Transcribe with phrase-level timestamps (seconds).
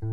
[0.00, 0.06] Hey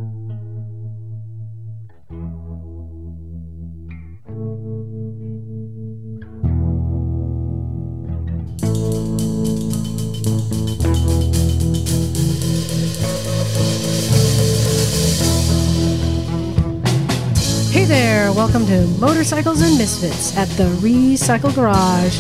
[17.85, 22.19] there, welcome to Motorcycles and Misfits at the Recycle Garage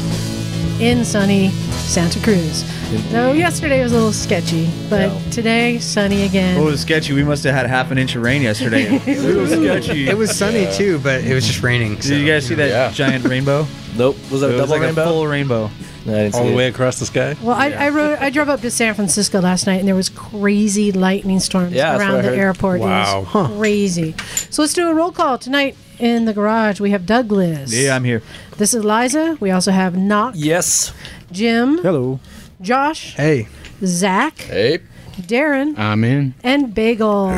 [0.79, 1.49] in sunny
[1.85, 2.63] Santa Cruz.
[3.11, 6.57] So yesterday was a little sketchy, but today sunny again.
[6.57, 7.13] Oh, it was sketchy.
[7.13, 8.83] We must have had half an inch of rain yesterday.
[9.05, 10.09] it was sketchy.
[10.09, 12.01] It was sunny too, but it was just raining.
[12.01, 12.09] So.
[12.09, 12.91] Did you guys see that Yeah.
[12.91, 13.65] giant rainbow?
[13.97, 14.17] Nope.
[14.29, 15.01] Was that It a was double like rainbow?
[15.03, 15.71] a full rainbow.
[16.05, 16.55] No, I didn't All the it.
[16.57, 17.37] way across the sky.
[17.41, 18.17] Well, I, I rode.
[18.19, 21.91] I drove up to San Francisco last night, and there was crazy lightning storms Yeah,
[21.97, 22.37] that's what around the heard.
[22.39, 22.81] airport.
[22.81, 23.21] Wow.
[23.21, 24.13] It was crazy.
[24.49, 26.81] So let's do a roll call tonight in the garage.
[26.81, 27.73] We have Douglas.
[27.73, 28.21] Yeah, I'm here.
[28.57, 29.37] This is Liza.
[29.39, 30.91] We also have Knock, Yes.
[31.35, 32.19] Jim, Hello.
[32.61, 33.47] Josh, Hey,
[33.83, 34.79] Zach, Hey.
[35.21, 36.33] Darren, I'm in.
[36.43, 37.29] and Bagel.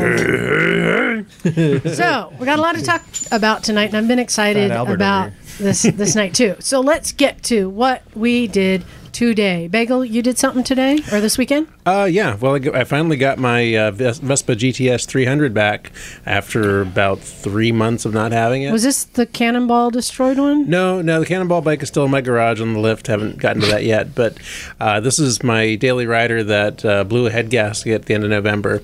[1.94, 3.02] so we got a lot to talk
[3.32, 6.54] about tonight, and I've been excited about this this night too.
[6.60, 9.66] So let's get to what we did today.
[9.68, 11.66] Bagel, you did something today or this weekend?
[11.88, 12.36] Uh, yeah.
[12.36, 15.90] Well, I, I finally got my uh, Vespa GTS 300 back
[16.26, 18.72] after about three months of not having it.
[18.72, 20.68] Was this the Cannonball destroyed one?
[20.68, 23.06] no, no, the Cannonball bike is still in my garage on the lift.
[23.06, 24.14] Haven't gotten to that yet.
[24.14, 24.36] But
[24.78, 28.24] uh, this is my daily rider that uh, blew a head gasket at the end
[28.24, 28.82] of November,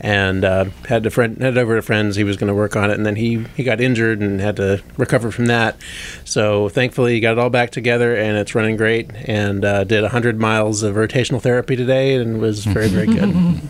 [0.00, 2.16] and uh, had to friend head over to friends.
[2.16, 4.56] He was going to work on it, and then he he got injured and had
[4.56, 5.80] to recover from that.
[6.24, 9.08] So thankfully, he got it all back together, and it's running great.
[9.26, 13.60] And uh, did 100 miles of rotational therapy today, and was very very good.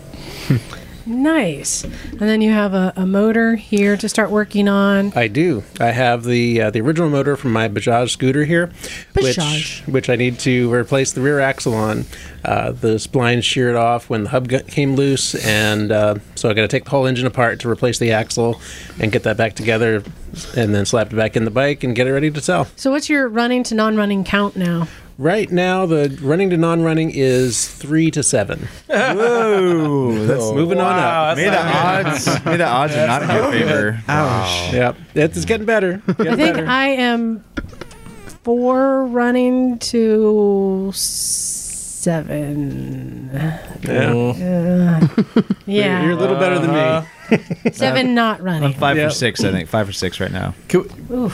[1.05, 1.83] Nice.
[1.83, 5.13] And then you have a, a motor here to start working on.
[5.15, 5.63] I do.
[5.79, 8.67] I have the uh, the original motor from my Bajaj scooter here,
[9.13, 9.23] Bajaj.
[9.23, 12.05] which which I need to replace the rear axle on.
[12.43, 16.61] Uh, the spline sheared off when the hub came loose, and uh, so I got
[16.61, 18.59] to take the whole engine apart to replace the axle
[18.99, 20.03] and get that back together,
[20.55, 22.65] and then slap it back in the bike and get it ready to sell.
[22.75, 24.87] So what's your running to non-running count now?
[25.21, 28.67] Right now, the running to non-running is three to seven.
[28.87, 31.37] Whoa, that's Moving on up.
[31.37, 34.03] May the odds, may the odds are not in your favor.
[34.07, 34.73] ouch.
[34.73, 36.01] Yep, it's getting better.
[36.07, 36.67] I Getting think better.
[36.67, 37.43] I am
[38.43, 43.29] four running to seven.
[43.83, 45.07] yeah.
[45.67, 46.79] Yeah, You're a little better than me.
[46.79, 47.05] Uh-huh.
[47.73, 48.63] seven um, not running.
[48.63, 49.07] I'm five Yeah.
[49.09, 49.69] for six, I think.
[49.69, 50.53] Five for six right now.
[50.67, 51.31] Can we,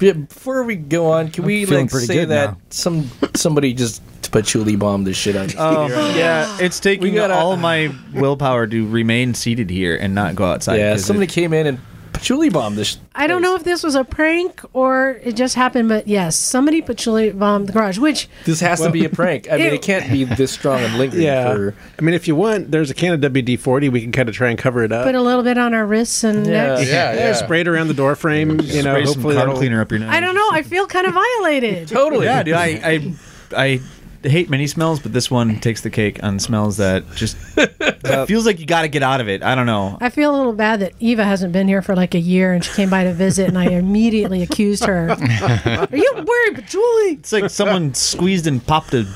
[0.00, 2.56] Yeah, before we go on, can we feeling like pretty say good that now.
[2.70, 4.02] some somebody just
[4.32, 5.54] patchouli bombed this shit out?
[5.58, 5.86] Oh
[6.16, 10.44] yeah, it's taking We gotta- all my willpower to remain seated here and not go
[10.44, 10.76] outside.
[10.78, 11.78] yeah, 'cause somebody it- came in and
[12.18, 12.98] patchouli bombed this.
[13.14, 16.82] I don't know if this was a prank or it just happened, but yes, somebody
[16.82, 19.50] patchouli bombed the garage, which This has to be a prank.
[19.50, 21.52] I mean, it can't be this strong and lingering Yeah.
[21.54, 21.74] for.
[21.98, 23.88] I mean, if you want, there's a can of WD 40.
[23.90, 25.04] We can kind of try and cover it up.
[25.04, 26.74] put a little bit on our wrists and Yeah.
[26.76, 26.88] necks.
[26.88, 28.60] Yeah, yeah, spray it around the door frame.
[28.60, 30.10] You know, spray some hopefully car that'll- cleaner up your nose.
[30.10, 30.48] I don't know.
[30.52, 31.88] I feel kind of violated.
[31.88, 32.26] Totally.
[32.26, 32.54] Yeah, dude.
[32.54, 33.14] I, I,
[33.56, 33.80] I
[34.22, 38.46] hate many smells, but this one takes the cake on smells that just it feels
[38.46, 39.42] like you got to get out of it.
[39.42, 39.98] I don't know.
[40.00, 42.64] I feel a little bad that Eva hasn't been here for like a year and
[42.64, 45.10] she came by to visit, and I immediately accused her.
[45.10, 47.12] Are you wearing patchouli?
[47.12, 49.06] It's like someone squeezed and popped a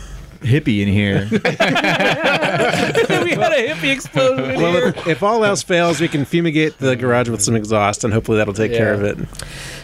[0.41, 1.29] hippie in here.
[1.31, 1.39] we
[3.33, 4.87] had a hippie explosion in Well, here.
[4.89, 8.39] if, if all else fails, we can fumigate the garage with some exhaust, and hopefully
[8.39, 9.19] that'll take care of it.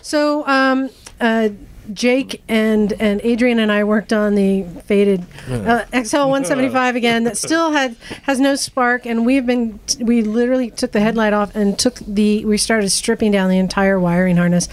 [0.03, 0.88] So, um,
[1.21, 1.50] uh,
[1.93, 7.25] Jake and and Adrian and I worked on the faded uh, XL 175 again.
[7.25, 11.55] That still had has no spark, and we've been we literally took the headlight off
[11.55, 14.69] and took the we started stripping down the entire wiring harness,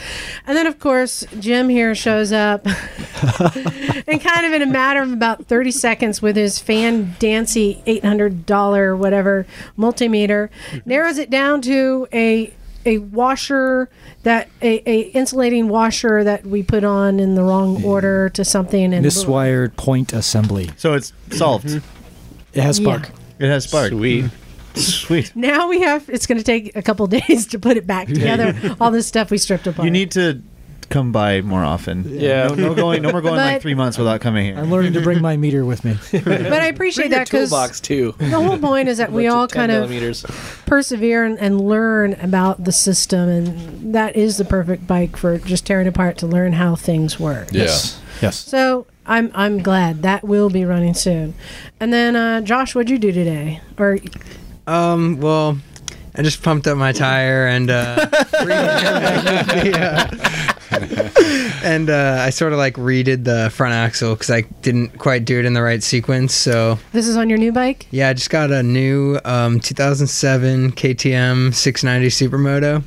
[0.45, 2.65] and then of course Jim here shows up,
[4.07, 8.97] and kind of in a matter of about 30 seconds with his fan dancy $800
[8.97, 9.45] whatever
[9.77, 10.49] multimeter
[10.85, 12.53] narrows it down to a
[12.85, 13.89] a washer
[14.23, 18.93] that a, a insulating washer that we put on in the wrong order to something
[18.93, 20.69] and Miswired point assembly.
[20.77, 21.67] So it's solved.
[21.67, 22.57] Mm-hmm.
[22.57, 22.97] It has Yeah.
[22.97, 23.11] spark.
[23.39, 23.89] It has spark.
[23.89, 24.25] Sweet.
[24.25, 24.79] Mm-hmm.
[24.79, 25.35] Sweet.
[25.35, 28.75] now we have it's going to take a couple days to put it back together
[28.81, 30.41] all this stuff we stripped apart You need to
[30.89, 32.05] come by more often.
[32.07, 32.47] Yeah.
[32.47, 33.01] No, no going.
[33.01, 34.57] No more going But- like three months without coming here.
[34.57, 35.97] I'm learning to bring my meter with me.
[36.11, 38.13] but i appreciate Bring your that because toolbox too.
[38.17, 40.25] the whole point is that we all kind of millimeters.
[40.65, 45.65] persevere and, and learn about the system and that is the perfect bike for just
[45.65, 47.99] tearing apart to learn how things work Yes.
[48.21, 48.37] Yes.
[48.37, 51.33] so i'm i'm glad that will be running soon
[51.79, 53.97] and then uh, josh what'd you do today or
[54.67, 55.57] Um, well,
[56.15, 58.07] I just pumped up my tire and uh,
[58.45, 60.52] re- the, uh,
[61.63, 65.39] and uh, I sort of like redid the front axle because I didn't quite do
[65.39, 66.33] it in the right sequence.
[66.33, 67.87] So This is on your new bike?
[67.91, 72.83] yeah, I just got a new um, 2007 KTM 690 Supermoto.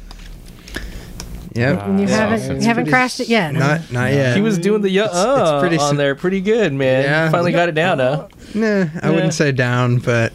[1.54, 1.82] Yep.
[1.86, 2.16] And you Yeah.
[2.16, 3.54] haven't It's you haven't pretty crashed it yet.
[3.54, 4.36] Not not yet.
[4.36, 7.04] He was doing the It's- uh it's pretty on there pretty good, man.
[7.04, 7.30] Yeah.
[7.30, 8.26] Finally got it down, huh?
[8.54, 9.10] Nah, I Yeah.
[9.10, 10.34] wouldn't say down, but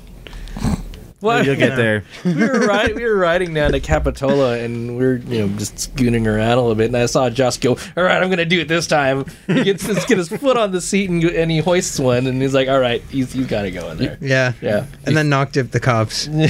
[1.22, 1.46] What?
[1.46, 2.04] You'll get there.
[2.26, 5.80] we were riding, we were riding down to Capitola, and we are you know just
[5.80, 8.60] scooting around a little bit, and I saw Josh go, "All right, I'm gonna do
[8.60, 11.60] it this time." He gets his, get his foot on the seat and, and he
[11.60, 14.54] hoists one, and he's like, "All right, he's he's got to go in there." yeah.
[14.62, 14.86] Yeah.
[15.06, 16.28] And then knocked up the cops.
[16.32, 16.44] I,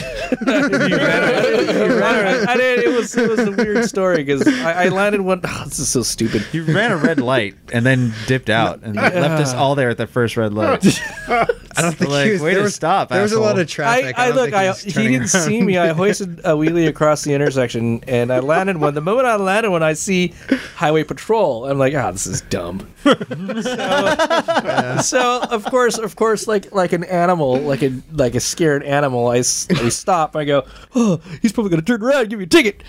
[2.48, 2.80] I did.
[2.80, 5.42] It was it was a weird story because I, I landed one.
[5.44, 6.46] Oh, this is so stupid.
[6.52, 9.98] You ran a red light and then dipped out and left us all there at
[9.98, 10.84] the first red light.
[11.78, 13.58] I don't think Like, he was, way there to was, stop, There was a lot
[13.58, 14.18] of traffic.
[14.18, 14.54] I, I, don't look.
[14.70, 15.78] Think I he turning didn't see me.
[15.78, 18.94] I hoisted a wheelie across the intersection, and I landed one.
[18.94, 20.34] The moment I landed one, I see
[20.76, 21.66] highway patrol.
[21.70, 22.88] I'm like, ah, this is dumb.
[23.04, 28.84] so, so, of course, of course, like like an animal, like a like a scared
[28.84, 30.36] animal, I stop.
[30.36, 30.66] I go,
[30.96, 32.84] oh, he's probably gonna turn around, and give me a ticket.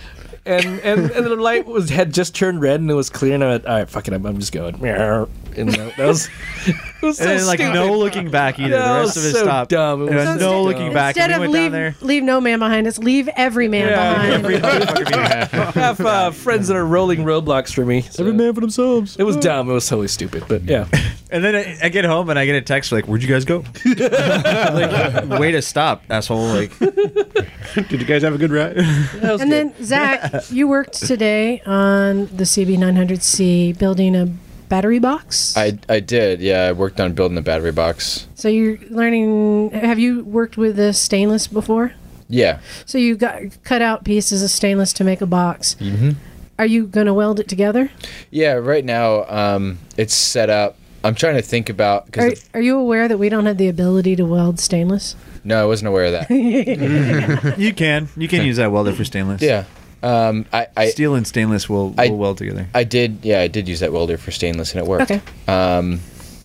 [0.45, 3.45] And, and and the light was had just turned red and it was clear and
[3.45, 4.81] I went, all right, fuck it, I'm, I'm just going.
[4.83, 5.29] Meow.
[5.57, 6.29] And that was,
[6.67, 7.75] it was so And then, like stupid.
[7.75, 8.71] no looking back either.
[8.71, 9.71] That the rest was of it so stopped.
[9.71, 10.03] dumb.
[10.03, 10.65] It And was then so no dumb.
[10.65, 11.17] looking back.
[11.17, 11.94] Instead and we of went down leave there.
[12.00, 12.99] leave no man behind, us.
[12.99, 14.32] leave every man Yeah, behind.
[14.32, 18.03] Every motherfucker being- have uh, friends that are rolling roadblocks for me.
[18.03, 19.17] so- Every man for themselves.
[19.17, 19.69] It was dumb.
[19.70, 20.44] It was totally stupid.
[20.49, 20.87] But yeah,
[21.31, 23.47] And then I, I get home and I get a text like, "Where'd you guys
[23.47, 26.44] go?" like, way to stop, asshole!
[26.47, 28.76] Like, Did you guys have a good ride?
[28.76, 34.26] And then Zach, you worked today on the CB900C building a
[34.73, 35.55] battery box.
[35.55, 36.63] I, I did, yeah.
[36.63, 38.27] I worked on building the battery box.
[38.35, 39.71] so you're learning.
[39.73, 41.93] Have you worked with the stainless before?
[42.31, 42.61] Yeah.
[42.87, 45.75] So you got cut out pieces of stainless to make a box.
[45.75, 46.13] Mm-hmm.
[46.59, 47.91] Are you going to weld it together?
[48.31, 50.77] Yeah, right now um, it's set up.
[51.05, 53.69] I'm trying to think about Are, because are you aware that we don't have the
[53.69, 55.17] ability to weld stainless?
[55.45, 56.31] no, I wasn't aware of that.
[57.59, 59.43] you can you can use that welder for stainless.
[59.43, 59.65] yeah,
[60.02, 62.66] um, I, I steel and stainless will, I- weld together.
[62.75, 65.10] I did yeah I did use that welder for stainless and it worked.
[65.10, 65.20] Okay.
[65.49, 66.00] Um,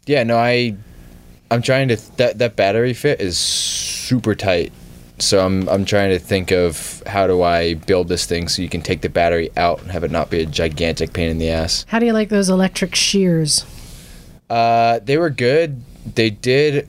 [0.06, 0.76] yeah, no, I
[1.50, 4.72] I'm trying to that that battery fit is super tight.
[5.20, 8.70] So I'm I'm trying to think of how do I build this thing so you
[8.70, 11.50] can take the battery out and have it not be a gigantic pain in the
[11.50, 11.86] ass.
[11.88, 13.66] How do you like those electric shears?
[14.50, 15.82] Uh, they were good.
[16.16, 16.88] They did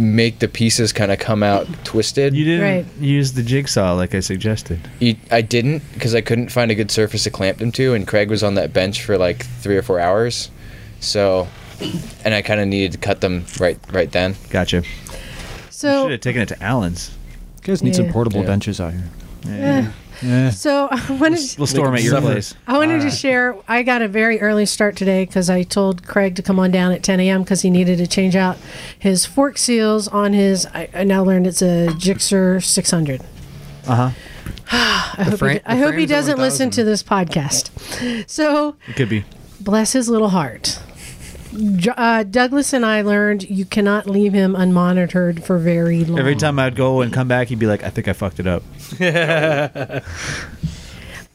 [0.00, 2.34] make the pieces kind of come out twisted.
[2.34, 2.86] You didn't Right.
[3.00, 4.80] use the jigsaw like I suggested.
[4.98, 8.06] You- I didn't because I couldn't find a good surface to clamp them to, and
[8.06, 10.50] Craig was on that bench for like three or four hours.
[11.00, 11.48] So,
[12.24, 14.36] and I kind of needed to cut them right right then.
[14.50, 14.82] Gotcha.
[15.70, 17.10] So Should have taken it to Allen's.
[17.62, 17.96] You guys need Yeah.
[17.96, 18.46] some portable Yeah.
[18.46, 19.04] benches out here.
[19.46, 19.86] Yeah.
[20.22, 20.50] Yeah.
[20.50, 22.54] So I wanted, We'll store them at your place.
[22.66, 23.56] I wanted to share.
[23.68, 26.92] I got a very early start today because I told Craig to come on down
[26.92, 27.42] at 10 a.m.
[27.42, 28.56] because he needed to change out
[28.98, 30.66] his fork seals on his.
[30.66, 33.20] I, I now learned it's a Gixxer 600.
[33.86, 34.10] Uh huh.
[34.72, 37.70] I hope, frame- he, I hope he doesn't listen to this podcast.
[38.28, 39.24] So It could be.
[39.60, 40.78] bless his little heart.
[41.96, 46.18] Uh, Douglas and I learned you cannot leave him unmonitored for very long.
[46.18, 48.46] Every time I'd go and come back, he'd be like, "I think I fucked it
[48.46, 48.62] up."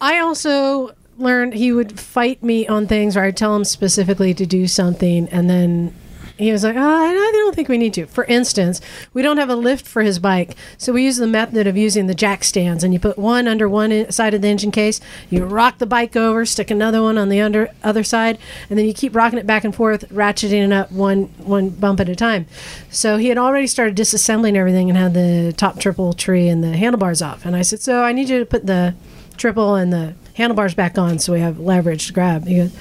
[0.01, 4.45] I also learned he would fight me on things where I'd tell him specifically to
[4.45, 5.93] do something, and then
[6.37, 8.05] he was like, oh, I don't think we need to.
[8.05, 8.81] For instance,
[9.13, 12.07] we don't have a lift for his bike, so we use the method of using
[12.07, 14.99] the jack stands, and you put one under one side of the engine case,
[15.29, 18.37] you rock the bike over, stick another one on the under other side,
[18.69, 21.99] and then you keep rocking it back and forth, ratcheting it up one one bump
[21.99, 22.45] at a time.
[22.89, 26.75] So he had already started disassembling everything and had the top triple tree and the
[26.75, 28.93] handlebars off, and I said, so I need you to put the
[29.37, 32.45] triple and the handlebars back on so we have leverage to grab.
[32.45, 32.75] He goes,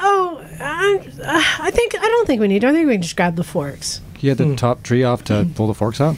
[0.00, 0.31] "Oh,
[0.62, 2.60] I, uh, I think I don't think we need.
[2.60, 2.68] To.
[2.68, 4.54] I think we can just grab the forks." You had the hmm.
[4.54, 5.52] top tree off to hmm.
[5.52, 6.16] pull the forks out.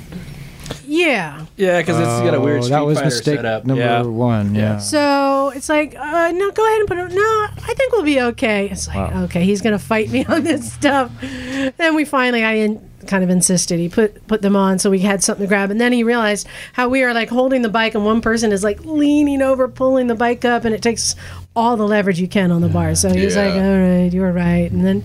[0.87, 1.47] Yeah.
[1.57, 3.65] yeah, because it's got a weird Oh, Street that was Fighter mistake setup.
[3.65, 4.03] number yeah.
[4.03, 4.55] one.
[4.55, 4.79] Yeah.
[4.79, 7.13] So it's like, uh, no, go ahead and put it.
[7.13, 8.71] No, I think we'll be okay.
[8.71, 9.25] It's like, Wow.
[9.25, 11.11] okay, he's gonna fight me on this stuff.
[11.77, 14.99] Then we finally, I in, kind of insisted he put put them on so we
[15.01, 17.95] had something to grab, and then he realized how we are like holding the bike,
[17.95, 21.15] and one person is like leaning over, pulling the bike up, and it takes
[21.57, 22.95] all the leverage you can on the bar.
[22.95, 25.05] So he was like, all right, you were right, and then.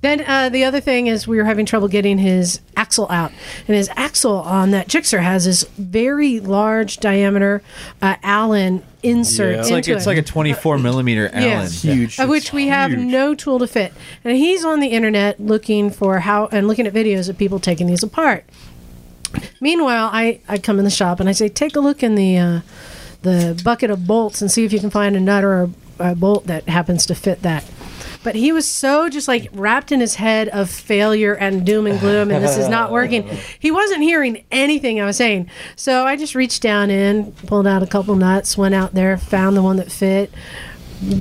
[0.00, 3.32] Then uh, the other thing is we were having trouble getting his axle out,
[3.66, 7.62] and his axle on that Gixxer has this very large diameter
[8.02, 9.60] uh, Allen insert Yeah.
[9.60, 11.42] It's into like it's it, like a 24 millimeter Allen.
[11.42, 11.80] Yes.
[11.80, 12.20] Huge.
[12.20, 13.94] of which we have no tool to fit.
[14.24, 17.86] And he's on the internet looking for how and looking at videos of people taking
[17.86, 18.44] these apart.
[19.58, 22.36] Meanwhile, I, I come in the shop and I say, take a look in the
[22.36, 22.60] uh,
[23.24, 25.68] the bucket of bolts and see if you can find a nut or a, uh,
[25.98, 27.64] a bolt that happens to fit that.
[28.22, 32.00] But he was so just like wrapped in his head of failure and doom and
[32.00, 33.28] gloom, and this is not working.
[33.60, 35.50] He wasn't hearing anything I was saying.
[35.76, 39.56] So I just reached down in, pulled out a couple nuts, went out there, found
[39.56, 40.32] the one that fit,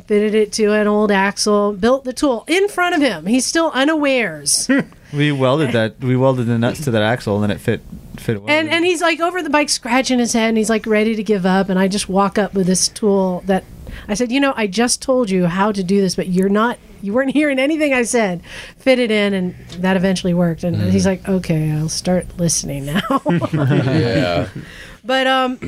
[0.08, 3.26] fitted it to an old axle, built the tool in front of him.
[3.26, 4.70] He's still unawares.
[5.14, 6.00] We welded that.
[6.00, 7.82] We welded the nuts to that axle, and then it fit
[8.18, 8.50] fit well.
[8.50, 11.24] and and he's like over the bike scratching his head and he's like ready to
[11.24, 13.64] give up and i just walk up with this tool that
[14.08, 16.78] i said you know i just told you how to do this but you're not
[17.02, 18.40] you weren't hearing anything i said
[18.78, 23.02] fit it in and that eventually worked and he's like okay i'll start listening now
[23.52, 24.48] yeah.
[25.04, 25.60] but um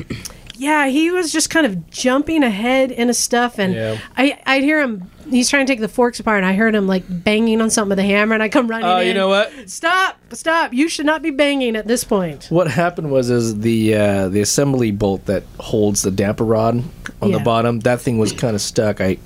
[0.58, 3.98] yeah he was just kind of jumping ahead into stuff and Yeah.
[4.16, 6.86] i i'd hear him he's trying to take the forks apart and i heard him
[6.86, 9.28] like banging on something with a hammer and i come running Oh, in you know
[9.28, 9.52] what?
[9.68, 13.94] stop stop you should not be banging at this point What happened was is the
[13.94, 16.82] uh, the assembly bolt that holds the damper rod
[17.22, 17.38] on Yeah.
[17.38, 17.80] the bottom.
[17.80, 19.00] That thing was kind of stuck.
[19.00, 19.16] I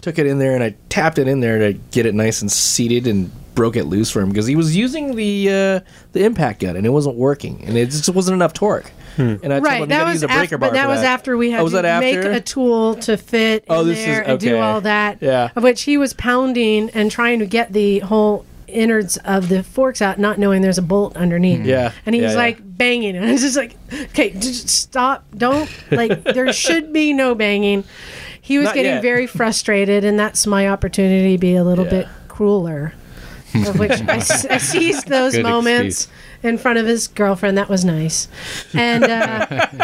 [0.00, 2.50] took it in there and I tapped it in there to get it nice and
[2.50, 5.80] seated and broke it loose for him because he was using the uh,
[6.12, 8.90] the impact gun and it wasn't working and it just wasn't enough torque.
[9.20, 9.44] Hmm.
[9.44, 10.74] And I told him right you that gotta was use a breaker after, bar but
[10.74, 13.64] that for was after we had Oh, was to that make a tool to fit
[13.68, 15.50] Oh, in this is- there and do all that Yeah.
[15.54, 20.00] of which he was pounding and trying to get the whole innards of the forks
[20.00, 21.58] out not knowing there's a bolt underneath.
[21.60, 21.64] Hmm.
[21.66, 22.40] Yeah, and he yeah, was yeah.
[22.40, 23.16] like banging.
[23.16, 23.74] And I was just like
[24.10, 25.24] okay just stop.
[25.36, 27.82] Don't like there should be no banging.
[28.40, 29.02] He was Not getting yet.
[29.02, 31.90] very frustrated and that's my opportunity to be a little Yeah.
[31.90, 32.94] bit crueler
[33.66, 36.06] of which I, s- I seized those Good moments
[36.42, 37.58] in front of his girlfriend.
[37.58, 38.28] That was nice.
[38.74, 39.80] And uh, at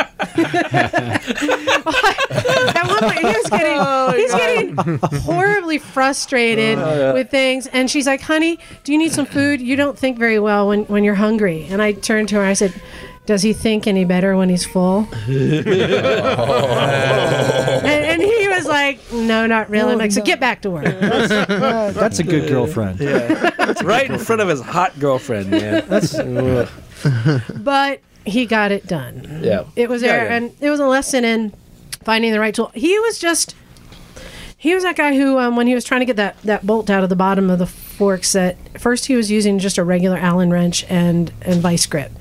[2.86, 4.76] one point, he was getting Oh, he's getting
[5.22, 6.78] horribly frustrated
[7.14, 7.66] with things.
[7.68, 9.60] And she's like, "Honey, do you need some food?
[9.60, 12.42] You don't think very well when when you're hungry." And I turned to her.
[12.42, 12.74] And I said.
[13.26, 15.08] Does he think any better when he's full?
[15.26, 15.66] and,
[17.88, 18.35] and he was
[18.86, 23.00] like, "No, not really." I'm like, "So get back to work." That's a good girlfriend.
[23.00, 23.52] Yeah.
[23.82, 25.84] Right in front of his hot girlfriend, man.
[25.88, 26.68] That's ugh.
[27.58, 29.40] but he got it done.
[29.42, 29.64] yeah.
[29.76, 30.34] It was Yeah, there, yeah.
[30.36, 31.52] and it was a lesson in
[32.02, 32.70] finding the right tool.
[32.74, 33.54] He was just,
[34.56, 36.88] he was that guy who, um, when he was trying to get that that bolt
[36.90, 40.16] out of the bottom of the forks, that first he was using just a regular
[40.16, 42.12] Allen wrench and and vice grip,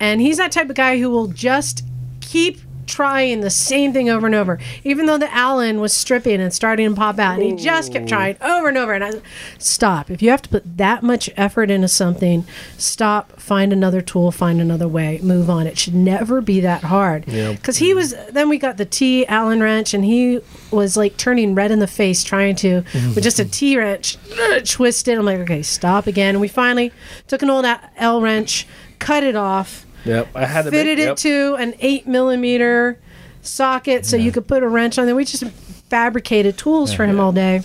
[0.00, 1.84] and he's that type of guy who will just
[2.20, 4.58] keep trying the same thing over and over.
[4.82, 8.08] Even though the allen was stripping and starting to pop out and he just kept
[8.08, 8.92] trying over and over.
[8.92, 9.12] And i
[9.58, 10.10] stop.
[10.10, 12.44] If you have to put that much effort into something
[12.78, 15.66] stop find another tool find another way move on.
[15.66, 17.26] It should never be that hard.
[17.26, 17.52] Yeah.
[17.52, 21.54] because he was then we got the t allen wrench and he was like turning
[21.54, 22.82] red in the face trying to
[23.14, 25.18] with just a t wrench uh, twist it.
[25.18, 26.34] I'm like okay stop again.
[26.34, 26.92] And we finally
[27.26, 27.64] took an old
[27.96, 28.66] l wrench
[28.98, 30.28] cut it off Yep.
[30.34, 32.98] I had to fitted make, it to an eight millimeter
[33.42, 35.14] socket so you could put a wrench on there.
[35.14, 35.44] We just
[35.88, 37.62] fabricated tools for him all day.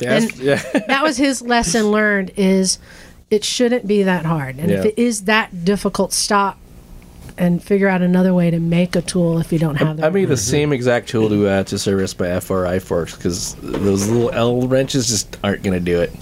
[0.00, 0.62] Yes, and- yeah.
[0.86, 2.78] That was his lesson learned is
[3.30, 4.58] it shouldn't be that hard.
[4.58, 6.58] And if it is that difficult, stop
[7.38, 10.12] and figure out another way to make a tool if you don't have I that.
[10.12, 14.30] made the same exact tool to uh, to service my FRI forks because those little
[14.32, 16.12] L wrenches just aren't going to do it.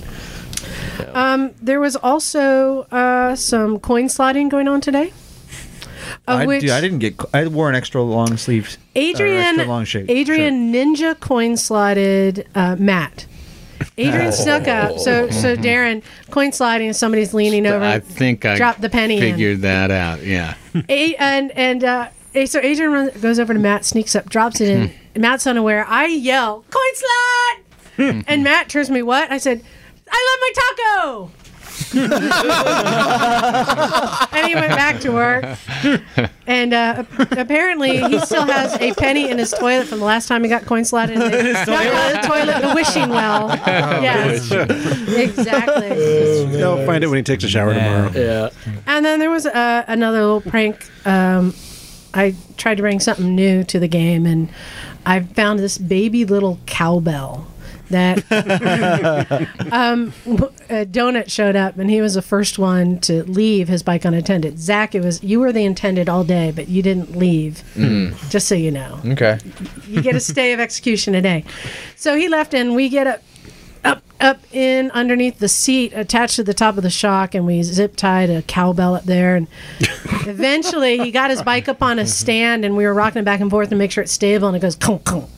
[1.14, 5.12] Um, there was also uh, some coin slotting going on today.
[6.26, 7.16] I, which dude, I didn't get.
[7.34, 8.76] I wore an extra long sleeve.
[8.94, 13.26] Adrian, extra long shape Adrian Ninja coin slotted uh, Matt.
[13.96, 14.98] Adrian snuck up.
[14.98, 16.92] So, so Darren coin sliding.
[16.92, 17.84] Somebody's leaning over.
[17.84, 19.20] I think I dropped the penny in.
[19.20, 20.22] figured that out.
[20.24, 20.54] Yeah.
[20.88, 22.08] A- and and uh,
[22.46, 24.92] so Adrian runs, goes over to Matt, sneaks up, drops it in.
[25.20, 25.84] Matt's unaware.
[25.88, 29.02] I yell, "Coin slot!" and Matt turns me.
[29.02, 29.30] What?
[29.30, 29.62] I said,
[30.10, 31.30] "I love my taco."
[31.94, 32.12] And
[34.46, 35.44] he went back to work.
[36.46, 40.42] And uh, apparently, he still has a penny in his toilet from the last time
[40.42, 43.48] he got coin slotted in the, not the toilet, the wishing well.
[43.66, 45.94] yes, exactly.
[46.56, 48.10] He'll find it when he takes a shower tomorrow.
[48.14, 48.50] Yeah.
[48.86, 50.84] And then there was uh, another little prank.
[51.06, 51.54] Um,
[52.14, 54.48] I tried to bring something new to the game, and
[55.04, 57.46] I found this baby little cowbell
[57.90, 58.18] that
[59.72, 60.12] um,
[60.68, 64.58] a donut showed up, and he was the first one to leave his bike unattended.
[64.58, 67.62] Zach, it was you were the intended all day, but you didn't leave.
[68.30, 69.38] Just so you know, Okay.
[69.88, 71.44] you get a stay of execution a day.
[71.96, 73.22] So he left, and we get up,
[73.88, 77.62] up, up in underneath the seat attached to the top of the shock, and we
[77.62, 79.36] zip tied a cowbell up there.
[79.36, 79.48] And
[80.26, 83.40] eventually, he got his bike up on a stand, and we were rocking it back
[83.40, 84.48] and forth to make sure it's stable.
[84.48, 85.28] And it goes, kunk, kunk.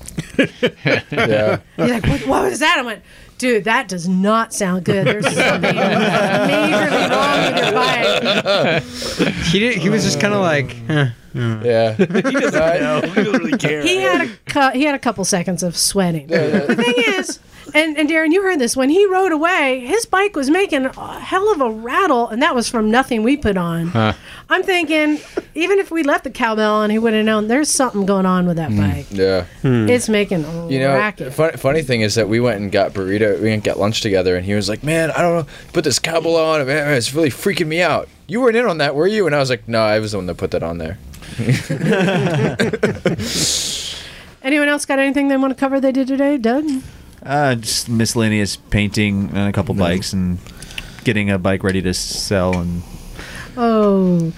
[1.11, 1.59] Yeah.
[1.76, 2.78] He's like, what, what was that?
[2.78, 3.02] I went,
[3.38, 5.07] dude, that does not sound good.
[5.07, 9.45] There's something majorly wrong with your bike.
[9.47, 11.07] He did, he was just kind of like, huh.
[11.35, 11.95] Yeah.
[11.97, 13.00] he doesn't know.
[13.02, 13.83] He doesn't really care.
[13.83, 16.26] He had a cu- he had a couple seconds of sweating.
[16.26, 17.38] The thing is,
[17.75, 19.81] and and Darren, you heard this when he rode away.
[19.81, 23.37] His bike was making a hell of a rattle, and that was from nothing we
[23.37, 23.93] put on.
[24.49, 25.21] I'm thinking,
[25.55, 28.47] even if we left the cowbell on, he would have known there's something going on
[28.47, 28.81] with that hmm.
[28.81, 29.07] bike.
[29.11, 29.45] Yeah.
[29.62, 29.89] Hmm.
[29.89, 31.33] It's making a You know, racket.
[31.33, 33.37] fun, funny thing is that we went and got burrito.
[33.37, 35.85] We went and got lunch together, and he was like, "Man, I don't know, put
[35.85, 36.67] this cowbell on.
[36.67, 39.27] Man, it's really freaking me out." You weren't in on that, were you?
[39.27, 40.99] And I was like, "No, I was the one that put that on there."
[44.43, 46.65] Anyone else got anything they want to cover they did today, Doug?
[47.25, 50.39] Uh, just miscellaneous painting and a couple bikes and
[51.05, 52.83] getting a bike ready to sell and
[53.57, 54.33] Oh,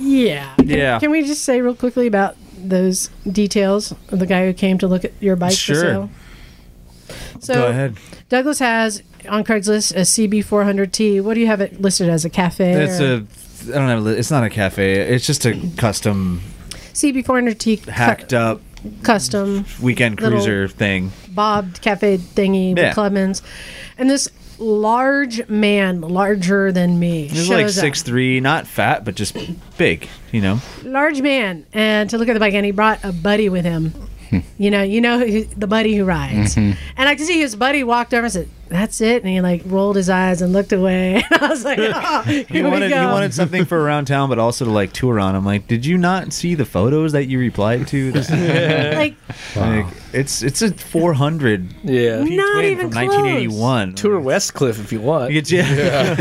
[0.00, 0.54] yeah.
[0.56, 0.98] Can, Yeah.
[0.98, 4.86] Can we just say real quickly about those details of the guy who came to
[4.88, 5.74] look at your bike Sure.
[5.76, 6.10] for sale?
[7.40, 7.96] So go ahead.
[8.28, 11.20] Douglas has on Craigslist a CB400T.
[11.20, 12.72] What do you have it listed as a cafe?
[12.72, 13.26] It's or- a
[13.68, 14.10] I don't know.
[14.10, 14.92] It's not a cafe.
[15.00, 16.40] It's just a custom
[16.92, 18.60] CB400T cu- hacked up
[19.02, 21.12] custom weekend cruiser thing.
[21.30, 22.86] bobbed cafe thingy Yeah.
[22.88, 23.42] with Clemens,
[23.98, 24.28] and this
[24.58, 27.70] large man, larger than me, He's like up.
[27.70, 29.36] six three, not fat, but just
[29.76, 30.08] big.
[30.32, 30.60] You know.
[30.84, 33.92] large man, and to look at the bike, and he brought a buddy with him.
[34.30, 34.38] Hmm.
[34.58, 36.72] you know, you know who, the buddy who rides, mm-hmm.
[36.96, 39.62] and I could see his buddy walked over and said, "That's it," and he like
[39.66, 41.22] rolled his eyes and looked away.
[41.30, 44.06] And I was like, "Oh, here He we wanted, go." he wanted something for around
[44.06, 45.34] town, but also to like tour on.
[45.34, 48.12] I'm like, did you not see the photos that you replied to?
[48.94, 49.14] like
[49.56, 52.22] Like, it's it's a 400 yeah.
[52.24, 53.06] P Not even from close.
[53.08, 53.94] 1981.
[53.94, 55.32] Tour Westcliff if you want.
[55.32, 56.14] You get- yeah.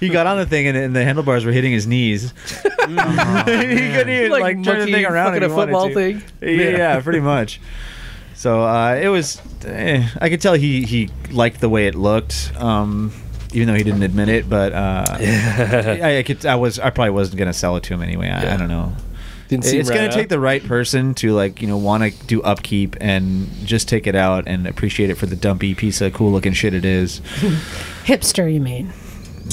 [0.00, 2.32] he got on the thing and, and the handlebars were hitting his knees.
[2.64, 3.44] Uh-huh.
[3.46, 3.52] he
[3.92, 5.32] couldn't even like, like, turn the thing around.
[5.32, 5.94] fucking if a football to.
[5.94, 6.22] thing.
[6.40, 7.60] Yeah, yeah, pretty much.
[8.40, 9.38] So uh, it was.
[9.66, 12.50] Eh, I could tell he he liked the way it looked.
[12.56, 13.12] Um,
[13.52, 16.46] even though he didn't admit it, but uh, I, I could.
[16.46, 16.78] I was.
[16.78, 18.30] I probably wasn't gonna sell it to him anyway.
[18.30, 18.94] I, I don't know.
[19.48, 20.14] Didn't seem It's right, gonna huh?
[20.14, 24.06] take the right person to like you know want to do upkeep and just take
[24.06, 27.20] it out and appreciate it for the dumpy piece of cool looking shit it is.
[28.06, 28.90] hipster, you mean?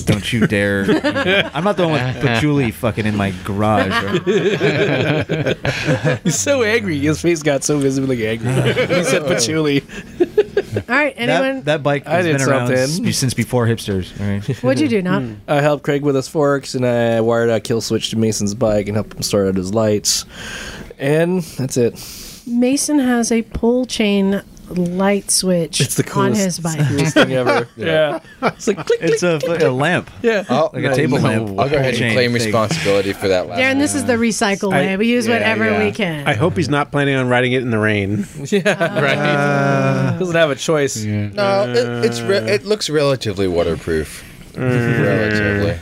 [0.05, 0.83] Don't you dare!
[1.53, 3.91] I'm not the one with patchouli fucking in my garage.
[6.23, 6.99] He's so angry.
[6.99, 8.51] His face got so visibly angry.
[8.53, 9.81] he said patchouli.
[9.81, 11.55] All right, anyone?
[11.57, 13.07] that, that bike I has did been around something.
[13.07, 14.19] s- since before hipsters.
[14.21, 14.45] All right.
[14.63, 15.21] What'd you do, not?
[15.21, 15.37] Mm.
[15.47, 18.87] I helped Craig with his forks, and I wired a kill switch to Mason's bike
[18.87, 20.25] and helped him start out his lights.
[20.99, 21.93] And that's it.
[22.45, 26.79] Mason has a pull chain light switch It's the on coolest, his bike.
[26.87, 27.67] coolest thing ever.
[27.77, 28.19] yeah.
[28.41, 28.99] It's like click, click.
[29.01, 30.09] It's a, a lamp.
[30.21, 30.43] Yeah.
[30.49, 31.49] I'll, Like a table lamp.
[31.59, 32.43] I'll go ahead and Chain claim thing.
[32.45, 33.59] responsibility for that last.
[33.59, 34.97] Darren, this is the recycle I- way.
[34.97, 35.83] We use yeah, whatever yeah.
[35.85, 36.27] we can.
[36.27, 38.25] I hope he's not planning on riding it in the rain.
[38.47, 38.99] Yeah.
[39.01, 39.17] right.
[39.17, 41.03] Uh, doesn't have a choice.
[41.03, 44.23] no, it, it's re- it uh, looks relatively waterproof.
[44.57, 45.79] Uh, relatively.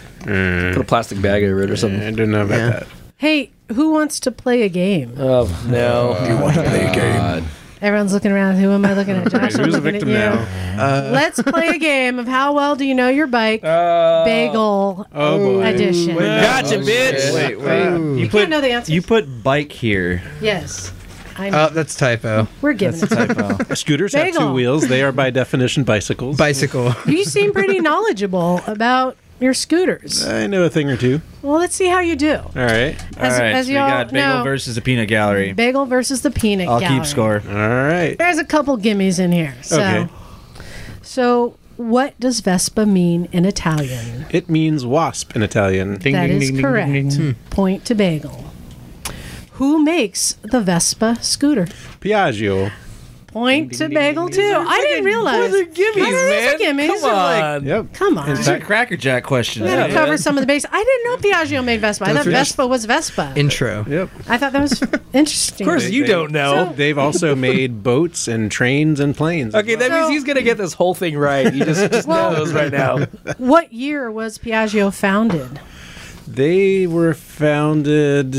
[0.73, 1.99] Put a plastic bag over it or something.
[2.01, 2.15] I something.
[2.15, 2.69] don't know about Yeah.
[2.71, 2.87] that.
[3.17, 5.13] hey, who wants to play a game?
[5.17, 6.17] Oh no.
[6.27, 7.15] You want to play a game?
[7.17, 7.43] God.
[7.81, 8.55] Everyone's looking around.
[8.55, 9.29] Who am I looking at?
[9.31, 10.45] Josh, I'm Who's the looking victim at you.
[10.77, 11.11] now?
[11.11, 13.63] Let's play a game of how well do you know your bike?
[13.75, 15.63] Uh, Bagel Oh boy.
[15.65, 16.15] edition.
[16.15, 17.17] Gotcha, Oh, bitch.
[17.19, 17.33] shit.
[17.33, 17.83] Wait, wait.
[17.91, 18.91] You You put can't know the answer.
[18.93, 20.21] you put bike here.
[20.41, 20.91] yes,
[21.37, 21.67] I know.
[21.69, 22.47] Oh, that's typo.
[22.61, 23.07] We're giving it.
[23.09, 23.73] Typo.
[23.75, 24.41] Scooters have Bagel.
[24.47, 24.87] two wheels.
[24.87, 26.37] They are by definition bicycles.
[26.37, 26.93] Bicycle.
[27.05, 27.17] you.
[27.17, 30.25] You seem pretty knowledgeable about your scooters.
[30.25, 31.21] I know a thing or two.
[31.41, 32.35] Well, let's see how you do.
[32.35, 32.95] All right.
[33.17, 35.53] As, All right, as so we y'all got Bagel know, versus the Peanut Gallery.
[35.53, 36.99] Bagel versus the peanut I'll gallery.
[36.99, 37.41] keep score.
[37.47, 38.15] All right.
[38.17, 39.55] There's a couple gimmies in here.
[39.61, 40.07] So, Okay.
[41.01, 44.25] so what does Vespa mean in Italian?
[44.29, 45.97] It means wasp in Italian.
[45.97, 46.91] Ding, That ding, is ding, ding, correct.
[46.91, 47.33] ding, ding.
[47.33, 47.49] Hmm.
[47.49, 48.45] Point to Bagel.
[49.53, 51.65] Who makes the Vespa scooter?
[52.01, 52.71] Piaggio.
[53.35, 54.41] Point to Bagel too.
[54.55, 55.51] I didn't realize.
[55.51, 56.29] What are the gimmies, I man?
[56.29, 57.01] these are gimmies.
[57.01, 57.65] Come on.
[57.65, 57.93] Yep.
[57.93, 58.29] Come on.
[58.33, 59.65] These are Cracker Jack questions.
[59.65, 60.73] We're gonna cover some of the basics.
[60.73, 62.05] I didn't know Piaggio made Vespa.
[62.05, 63.33] I thought Vespa was Vespa.
[63.35, 63.85] Intro.
[63.89, 64.09] Yep.
[64.29, 64.81] I thought that was
[65.13, 65.67] interesting.
[65.67, 66.71] Of course, you don't know.
[66.77, 69.53] They've also made boats and trains and planes.
[69.53, 71.53] as Okay, that So- means he's gonna get this whole thing right.
[71.53, 72.99] He just, just Well- knows right now.
[73.37, 75.59] What year was Piaggio founded?
[76.25, 78.33] They were founded.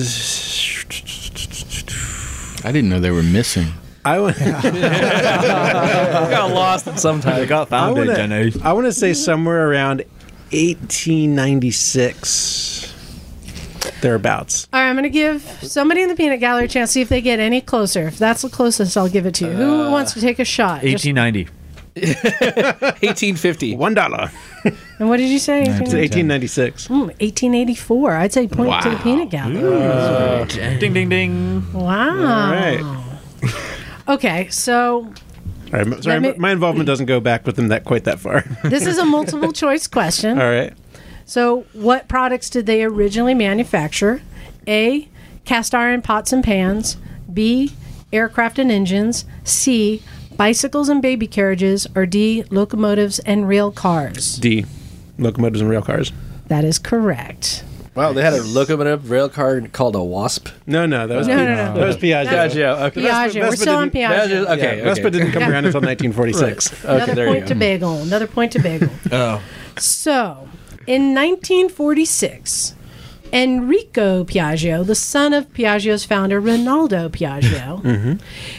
[2.64, 3.74] I didn't know they were missing.
[4.06, 4.38] I want.
[6.30, 7.46] got lost in some They time.
[7.46, 8.52] got I wanna- Jenny.
[8.62, 10.04] I want to say somewhere around
[10.52, 12.92] 1896,
[14.00, 14.68] thereabouts.
[14.72, 16.90] All right, I'm going to give somebody in the peanut gallery a chance.
[16.90, 18.06] To see if they get any closer.
[18.06, 19.52] If that's the closest, I'll give it to you.
[19.52, 20.82] Who wants to take a shot?
[20.82, 21.50] Just- 1890.
[21.96, 23.74] 1850.
[23.76, 24.30] One dollar.
[24.98, 25.62] and what did you say?
[25.62, 26.88] It's 1896.
[26.88, 28.12] Hmm, 1884.
[28.12, 30.46] I'd say point to the peanut gallery.
[30.78, 31.72] Ding, ding, ding.
[31.72, 32.10] Wow.
[32.10, 32.82] All right.
[34.08, 35.12] Okay, so
[35.72, 36.02] All right.
[36.04, 38.42] Sorry, me- my involvement doesn't go back with them that quite that far.
[38.64, 40.38] this is a multiple choice question.
[40.38, 40.72] All right.
[41.24, 44.22] So, what products did they originally manufacture?
[44.68, 45.08] A.
[45.44, 46.96] cast iron pots and pans,
[47.32, 47.72] B,
[48.12, 50.02] aircraft and engines, C,
[50.36, 54.36] bicycles and baby carriages, or D, locomotives and rail cars?
[54.36, 54.66] D.
[55.18, 56.12] Locomotives and rail cars.
[56.46, 57.64] That is correct.
[57.96, 60.48] Wow, they had a locomotive rail car called a Wasp.
[60.66, 61.74] No, no, that was No, Pi- no, no.
[61.80, 62.26] that was Piaggio.
[62.28, 62.80] Piaggio.
[62.88, 63.00] Okay.
[63.02, 63.40] Piaggio.
[63.48, 64.26] We're still on didn't- Piaggio.
[64.46, 66.84] Piaggio, okay, Yeah, Vespa didn't come around until 1946.
[66.84, 67.48] Another there you point go.
[67.48, 67.94] to Bagel.
[68.02, 68.90] Another point to Bagel.
[69.12, 69.42] Oh.
[69.78, 70.48] So,
[70.86, 72.74] in 1946,
[73.32, 78.14] Enrico Piaggio, the son of Piaggio's founder Rinaldo Piaggio, mm-hmm.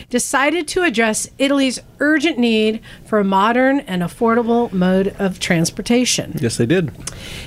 [0.09, 6.37] decided to address Italy's urgent need for a modern and affordable mode of transportation.
[6.39, 6.91] Yes, they did.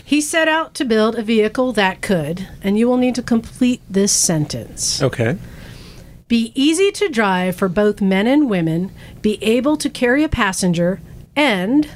[0.04, 3.80] He set out to build a vehicle that could, and you will need to complete
[3.88, 5.36] this sentence Okay.
[6.28, 11.00] be easy to drive for both men and women, be able to carry a passenger,
[11.36, 11.88] and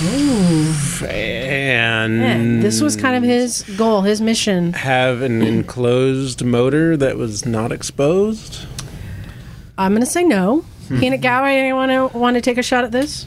[0.00, 0.70] And
[2.22, 4.72] and this was kind of his goal, his mission.
[4.74, 8.66] have an enclosed motor that was not exposed.
[9.76, 10.64] I'm going to say no.
[10.88, 13.26] Peanut Gallery, anyone want to take a shot at this?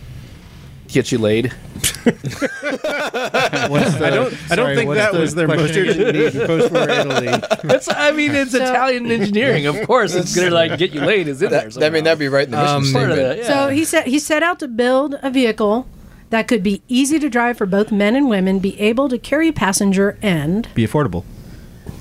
[0.88, 1.54] Get you laid.
[2.02, 4.34] The, I don't.
[4.52, 7.28] I don't think that was their most urgent need post-war Italy.
[7.66, 9.66] It's, I mean, it's So- Italian engineering.
[9.68, 11.28] Of course, it's gonna like get you laid.
[11.28, 11.70] Is in there?
[11.70, 13.18] That, I mean, that'd be right in the mission Um, part of statement.
[13.18, 13.38] that.
[13.38, 13.48] Yeah.
[13.66, 15.86] So he said he set out to build a vehicle
[16.32, 19.48] that could be easy to drive for both men and women, be able to carry
[19.50, 21.24] a passenger, and Be affordable.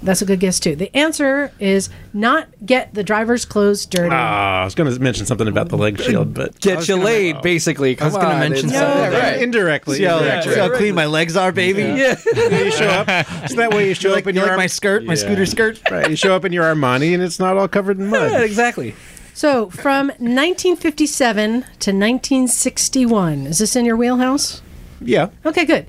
[0.03, 0.75] that's a good guess too.
[0.77, 4.11] The answer is not get the driver's clothes dirty.
[4.15, 7.43] Ah, I was going to mention something about the leg shield, but get you laid,
[7.43, 7.99] basically.
[8.01, 9.13] I was gonna mention it's- something.
[9.13, 9.43] Yeah, right.
[9.43, 9.97] indirectly.
[9.99, 10.53] See how, indirectly.
[10.55, 11.83] see how clean my legs are, baby?
[11.83, 12.17] Yeah.
[12.35, 13.27] you show up.
[13.51, 15.05] So that way you show You up like, in you your like my Ar- skirt,
[15.05, 15.81] my scooter skirt?
[15.91, 18.31] Right, you show up in your Armani and it's not all covered in mud.
[18.33, 18.95] Yeah, exactly.
[19.41, 24.61] So from 1957 to 1961, is this in your wheelhouse?
[25.01, 25.31] Yeah.
[25.47, 25.87] Okay, good.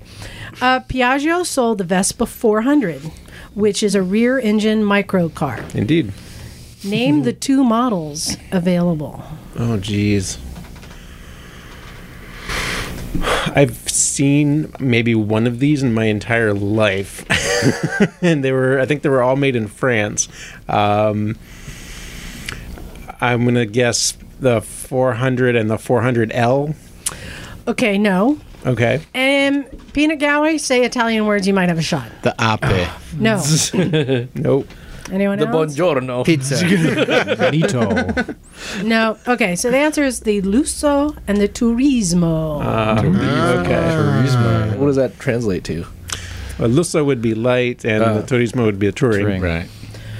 [0.61, 3.01] Uh, Piaggio sold the Vespa 400,
[3.53, 5.75] which is a rear engine microcar.
[5.75, 6.13] Indeed.
[6.85, 9.21] Name the two models available.
[9.57, 10.37] Oh, geez.
[13.53, 17.25] I've seen maybe one of these in my entire life,
[18.21, 18.79] and they were.
[18.79, 20.29] I think they were all made in France.
[20.69, 21.35] Um,
[23.21, 26.75] I'm gonna guess the 400 and the 400L.
[27.67, 28.39] Okay, no.
[28.65, 28.95] Okay.
[28.95, 32.09] Um, and Peanut Gallery, say Italian words, you might have a shot.
[32.23, 32.89] The ape.
[33.17, 34.27] No.
[34.41, 34.67] Nope.
[35.11, 35.49] Anyone else?
[35.49, 35.75] The else?
[35.75, 36.25] buongiorno.
[36.25, 37.35] Pizza.
[37.37, 37.83] Benito.
[38.83, 39.17] No.
[39.27, 42.59] Okay, so the answer is the Lusso and the Turismo.
[42.63, 43.75] Ah, okay.
[43.75, 44.23] Ah.
[44.71, 44.77] Turismo.
[44.77, 45.85] What does that translate to?
[46.59, 49.41] Well, Lusso would be light, and Uh, the Turismo would be a touring.
[49.41, 49.67] Right.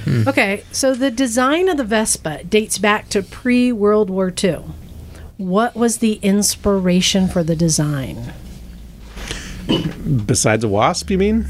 [0.04, 0.28] Hmm.
[0.28, 4.64] Okay, so the design of the Vespa dates back to pre World War II.
[5.36, 8.32] What was the inspiration for the design?
[10.26, 11.46] Besides a wasp, you mean?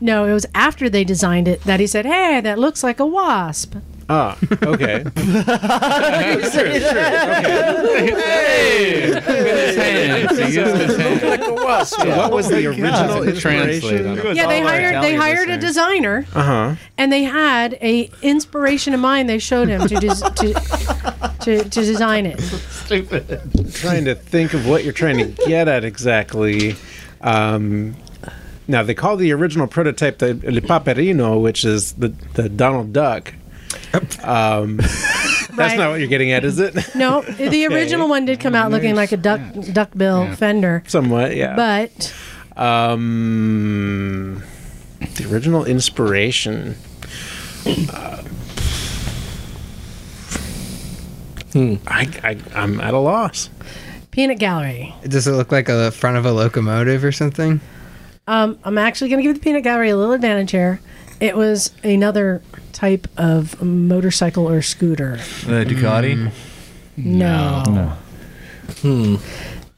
[0.00, 3.06] No, it was after they designed it that he said, "Hey, that looks like a
[3.06, 3.76] wasp."
[4.08, 5.02] Ah, okay.
[10.76, 14.36] so what was the original Translate inspiration?
[14.36, 16.74] yeah, they hired they hired a designer, Uh huh.
[16.98, 19.28] and they had a inspiration in mind.
[19.28, 20.54] They showed him to des- to,
[21.40, 22.40] to to design it.
[22.40, 23.40] Stupid.
[23.74, 26.76] Trying to think of what you're trying to get at exactly.
[27.20, 27.96] Um,
[28.68, 33.34] now they call the original prototype the Le Paperino, which is the the Donald Duck.
[34.22, 35.78] Um, that's Right.
[35.78, 36.74] not what you're getting at, is it?
[36.94, 39.40] No, the original one did come out looking like a duck
[39.72, 41.54] duckbill fender, Somewhat, yeah.
[41.56, 42.14] but
[42.56, 44.42] um,
[45.14, 46.76] the original inspiration.
[47.66, 48.22] Uh,
[51.54, 53.48] I, I, I'm at a loss.
[54.10, 54.94] Peanut Gallery.
[55.04, 57.60] Does it look like a front of a locomotive or something?
[58.26, 60.80] Um, I'm actually going to give the Peanut Gallery a little advantage here.
[61.20, 62.42] It was another
[62.76, 65.14] type of motorcycle or scooter.
[65.14, 66.30] Uh, Ducati.
[66.98, 67.62] No.
[68.84, 69.18] No.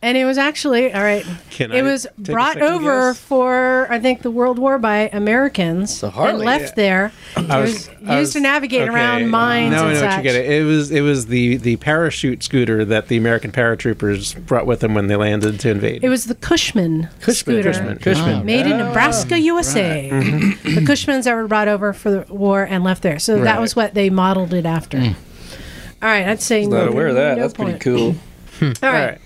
[0.00, 3.18] And it was actually, all right, Can it I was brought over guess?
[3.20, 6.72] for, I think, the World War by Americans The Harley, and left yeah.
[6.76, 7.12] there.
[7.36, 9.94] It I was, was- used I was- to navigate okay, around mines No, I and
[9.94, 10.16] know what such.
[10.18, 10.36] you get.
[10.36, 10.50] It.
[10.52, 14.94] it was it was the the parachute scooter that the American paratroopers brought with them
[14.94, 16.04] when they landed to invade.
[16.04, 17.72] It was the Cushman, scooter.
[17.72, 17.98] Cushman.
[17.98, 18.46] Cushman.
[18.46, 20.10] Made in Nebraska, USA.
[20.12, 20.74] Mm-hmm.
[20.76, 23.18] The Cushmans that were brought over for the war and left there.
[23.18, 24.98] So that was what they modeled it after.
[24.98, 27.36] All right, I'd say Not no, aware of that.
[27.36, 28.14] no That's pretty cool.
[28.62, 28.82] All right.
[28.84, 29.18] All right.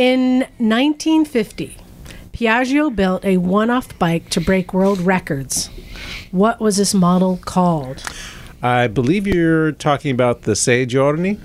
[0.00, 1.76] In 1950,
[2.32, 5.68] Piaggio built a one-off bike to break world records.
[6.30, 8.02] What was this model called?
[8.62, 11.38] I believe you're talking about the Sei Giorni.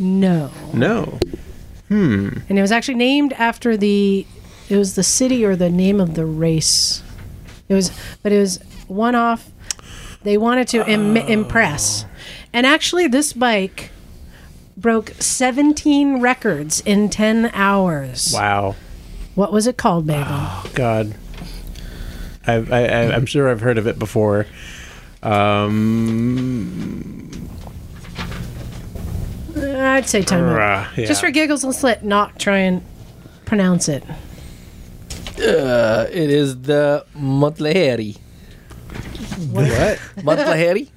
[0.00, 0.50] No.
[0.72, 1.20] No.
[1.86, 2.38] Hmm.
[2.48, 4.26] And it was actually named after the
[4.68, 7.04] it was the city or the name of the race.
[7.68, 7.92] It was,
[8.24, 9.48] but it was one off.
[10.24, 12.04] They wanted to Im- impress,
[12.52, 13.92] and actually, this bike
[14.76, 18.32] broke 17 records in 10 hours.
[18.34, 18.76] Wow.
[19.34, 20.26] What was it called, Bagel?
[20.30, 21.14] Oh, God.
[22.46, 24.46] I've, I, I, I'm sure I've heard of it before.
[25.22, 27.30] Um,
[29.56, 30.56] I'd say time out.
[30.56, 31.06] rah, yeah.
[31.06, 32.82] Just for giggles, let's let not try and
[33.46, 34.04] pronounce it.
[35.38, 38.18] Uh, it is the Montlaheri.
[39.50, 39.98] What?
[40.18, 40.90] Montlaheri?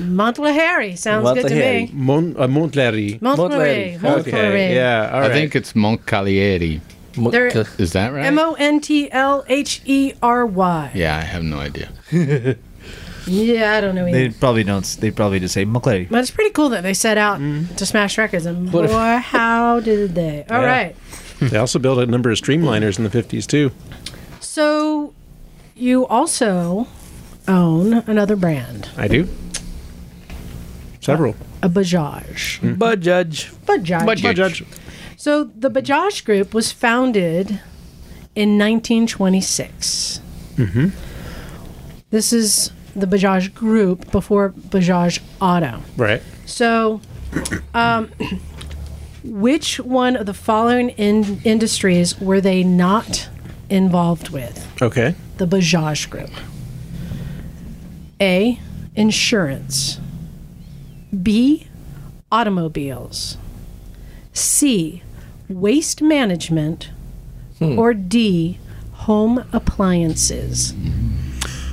[0.00, 1.90] Montlaheri sounds good to me.
[1.92, 3.20] Mon, uh, Montleri.
[3.20, 3.98] Montlaheri.
[3.98, 3.98] Montlaheri.
[4.00, 4.74] Montlaheri.
[4.74, 5.30] Yeah, all right.
[5.30, 6.80] I think it's Moncalieri.
[7.16, 8.24] There- Is that right?
[8.24, 10.90] M O N T L H E R Y.
[10.94, 11.88] yeah, I have no idea.
[13.26, 14.18] Yeah, I don't know Either.
[14.18, 14.82] They probably don't.
[14.98, 16.08] They probably just say McClary.
[16.08, 17.38] But it's pretty cool that they set out
[17.76, 18.90] to smash records, and boy, if-
[19.22, 20.44] how did they?
[20.50, 20.66] All Yeah.
[20.66, 20.96] right.
[21.38, 23.72] They also built a number of streamliners in the 50s, too.
[24.40, 25.12] So
[25.76, 26.88] you also
[27.46, 29.28] own another brand, I do.
[31.00, 31.34] Several.
[31.62, 32.78] a Bajaj.
[32.78, 33.50] But judge.
[33.66, 34.06] Bajaj.
[34.06, 34.34] Bajaj.
[34.34, 34.64] Judge.
[35.16, 37.60] So the Bajaj Group was founded
[38.34, 40.20] in 1926.
[40.56, 40.88] Mm-hmm.
[42.10, 45.80] This is the Bajaj Group before Bajaj Auto.
[45.96, 46.22] Right.
[46.46, 47.00] So,
[47.74, 48.08] um,
[49.24, 53.28] which one of the following in- industries were they not
[53.68, 54.66] involved with?
[54.82, 55.14] Okay.
[55.38, 56.30] The Bajaj Group.
[58.20, 58.58] A.
[58.96, 59.98] Insurance.
[61.22, 61.66] B.
[62.32, 63.36] Automobiles.
[64.32, 65.02] C.
[65.48, 66.90] Waste management.
[67.60, 68.58] Or D.
[68.92, 70.72] Home appliances.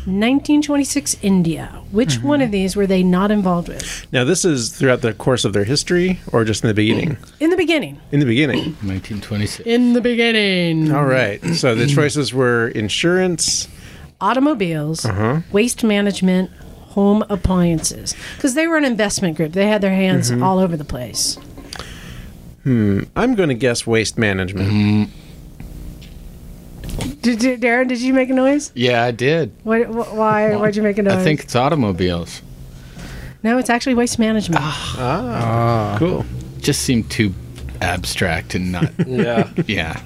[0.05, 1.81] 1926 India.
[1.91, 4.07] Which one of these were they not involved with?
[4.11, 7.17] Now, this is throughout the course of their history or just in the beginning?
[7.39, 7.99] In the beginning.
[8.11, 8.59] In the beginning.
[8.83, 9.67] 1926.
[9.67, 10.91] In the beginning.
[10.93, 11.43] All right.
[11.55, 13.67] So the choices were insurance.
[14.19, 15.41] automobiles, Uh-huh.
[15.51, 16.49] waste management,
[16.97, 18.15] home appliances.
[18.35, 19.51] Because they were an investment group.
[19.53, 20.41] They had their hands Mm-hmm.
[20.41, 21.37] all over the place.
[22.65, 25.09] I'm going to guess waste management.
[27.21, 28.71] Did you, Darren, did you make a noise?
[28.73, 29.51] Yeah, I did.
[29.63, 30.55] What, wh- why?
[30.55, 31.13] Why'd you make a noise?
[31.13, 32.41] I think it's automobiles.
[33.43, 34.61] No, it's actually waste management.
[34.63, 35.95] Ah.
[35.99, 36.25] Cool.
[36.59, 37.33] Just seemed too
[37.79, 38.91] abstract and not.
[39.07, 39.49] Yeah.
[39.67, 40.01] yeah.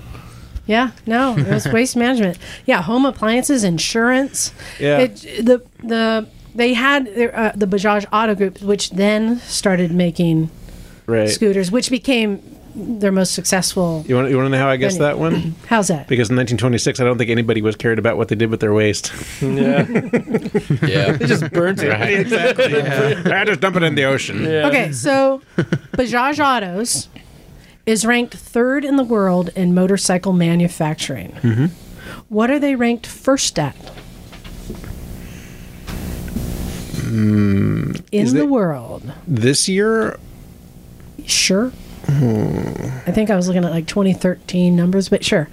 [0.67, 2.37] yeah, no, it was waste management.
[2.65, 4.51] Yeah, home appliances, insurance.
[4.79, 4.99] Yeah.
[4.99, 10.49] It, the the they had their, uh, the Bajaj Auto Group, which then started making
[11.07, 11.29] Right.
[11.29, 12.41] scooters, which became
[12.73, 14.05] their most successful.
[14.07, 15.55] You want, you want to know how I guessed that one?
[15.67, 16.07] How's that?
[16.07, 18.73] Because in 1926, I don't think anybody was cared about what they did with their
[18.73, 19.11] waste.
[19.41, 19.85] Yeah.
[20.81, 21.11] Yeah.
[21.13, 21.91] They just burnt it.
[22.21, 22.75] exactly.
[23.31, 24.43] I just dump it in the ocean.
[24.43, 24.67] Yeah.
[24.67, 27.07] Okay, so Bajaj Autos
[27.85, 31.31] is ranked third in the world in motorcycle manufacturing.
[31.41, 31.65] Mm-hmm.
[32.29, 33.75] What are they ranked first at?
[37.11, 39.11] In Hmm, the world.
[39.27, 40.17] This year,
[41.27, 41.71] Sure.
[42.07, 42.63] Hmm.
[43.07, 45.49] I think I was looking at like 2013 numbers, but sure.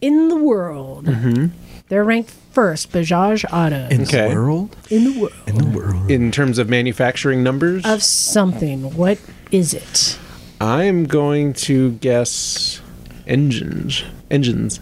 [0.00, 1.46] In the world, Mm-hmm.
[1.88, 3.90] they're ranked first, Bajaj Autos.
[3.92, 4.28] In Okay.
[4.30, 4.74] the world?
[4.88, 6.10] in the world In the world.
[6.10, 8.94] in terms of manufacturing numbers, of something.
[8.96, 9.18] What
[9.50, 10.18] is it?
[10.60, 12.80] I'm going to guess
[13.26, 14.02] engines.
[14.30, 14.80] Engines.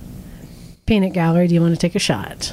[0.87, 2.53] Peanut Gallery, do you want to take a shot?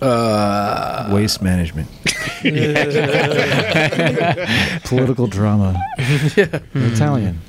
[0.00, 1.88] Uh, Waste management.
[4.84, 5.80] Political drama.
[5.98, 7.40] Italian.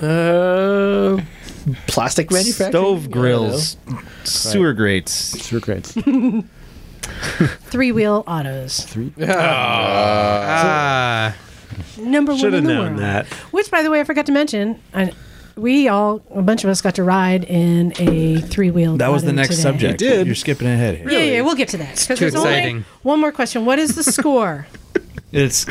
[0.00, 1.20] uh,
[1.86, 2.70] plastic manufacturing?
[2.72, 3.76] Stove grills.
[4.24, 5.12] Sewer grates.
[5.12, 5.92] Sewer grates.
[7.70, 8.86] Three wheel autos.
[9.20, 11.34] Ah,
[11.98, 13.00] Number one Should in have the known world.
[13.00, 13.26] that.
[13.52, 14.80] Which, by the way, I forgot to mention.
[14.94, 15.12] I,
[15.58, 18.96] we all, a bunch of us, got to ride in a three wheel.
[18.96, 19.62] That was the next today.
[19.62, 20.00] subject.
[20.00, 20.26] You did.
[20.26, 21.10] You're skipping ahead here.
[21.10, 21.90] Yeah, yeah, we'll get to that.
[21.96, 22.84] 'Cause too there's only exciting.
[23.02, 23.64] One more question.
[23.64, 24.66] What is the score?
[25.32, 25.64] It's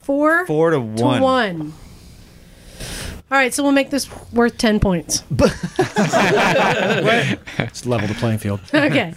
[0.00, 1.20] Four, four to to one.
[1.22, 1.72] one.
[3.32, 5.22] All right, so we'll make this worth ten points.
[7.58, 8.60] It's level the playing field.
[8.74, 9.14] Okay.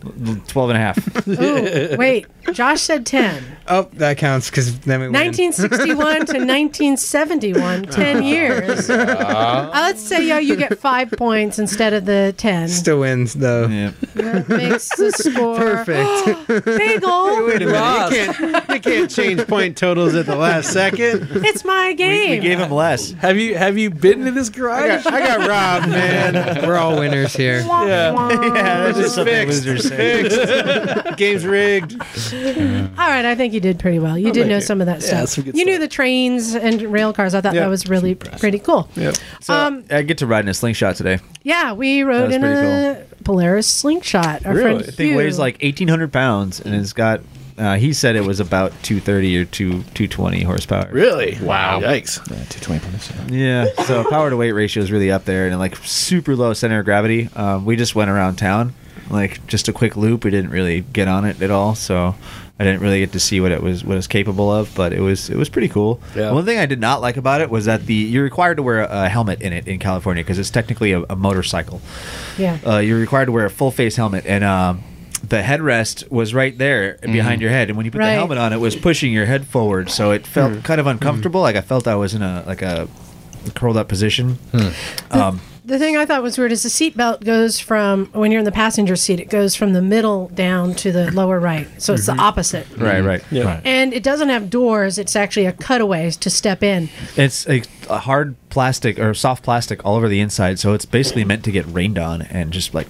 [0.48, 1.28] 12 and a half.
[1.28, 2.26] Ooh, wait.
[2.52, 3.42] Josh said 10.
[3.70, 5.12] Oh, that counts because then we win.
[5.12, 8.88] 1961 to 1971, 10 years.
[8.88, 12.68] Uh, let's say yo, you get five points instead of the 10.
[12.68, 13.66] Still wins though.
[13.68, 13.92] yeah.
[14.14, 16.48] That makes the score Perfect.
[16.64, 17.46] bagel.
[17.46, 17.72] Wait a minute.
[17.72, 18.12] Ross.
[18.12, 21.28] You can't, you can't change point totals at the last second.
[21.44, 22.30] It's my game.
[22.30, 23.12] we gave him less.
[23.12, 25.04] Have you have you been to this I garage?
[25.04, 26.66] got, I got robbed, man.
[26.66, 27.60] We're all winners here.
[27.60, 28.28] Yeah.
[28.30, 28.52] Yeah,
[28.84, 29.64] that's just something Fixed.
[29.66, 30.22] losers say.
[30.28, 31.06] Fixed.
[31.16, 32.00] Game's rigged.
[32.98, 34.16] All right, I think you did pretty well.
[34.18, 34.60] You did know you.
[34.60, 35.28] some of that Yeah, stuff.
[35.30, 37.34] some good you knew the trains and rail cars.
[37.34, 37.60] I thought Yeah.
[37.62, 38.88] that was really pretty cool.
[38.96, 39.16] Yep.
[39.40, 41.18] So Um, I get to ride in a slingshot today.
[41.42, 44.44] Yeah, we rode in pretty a Polaris slingshot.
[44.46, 44.62] Our Really?
[44.64, 47.20] friend I think Hugh- weighs like 1,800 pounds and it's got.
[47.56, 50.88] Uh, he said it was about 230 or 2 220 horsepower.
[50.92, 51.36] Really?
[51.42, 51.80] Wow.
[51.80, 52.18] Yikes.
[52.30, 53.12] Yeah, 220 plus.
[53.32, 56.78] Yeah, so power to weight ratio is really up there and like super low center
[56.78, 57.28] of gravity.
[57.34, 58.74] Um, we just went around town,
[59.10, 60.24] like just a quick loop.
[60.24, 62.14] We didn't really get on it at all, so
[62.60, 64.74] I didn't really get to see what it was what it's capable of.
[64.74, 66.00] But it was it was pretty cool.
[66.14, 66.32] Yeah.
[66.32, 68.80] One thing I did not like about it was that the you're required to wear
[68.82, 71.80] a, a helmet in it in California because it's technically a, a motorcycle.
[72.36, 72.58] Yeah.
[72.66, 74.44] Uh, you're required to wear a full face helmet and.
[74.44, 74.82] Um,
[75.28, 78.10] the headrest was right there behind your head, and when you put Right.
[78.10, 81.40] the helmet on, it was pushing your head forward, so it felt kind of uncomfortable.
[81.40, 82.86] Like I felt I was in a like a
[83.56, 84.38] curled up position.
[85.10, 88.46] Um, The thing I thought was weird is the seatbelt goes from when you're in
[88.46, 91.68] the passenger seat, it goes from the middle down to the lower right.
[91.76, 92.20] So it's the mm-hmm.
[92.20, 92.66] opposite.
[92.78, 93.22] right, right.
[93.30, 93.60] Yeah.
[93.66, 94.96] And it doesn't have doors.
[94.96, 96.88] It's actually a cutaway to step in.
[97.16, 101.26] It's a, a hard plastic or soft plastic all over the inside, so it's basically
[101.26, 102.88] meant to get rained on and just like.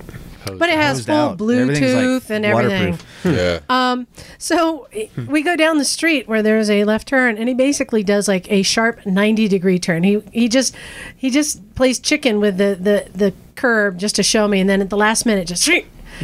[0.56, 1.40] But it has full out.
[1.40, 2.90] Everything's, like, Bluetooth and everything.
[3.24, 3.60] waterproof.
[3.68, 4.04] Yeah.
[4.38, 4.88] So
[5.26, 8.50] we go down the street where there's a left turn, and he basically does like
[8.50, 10.02] a sharp ninety degree turn.
[10.04, 10.74] He he just
[11.16, 14.80] he just plays chicken with the the the curb just to show me, and then
[14.80, 15.68] at the last minute just.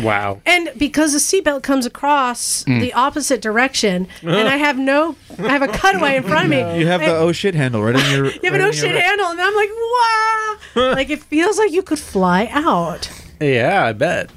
[0.02, 0.40] Wow.
[0.44, 2.80] And because the seatbelt comes across Mm.
[2.80, 6.62] the opposite direction, and I have no, I have a cutaway in front of me.
[6.80, 8.24] You have the oh shit handle right in your.
[8.32, 10.56] you have an oh shit handle, and I'm like, wow,
[10.94, 13.08] like it feels like you could fly out.
[13.44, 14.30] Yeah, I bet.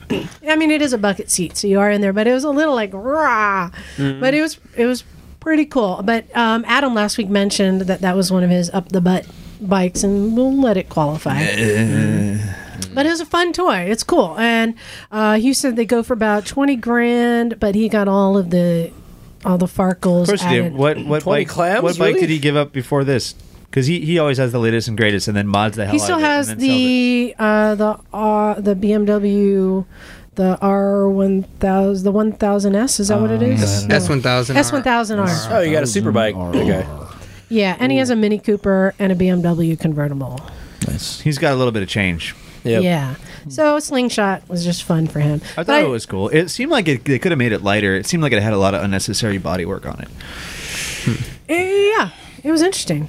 [0.47, 2.43] I mean, it is a bucket seat, so you are in there, but it was
[2.43, 3.71] a little like rah.
[3.97, 5.03] But it was it was
[5.39, 6.01] pretty cool.
[6.03, 9.25] But um, Adam last week mentioned that that was one of his up the butt
[9.61, 11.39] bikes, and we'll let it qualify.
[12.93, 13.77] but it was a fun toy.
[13.89, 14.75] It's cool, and
[15.11, 18.91] uh, Hugh said they go for about twenty grand, but he got all of the
[19.45, 20.23] all the Farkles.
[20.23, 20.63] Of course you added.
[20.63, 20.73] did.
[20.73, 21.47] What what 20 bike?
[21.49, 23.35] clams, what bike did he give up before this?
[23.69, 25.93] Because he, he always has the latest and greatest, and then mods the hell.
[25.93, 26.69] He out still of it has and then it.
[26.69, 29.85] the uh, the uh, the BMW,
[30.35, 32.99] the R one thousand, the one thousand S.
[32.99, 33.85] Is that what it is?
[33.89, 34.55] S one thousand.
[34.57, 35.27] S one thousand R.
[35.51, 36.35] Oh, you got a super bike.
[36.35, 36.87] Okay.
[37.49, 40.39] Yeah, and he has a Mini Cooper and a BMW convertible.
[40.87, 41.19] Nice.
[41.21, 42.35] He's got a little bit of change.
[42.63, 42.83] Yep.
[42.83, 43.15] Yeah.
[43.47, 45.39] So slingshot was just fun for him.
[45.53, 46.27] I But thought it was cool.
[46.29, 47.95] It seemed like it, they could have made it lighter.
[47.95, 50.09] It seemed like it had a lot of unnecessary body work on it.
[51.47, 52.09] Yeah,
[52.43, 53.07] it was interesting.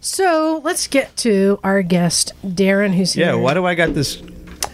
[0.00, 3.26] So let's get to our guest Darren, who's here.
[3.26, 3.34] Yeah.
[3.34, 4.22] Why do I got this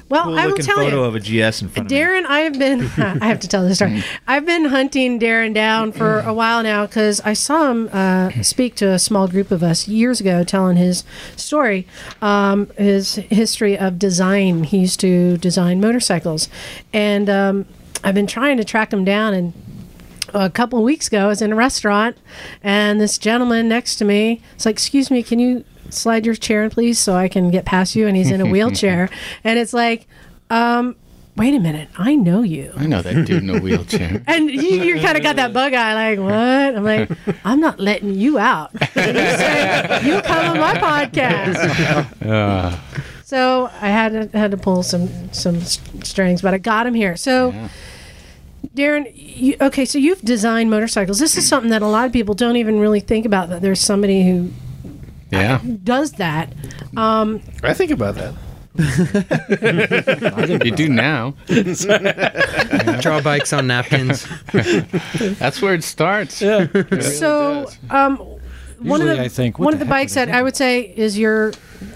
[0.08, 1.04] well, cool I will tell photo you.
[1.04, 1.98] of a GS in front of?
[1.98, 4.04] Darren, I've been, I have to tell this story.
[4.28, 8.76] I've been hunting Darren down for a while now because I saw him uh, speak
[8.76, 11.02] to a small group of us years ago telling his
[11.34, 11.88] story,
[12.22, 14.62] um, his history of design.
[14.62, 16.48] He used to design motorcycles.
[16.92, 17.66] And um,
[18.04, 19.54] I've been trying to track him down and
[20.44, 22.16] a couple of weeks ago, I was in a restaurant,
[22.62, 26.64] and this gentleman next to me is like, "Excuse me, can you slide your chair
[26.64, 29.08] in, please, so I can get past you?" And he's in a wheelchair,
[29.44, 30.06] and it's like,
[30.50, 30.94] um,
[31.36, 34.22] "Wait a minute, I know you." I know that dude in a wheelchair.
[34.28, 36.76] And you, you kind of got that bug eye, like, what?
[36.76, 37.10] I'm like,
[37.44, 38.72] I'm not letting you out.
[38.74, 42.22] You say, you come on my podcast.
[42.28, 42.76] Uh,
[43.24, 47.16] So I had to, had to pull some some strings, but I got him here.
[47.16, 47.68] So, Yeah.
[48.74, 51.18] Darren, you, okay, so you've designed motorcycles.
[51.18, 53.48] This is something that a lot of people don't even really think about.
[53.48, 54.50] That there's somebody who
[55.30, 55.60] yeah.
[55.82, 56.52] does that.
[56.96, 58.34] Um, I think about that.
[60.64, 61.34] You do now.
[63.00, 64.26] Draw bikes on napkins.
[65.38, 66.42] That's where it starts.
[66.42, 66.66] Yeah.
[67.00, 68.18] so, um,
[68.78, 70.80] one of the I think, what one of the the bikes that I would say
[70.82, 71.52] is your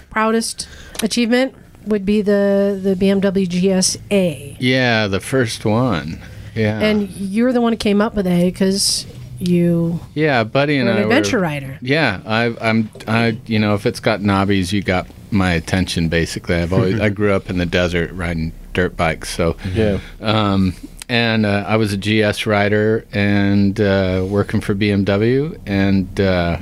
[0.09, 0.67] proudest
[1.03, 1.53] achievement
[1.85, 4.57] would be the the BMW GSA.
[4.59, 6.19] Yeah, the first one.
[6.55, 6.79] Yeah.
[6.79, 9.05] And you're the one who came up with A because
[9.39, 11.43] you Yeah, Buddy and I were an I adventure were.
[11.43, 11.77] rider.
[11.81, 12.89] Yeah, I, I'm.
[13.07, 16.09] I, you know, if it's got knobbies, you got my attention.
[16.09, 16.99] Basically, I've always.
[17.01, 19.99] I grew up in the desert riding dirt bikes, so Yeah.
[20.21, 20.73] um,
[21.09, 26.57] and uh, I was a GS rider and uh, working for BMW and uh,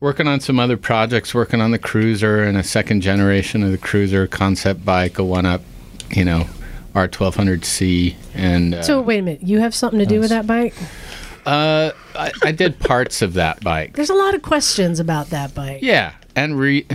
[0.00, 3.78] working on some other projects, working on the Cruiser and a second generation of the
[3.78, 5.62] Cruiser concept bike, a one up,
[6.10, 6.46] you know,
[6.96, 8.14] R1200C.
[8.34, 10.74] And uh, So wait a minute, you have something to do with that bike?
[11.44, 13.94] uh, I, I did parts of that bike.
[13.94, 15.80] There's a lot of questions about that bike.
[15.82, 16.86] Yeah, and re,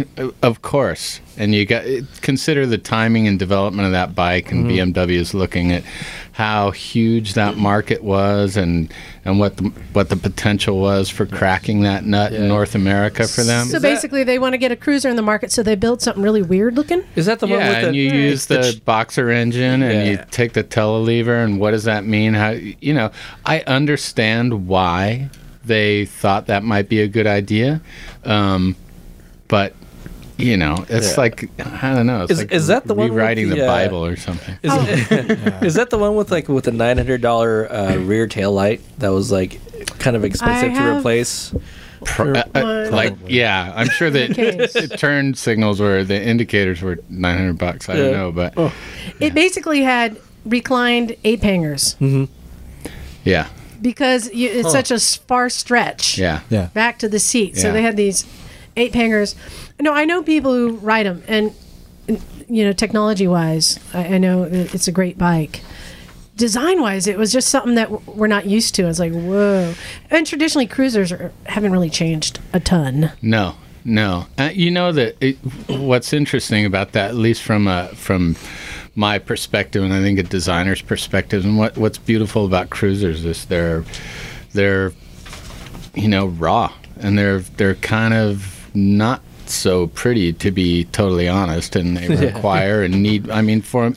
[0.42, 1.86] of course, and you got
[2.22, 5.84] consider the timing and development of that bike, and BMW is looking at
[6.42, 8.92] how huge that market was, and
[9.26, 13.44] and what the what the potential was for cracking that nut in North America for
[13.44, 13.68] them.
[13.68, 15.76] So Is that- basically, they want to get a cruiser in the market, so they
[15.76, 17.04] build something really weird looking.
[17.16, 17.88] Is that the one yeah, with the?
[17.90, 21.72] and you use the, the ch- boxer engine, and you take the telelever, and what
[21.72, 22.34] does that mean?
[22.34, 23.12] How you know?
[23.46, 25.30] I understand why
[25.64, 27.82] they thought that might be a good idea,
[28.26, 28.76] um,
[29.48, 29.76] but
[30.42, 31.22] you know, it's Yeah.
[31.22, 31.50] like
[31.82, 32.24] I don't know.
[32.24, 34.58] It's Is- like is that the one with rewriting the, the, uh, Bible or something?
[34.64, 34.74] Is,
[35.64, 38.82] is that the one with like with the nine hundred dollar uh, rear tail light
[39.00, 39.60] that was like
[40.00, 41.54] kind of expensive I to replace?
[42.04, 42.92] Pro- uh, uh, One.
[42.92, 44.90] like yeah, I'm sure that Case.
[45.00, 47.90] turn signals were the indicators were 900 bucks.
[47.90, 48.58] I don't know, but
[49.20, 51.96] It basically had reclined ape hangers
[53.24, 53.48] yeah,
[53.80, 56.42] because you, it's such a far stretch yeah.
[56.50, 56.70] Yeah.
[56.74, 57.56] back to the seat.
[57.58, 58.26] So they had these
[58.76, 59.36] ape hangers.
[59.82, 61.54] No, I know people who ride them, and
[62.48, 65.64] you know, technology wise, I, I know it's a great bike.
[66.36, 68.88] Design wise, it was just something that we're not used to.
[68.88, 69.74] It's like whoa,
[70.10, 73.12] and traditionally cruisers are, haven't really changed a ton.
[73.22, 74.28] No, no.
[74.38, 78.36] Uh, you know that it, what's interesting about that, at least from a, from
[78.96, 83.46] my perspective, and I think a designer's perspective, and what what's beautiful about cruisers is
[83.46, 83.84] they're
[84.54, 84.94] they're
[85.96, 89.22] you know raw, and they're they're kind of not
[89.54, 93.94] so pretty to be totally honest and they require and need i mean for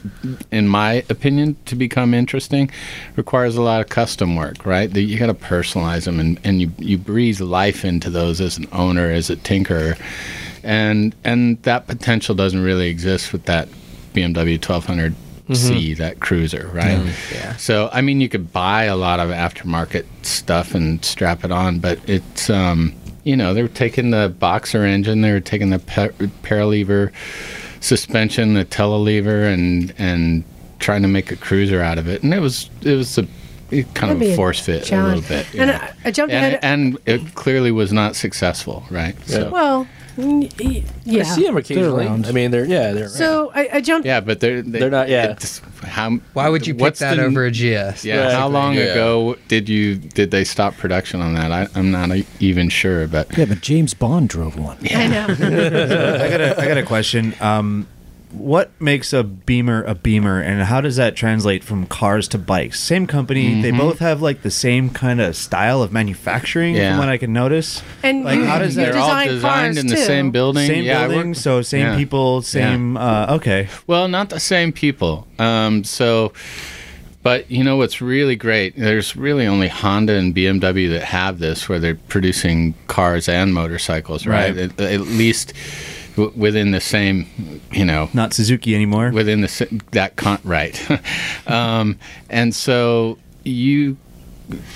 [0.50, 2.70] in my opinion to become interesting
[3.16, 4.92] requires a lot of custom work right?
[4.92, 8.58] That you got to personalize them and, and you you breathe life into those as
[8.58, 9.98] an owner as a tinkerer.
[10.62, 13.68] And and that potential doesn't really exist with that
[14.14, 15.14] bmw 1200
[15.52, 17.06] C, that cruiser, right?
[17.30, 17.54] Yeah.
[17.56, 21.80] So, I mean, you could buy a lot of aftermarket stuff and strap it on,
[21.80, 22.94] but it's, um,
[23.24, 26.08] you know, they were taking the boxer engine, they were taking the pa-
[26.42, 27.12] paralever
[27.80, 30.44] suspension, the telelever, and and
[30.78, 33.26] trying to make a cruiser out of it, and it was it was a
[33.82, 35.92] kind That'd of a a force fit a little bit, And yeah.
[36.04, 36.60] I, I jumped and, ahead.
[36.62, 39.16] and it clearly was not successful, right?
[39.26, 41.20] So, well, yeah.
[41.20, 42.06] I see them occasionally.
[42.06, 42.26] around.
[42.26, 43.10] I mean, they're yeah, they're around.
[43.10, 44.06] So I, I jumped.
[44.06, 45.36] yeah, but they're they, They're not- yeah.
[45.82, 48.04] How Why would you pick what's that the- over a GS?
[48.04, 48.82] Yeah, how long Yeah.
[48.92, 51.50] ago did you did they stop production on that?
[51.50, 54.78] I, I'm not e- even sure, but Yeah, but James Bond drove one.
[54.88, 55.26] I know.
[55.28, 57.34] I got a I got a question.
[57.40, 57.88] Um,
[58.34, 62.80] what makes a Beamer a Beamer, and how does that translate from cars to bikes?
[62.80, 66.90] Same company, they both have like the same kind of style of manufacturing, Yeah.
[66.92, 67.82] from what I can notice.
[68.02, 70.02] And Like, you, how does that- they're all design designed cars in the too.
[70.04, 70.66] same building.
[70.66, 71.96] Same yeah, building, worked- so same yeah.
[71.96, 72.96] people, same.
[72.96, 75.26] Uh, okay, Well, not the same people.
[75.38, 76.32] Um, so,
[77.22, 78.76] but you know what's really great?
[78.76, 84.26] There's really only Honda and BMW that have this, where they're producing cars and motorcycles,
[84.26, 84.54] right?
[84.54, 84.70] Right.
[84.78, 85.54] At, at least
[86.16, 89.10] w- within the same, you know, not Suzuki anymore.
[89.10, 90.80] within the that con right.
[91.46, 91.98] Um,
[92.30, 93.96] and so you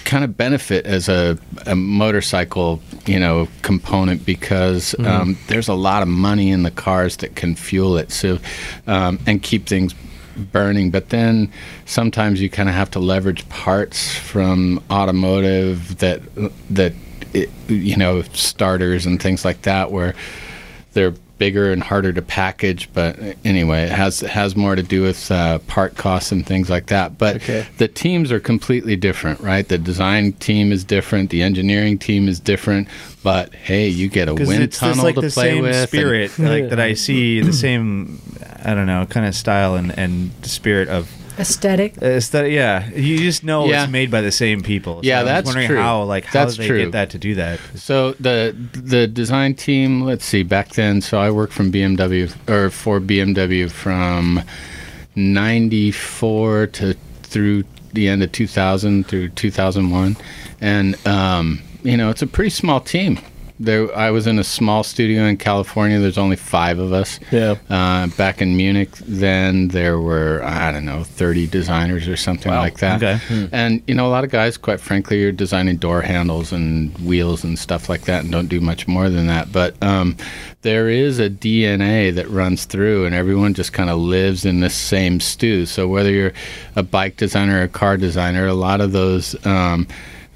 [0.04, 6.02] kind of benefit as a, a motorcycle you know component because um, there's a lot
[6.02, 8.38] of money in the cars that can fuel it so
[8.86, 9.94] um, and keep things
[10.38, 10.90] burning.
[10.90, 11.52] But then
[11.84, 16.22] sometimes you kind of have to leverage parts from automotive that
[16.70, 16.92] that
[17.34, 20.14] it, you know starters and things like that where
[20.92, 22.88] they're bigger and harder to package.
[22.92, 26.68] But anyway, it has it has more to do with uh, part costs and things
[26.68, 27.16] like that.
[27.18, 27.66] But Okay.
[27.78, 29.66] the teams are completely different, right?
[29.66, 32.88] The design team is different, the engineering team is different.
[33.22, 35.74] But hey, you get a wind just tunnel like to the play same with.
[35.76, 38.20] and- spirit like that I see the same
[38.62, 41.96] I don't know kind of style and and spirit of Aesthetic.
[42.02, 42.52] aesthetic.
[42.52, 43.84] Yeah, you just know Yeah.
[43.84, 44.96] it's made by the same people.
[44.96, 45.76] So Yeah, I was that's wondering true.
[45.80, 46.78] how like how That's they true.
[46.82, 47.60] get that to do that.
[47.76, 52.70] So the the design team, let's see, back then, so I worked from BMW or
[52.70, 54.42] for BMW from
[55.14, 60.16] '94 to through the end of 2000 through 2001,
[60.60, 63.18] and um, you know it's a pretty small team.
[63.58, 63.94] There.
[63.96, 65.98] I was in a small studio in California.
[65.98, 67.18] There's only five of us.
[67.30, 67.56] Yeah.
[67.68, 72.78] Uh, back in Munich, then there were I don't know 30 designers or something like
[72.78, 73.02] that.
[73.02, 73.48] Okay.
[73.52, 77.44] And you know, a lot of guys, quite frankly, are designing door handles and wheels
[77.44, 79.52] and stuff like that, and don't do much more than that.
[79.52, 80.16] But um,
[80.62, 84.74] there is a DNA that runs through, and everyone just kind of lives in this
[84.74, 85.66] same stew.
[85.66, 86.32] So whether you're
[86.76, 89.86] a bike designer or a car designer, a lot of those um,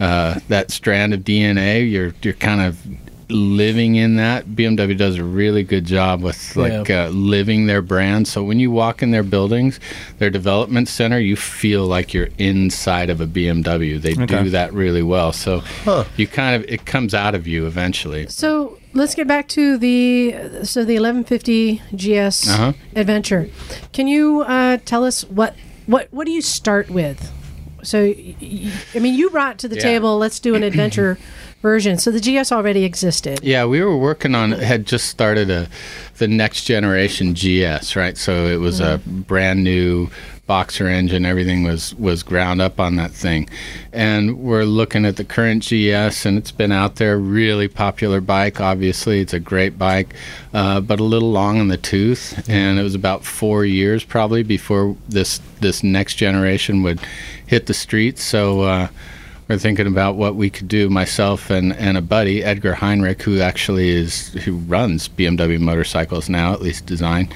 [0.01, 2.79] uh, that strand of DNA, you're you're kind of
[3.33, 4.47] living in that.
[4.47, 8.29] BMW does a really good job with like uh, living their brand.
[8.29, 9.81] So when you walk in their buildings,
[10.19, 14.01] their development center, you feel like you're inside of a BMW.
[14.01, 14.45] They Okay.
[14.45, 15.33] do that really well.
[15.33, 15.63] So
[16.17, 18.27] you kind of it comes out of you eventually.
[18.29, 20.33] So let's get back to the
[20.65, 22.73] so the 1150 GS Uh-huh.
[22.95, 23.49] adventure.
[23.93, 25.57] Can you uh, tell us what
[25.87, 27.33] what what do you start with?
[27.83, 29.83] So I mean, you brought to the Yeah.
[29.83, 30.19] table.
[30.19, 31.19] Let's do an adventure
[31.63, 31.99] version.
[31.99, 33.41] So the GS already existed.
[33.43, 35.69] Yeah, we were working on had just started a
[36.19, 38.17] the next generation GS, right?
[38.17, 39.21] So it was a mm-hmm.
[39.23, 40.11] brand new
[40.47, 41.25] boxer engine.
[41.25, 43.49] Everything was was ground up on that thing,
[43.93, 47.19] and we're looking at the current GS, and it's been out there.
[47.19, 48.61] Really popular bike.
[48.61, 50.15] Obviously, it's a great bike,
[50.53, 52.49] uh, but a little long in the tooth.
[52.49, 57.01] And it was about four years probably before this this next generation would
[57.47, 58.23] hit the streets.
[58.23, 58.63] So.
[58.63, 58.89] Uh,
[59.49, 63.41] we're thinking about what we could do myself and, and a buddy edgar heinrich who
[63.41, 67.29] actually is who runs bmw motorcycles now at least design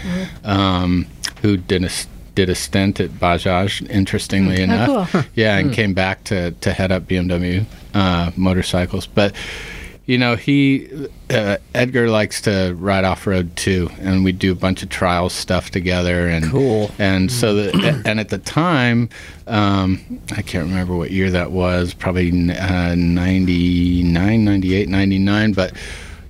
[0.44, 1.04] um,
[1.42, 1.90] who did a
[2.36, 5.10] did a stint at bajaj interestingly enough.
[5.10, 5.22] cool.
[5.34, 7.64] yeah and came back to, to head up bmw
[7.94, 9.06] uh, motorcycles.
[9.06, 9.34] But
[10.04, 14.84] you know he uh, edgar likes to ride off-road too and we do a bunch
[14.84, 16.92] of trial stuff together and Cool.
[17.00, 19.08] and so the, and at the time
[19.48, 19.98] um,
[20.36, 25.72] i can't remember what year that was probably uh, 99 98 99 but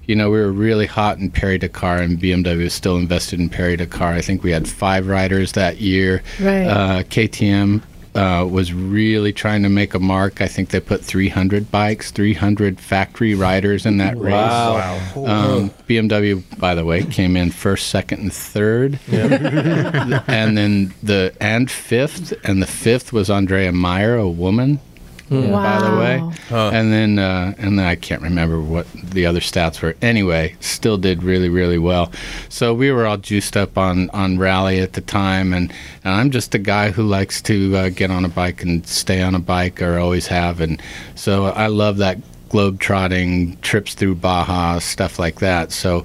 [0.06, 3.48] you know we were really hot in Paris Dakar and BMW was still invested in
[3.48, 6.66] Paris Dakar I think we had five riders that year Right.
[6.66, 7.82] uh, KTM
[8.14, 10.40] uh, was really trying to make a mark.
[10.40, 14.32] I think they put 300 bikes, 300 factory riders in that race.
[14.32, 14.98] Wow.
[15.16, 21.70] Um, BMW, by the way, came in first, second, and third, and then the and
[21.70, 24.80] fifth, and the fifth was Andrea Mayer, a woman,
[25.30, 25.80] Wow.
[25.80, 26.32] by the way.
[26.68, 29.96] And then uh, and then I can't remember what the other stats were.
[30.00, 32.12] Anyway, still did really really well.
[32.48, 35.72] So we were all juiced up on on rally at the time, and,
[36.04, 39.20] and I'm just a guy who likes to uh, get on a bike and stay
[39.20, 40.80] on a bike, or always have, and
[41.14, 42.18] so I love that
[42.48, 45.72] globe trotting trips through Baja stuff like that.
[45.72, 46.04] So.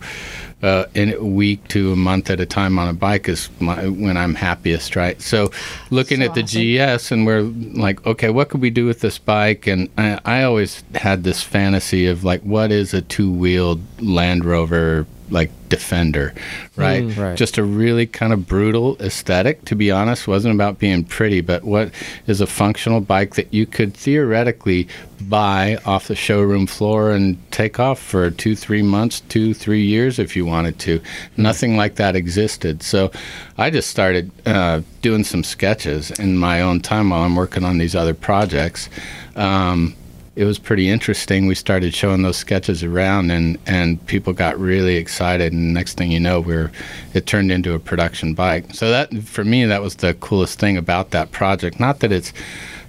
[0.62, 3.88] Uh, in a week to a month at a time on a bike is my,
[3.88, 5.20] when I'm happiest, right?
[5.20, 5.50] So,
[5.90, 6.98] looking So at the awesome.
[6.98, 9.66] GS, and we're like, okay, what could we do with this bike?
[9.66, 15.08] And I, I always had this fantasy of like, what is a two-wheeled Land Rover
[15.32, 16.34] like Defender,
[16.76, 17.16] right?
[17.18, 17.38] right.
[17.38, 19.64] Just a really kind of brutal aesthetic.
[19.66, 21.92] To be honest, wasn't about being pretty, but what
[22.28, 24.88] is a functional bike that you could theoretically
[25.22, 30.20] buy off the showroom floor and take off for two, three months, two, three years
[30.20, 31.02] if you wanted to.
[31.38, 32.84] Nothing like that existed.
[32.84, 33.12] So
[33.58, 37.78] I just started uh, doing some sketches in my own time while I'm working on
[37.78, 38.90] these other projects.
[39.36, 39.96] Um,
[40.42, 41.46] it was pretty interesting.
[41.46, 45.54] We started showing those sketches around, and, and people got really excited.
[45.54, 46.72] And next thing you know, we're
[47.14, 48.74] it turned into a production bike.
[48.74, 51.80] So that for me, that was the coolest thing about that project.
[51.80, 52.34] Not that it's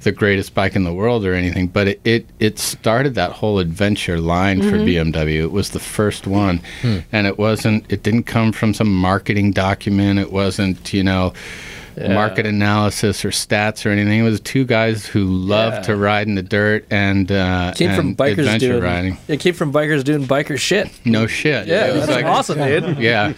[0.01, 3.59] the greatest bike in the world or anything, but it it, it started that whole
[3.59, 5.13] adventure line for mm-hmm.
[5.13, 5.43] BMW.
[5.43, 7.01] It was the first one, hmm.
[7.13, 7.85] and it wasn't.
[7.93, 10.19] It didn't come from some marketing document.
[10.19, 11.35] It wasn't you know
[11.97, 14.21] market analysis or stats or anything.
[14.21, 15.83] It was two guys who loved Yeah.
[15.83, 18.83] to ride in the dirt and uh, Came from bikers adventure doing.
[18.83, 19.19] riding.
[19.29, 20.91] It came from bikers doing biker shit.
[21.05, 21.67] No shit.
[21.67, 22.99] Yeah, it was that's like awesome, dude.
[22.99, 23.33] yeah,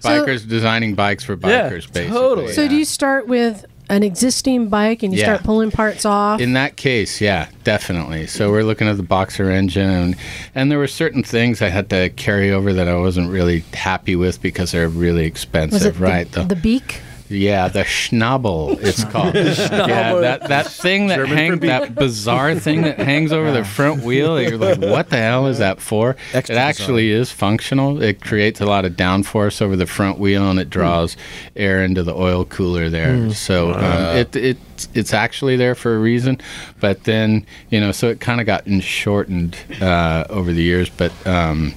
[0.00, 2.08] bikers designing bikes for Yeah, bikers, basically.
[2.08, 2.52] totally.
[2.52, 5.26] So do you start with an existing bike and you Yeah.
[5.26, 6.40] start pulling parts off?
[6.40, 8.26] In that case, yeah, definitely.
[8.26, 10.16] So we're looking at the boxer engine, and,
[10.54, 14.16] and there were certain things I had to carry over that I wasn't really happy
[14.16, 16.30] with because they're really expensive, Was it right?
[16.32, 17.00] the, the beak?
[17.28, 19.34] Yeah, the schnabel, it's called.
[19.34, 24.40] yeah, that, that thing that hangs, that bizarre thing that hangs over the front wheel.
[24.40, 26.16] You're like, what the hell is that for?
[26.34, 28.02] Extra it actually is functional.
[28.02, 31.16] It creates a lot of downforce over the front wheel, and it draws
[31.56, 33.32] air into the oil cooler there.
[33.32, 34.58] So um, it it
[34.92, 36.40] it's actually there for a reason.
[36.80, 41.12] But then you know, so it kind of gotten shortened uh, over the years, but.
[41.26, 41.74] Um,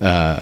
[0.00, 0.40] uh,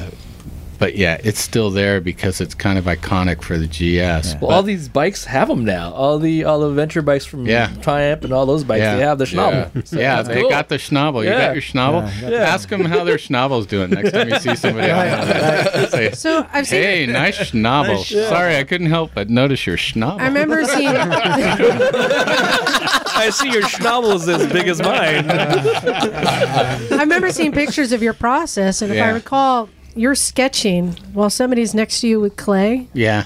[0.80, 4.34] but yeah, it's still there because it's kind of iconic for the GS.
[4.40, 5.92] Well, all these bikes have them now.
[5.92, 7.68] All the all the venture bikes from Yeah.
[7.82, 8.96] Triumph and all those bikes, Yeah.
[8.96, 9.86] they have the schnabel.
[9.86, 10.48] So yeah, they cool.
[10.50, 11.22] got the schnabel.
[11.22, 11.46] You Yeah.
[11.48, 12.10] got your schnabel?
[12.30, 12.38] Yeah.
[12.38, 15.90] Ask them how their schnabel's doing next time you see somebody else.
[15.90, 16.82] Say, So I've seen.
[16.82, 18.02] hey, nice schnabel.
[18.28, 20.18] Sorry, I couldn't help but notice your schnabel.
[20.20, 20.90] I remember seeing.
[23.22, 25.30] I see your schnabel is as big as mine.
[25.30, 29.68] I remember seeing pictures of your process, and if I recall,
[30.00, 32.88] you're sketching while somebody's next to you with clay.
[32.94, 33.24] Yeah.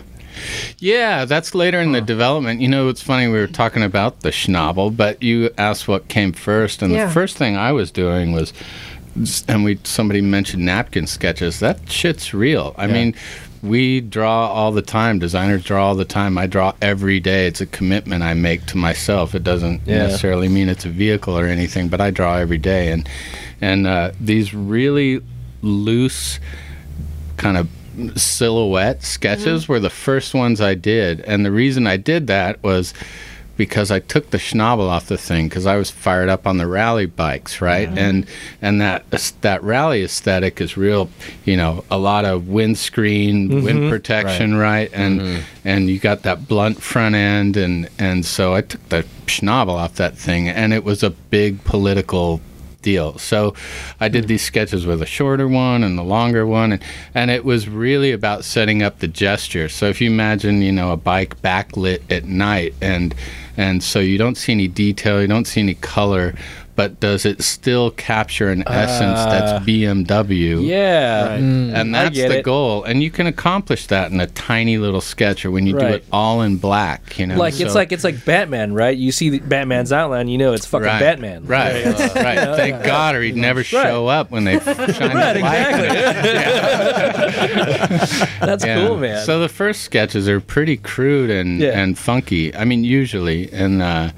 [0.78, 2.60] Yeah, that's later in the development.
[2.60, 6.32] You know, it's funny, we were talking about the schnabel, but you asked what came
[6.32, 6.82] first.
[6.82, 7.06] And Yeah.
[7.06, 8.52] the first thing I was doing was,
[9.46, 11.60] and we somebody mentioned napkin sketches.
[11.60, 12.74] That shit's real.
[12.76, 13.14] I mean,
[13.62, 15.20] we draw all the time.
[15.20, 16.36] Designers draw all the time.
[16.36, 17.46] I draw every day.
[17.46, 19.36] It's a commitment I make to myself.
[19.36, 19.98] It doesn't Yeah.
[19.98, 22.90] necessarily mean it's a vehicle or anything, but I draw every day.
[22.90, 23.08] And
[23.60, 25.20] and uh, these really
[25.62, 26.40] loose
[27.36, 27.68] kind of
[28.16, 29.72] silhouette sketches mm-hmm.
[29.72, 31.20] were the first ones I did.
[31.20, 32.92] And the reason I did that was
[33.56, 36.66] because I took the schnabel off the thing because I was fired up on the
[36.66, 37.88] rally bikes, right?
[37.88, 38.26] And
[38.60, 39.08] and that
[39.42, 41.08] that rally aesthetic is real,
[41.44, 43.64] you know, a lot of windscreen, mm-hmm.
[43.64, 44.90] wind protection, right?
[44.92, 45.42] And mm-hmm.
[45.64, 49.94] and you got that blunt front end and and so I took the schnabel off
[49.94, 52.40] that thing and it was a big political
[52.84, 53.18] deal.
[53.18, 53.54] So
[53.98, 54.28] I did hmm.
[54.28, 56.82] these sketches with a shorter one and the longer one and,
[57.14, 59.68] and it was really about setting up the gesture.
[59.68, 63.14] So if you imagine, you know, a bike backlit at night and
[63.56, 66.34] and so you don't see any detail, you don't see any color,
[66.76, 70.66] but does it still capture an essence that's BMW?
[70.66, 71.34] Yeah.
[71.34, 72.44] And that's the it.
[72.44, 72.82] goal.
[72.84, 76.04] And you can accomplish that in a tiny little sketch or when you do it
[76.12, 77.36] all in black, you know.
[77.36, 78.96] Like it's like it's like Batman, right?
[78.96, 81.00] You see the Batman's outline, you know it's fucking right.
[81.00, 81.46] Batman.
[81.46, 81.94] Right, right.
[82.56, 86.74] Thank God, or he'd never show up when they shine Right, the light.
[88.40, 88.86] That's Yeah.
[88.86, 89.24] cool, man.
[89.24, 91.78] So the first sketches are pretty crude and Yeah.
[91.78, 92.54] and funky.
[92.54, 94.10] I mean, usually, and uh,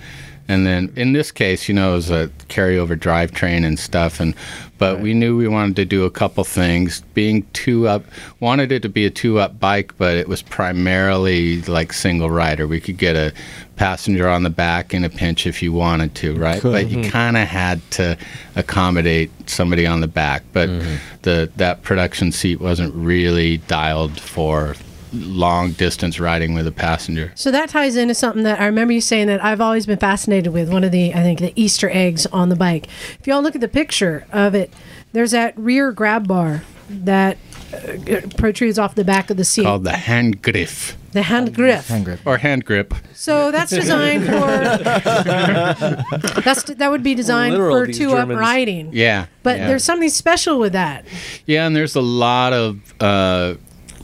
[0.48, 4.34] and then in this case, you know, it was a carryover drivetrain and stuff, and
[4.78, 7.00] but we knew we wanted to do a couple things.
[7.14, 8.04] Being two up,
[8.40, 12.66] wanted it to be a two up bike, but it was primarily like single rider.
[12.66, 13.32] We could get a
[13.76, 16.62] passenger on the back in a pinch if you wanted to, right?
[16.62, 17.56] But you kind of mm-hmm.
[17.56, 18.18] had to
[18.54, 20.42] accommodate somebody on the back.
[20.52, 20.96] But mm-hmm.
[21.22, 24.76] the that production seat wasn't really dialed for
[25.12, 27.32] long distance riding with a passenger.
[27.34, 30.52] So that ties into something that I remember you saying that I've always been fascinated
[30.52, 30.72] with.
[30.72, 32.88] One of the, I think, the Easter eggs on the bike.
[33.18, 34.72] If y'all look at the picture of it,
[35.12, 37.38] there's that rear grab bar that
[37.72, 39.64] uh, protrudes off the back of the seat.
[39.64, 40.68] Called the hand grip
[41.16, 41.84] the hand grip.
[41.84, 42.20] Hand grip.
[42.24, 42.94] or hand grip.
[43.14, 44.30] So that's designed for.
[46.42, 48.90] that's that would be designed Literal, for these two up riding.
[48.92, 49.26] Yeah.
[49.42, 49.68] But yeah.
[49.68, 51.06] there's something special with that.
[51.46, 53.54] yeah, and there's a lot of uh,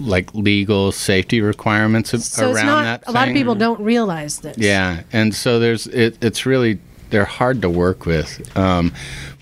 [0.00, 2.82] like legal safety requirements a- So around it's not.
[2.84, 3.02] that.
[3.06, 4.56] A lot of people don't realize this.
[4.58, 6.78] Yeah, and so there's it, it's really
[7.10, 8.90] they're hard to work with, um,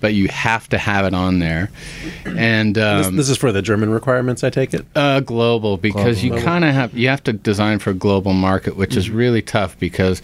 [0.01, 1.70] but you have to have it on there,
[2.26, 4.84] and This, um, this is for the German requirements, I take it.
[4.96, 8.76] uh, global because you kind of have you have to design for a global market,
[8.76, 10.20] which is really tough because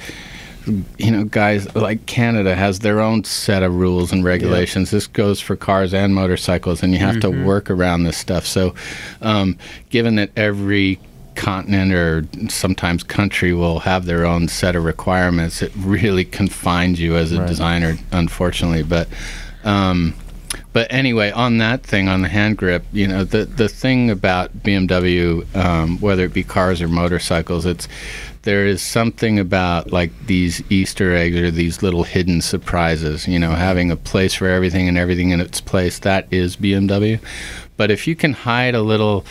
[0.99, 4.91] you know guys like Canada has their own set of rules and regulations.
[4.91, 8.47] This goes for cars and motorcycles, and you have to work around this stuff.
[8.47, 8.75] So,
[9.23, 9.59] um,
[9.91, 10.99] given that every
[11.35, 17.17] continent or sometimes country will have their own set of requirements, it really confines you
[17.17, 18.83] as a designer, unfortunately.
[18.83, 19.09] But
[19.65, 20.15] um,
[20.73, 24.59] but anyway, on that thing, on the hand grip, you know, the the thing about
[24.59, 27.89] BMW, um, whether it be cars or motorcycles, it's
[28.47, 33.29] there is something about like these Easter eggs or these little hidden surprises.
[33.29, 35.99] You know, having a place for everything and everything in its place.
[35.99, 37.21] That is BMW.
[37.77, 39.27] But if you can hide a little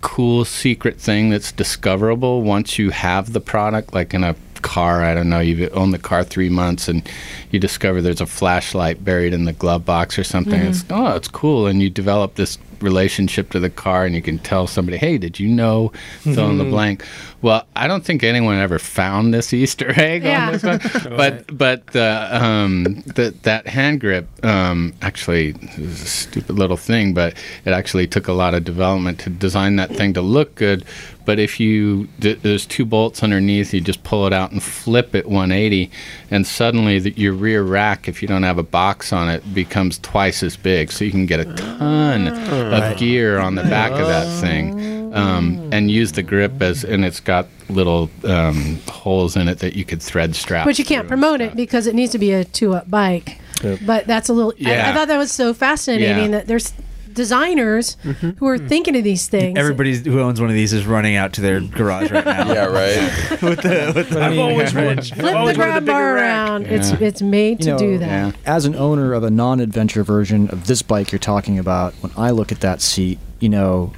[0.00, 4.34] cool secret thing that's discoverable once you have the product, like in a
[4.66, 5.04] car.
[5.04, 5.38] I don't know.
[5.38, 7.08] You've owned the car three months and
[7.50, 10.60] you discover there's a flashlight buried in the glove box or something.
[10.60, 10.70] Mm-hmm.
[10.70, 14.38] It's oh, it's cool, and you develop this relationship to the car, and you can
[14.38, 15.92] tell somebody, hey, did you know?
[16.20, 17.04] Fill in the blank.
[17.42, 20.46] Well, I don't think anyone ever found this Easter egg Yeah.
[20.46, 20.80] on this one,
[21.16, 27.14] but but the um the, that hand grip um actually is a stupid little thing,
[27.14, 30.84] but it actually took a lot of development to design that thing to look good.
[31.26, 35.26] But if you there's two bolts underneath, you just pull it out and flip it
[35.26, 35.90] 180,
[36.30, 39.98] and suddenly the, your rear rack, if you don't have a box on it, becomes
[39.98, 40.90] twice as big.
[40.92, 45.68] So you can get a ton of gear on the back of that thing, um,
[45.72, 49.84] and use the grip as, and it's got little um, holes in it that you
[49.84, 50.64] could thread strap.
[50.64, 53.40] But you can't promote it because it needs to be a two up bike.
[53.84, 54.52] But that's a little.
[54.64, 56.28] I, I thought that was so fascinating Yeah.
[56.28, 56.72] that there's
[57.16, 58.30] designers mm-hmm.
[58.30, 58.68] who are mm.
[58.68, 59.58] thinking of these things.
[59.58, 62.36] Everybody who owns one of these is running out to their garage right now.
[62.56, 62.96] Yeah, right.
[63.42, 66.66] with the, with the, I've always Flip the grab bar around.
[66.66, 68.34] It's it's made to You know, do that.
[68.34, 68.40] Yeah.
[68.46, 72.30] As an owner of a non-adventure version of this bike you're talking about, when I
[72.30, 73.92] look at that seat, you know,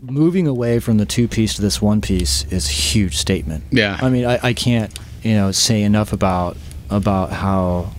[0.00, 3.64] moving away from the two piece to this one piece is a huge statement.
[3.70, 3.98] Yeah.
[4.00, 6.56] I mean, I, I can't, you know, say enough about
[6.90, 7.92] about how,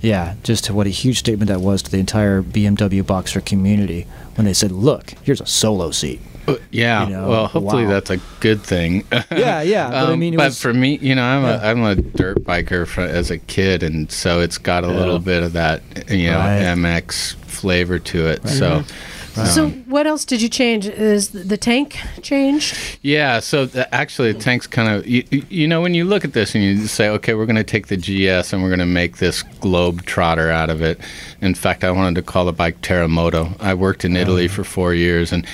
[0.00, 4.06] yeah, just to what a huge statement that was to the entire BMW Boxer community
[4.36, 7.04] when they said, "Look, here's a solo seat." Uh, Yeah.
[7.06, 7.90] You know, well, hopefully wow.
[7.90, 9.04] that's a good thing.
[9.30, 11.60] Yeah, yeah, but I Um, mean, but was- for me, you know, I'm Yeah.
[11.66, 15.18] a I'm a dirt biker fr as a kid, and so it's got a little
[15.18, 16.62] bit of that, you know, Right.
[16.62, 18.48] MX flavor to it.
[18.48, 18.82] So.
[19.34, 20.86] So um, what else did you change?
[20.86, 22.98] Is the tank changed?
[23.02, 26.32] Yeah, so the, actually, the tank's kind of you, you know when you look at
[26.32, 28.86] this and you say, okay, we're going to take the GS and we're going to
[28.86, 31.00] make this globe trotter out of it.
[31.40, 33.56] In fact, I wanted to call the bike Terremoto.
[33.60, 35.46] I worked in Italy for four years, and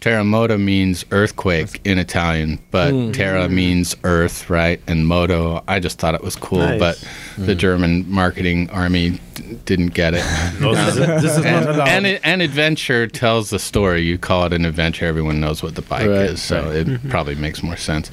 [0.00, 3.10] Terremoto means earthquake in Italian, but hmm.
[3.10, 3.54] Terra hmm.
[3.54, 4.80] means earth, right?
[4.86, 6.78] And moto, I just thought it was cool, Nice.
[6.78, 7.58] but the hmm.
[7.58, 10.22] German marketing army d- didn't get it.
[10.60, 14.02] this is, this is and, and, it, and adventure tells the story.
[14.02, 17.10] You call it an adventure, everyone knows what the bike Right, is, so it mm-hmm.
[17.10, 18.08] probably makes more sense.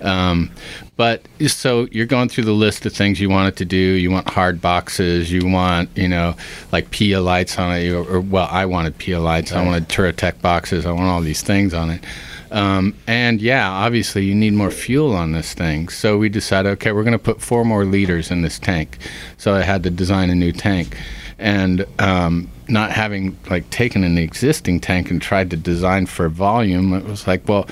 [0.00, 0.50] Um,
[0.98, 3.76] but so you're going through the list of things you want it to do.
[3.76, 5.30] You want hard boxes.
[5.30, 6.34] You want you know
[6.72, 9.52] like PIAA lights on it, or, or well, I wanted PIAA lights.
[9.52, 10.84] I wanted Touratech boxes.
[10.84, 12.04] I want all these things on it.
[12.50, 15.88] Um, and yeah, obviously you need more fuel on this thing.
[15.88, 18.98] So we decided, okay, we're going to put four more liters in this tank.
[19.36, 20.96] So I had to design a new tank,
[21.38, 26.92] and um, not having like taken an existing tank and tried to design for volume,
[26.92, 27.68] it was like, well,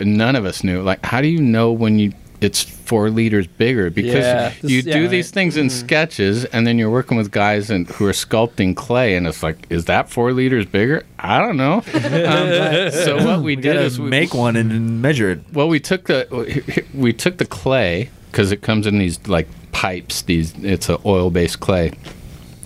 [0.00, 0.80] none of us knew.
[0.80, 3.90] Like, how do you know when you it's four liters bigger?
[3.90, 5.10] Because Yeah, this- you yeah, do right.
[5.10, 9.16] these things in sketches, and then you're working with guys and who are sculpting clay,
[9.16, 11.02] and it's like, is that four liters bigger?
[11.18, 11.74] I don't know.
[11.94, 15.40] um, so what we, we did gotta is we, make one and measure it.
[15.52, 20.22] well, we took the we took the clay because it comes in these like pipes.
[20.22, 21.92] These it's an oil based clay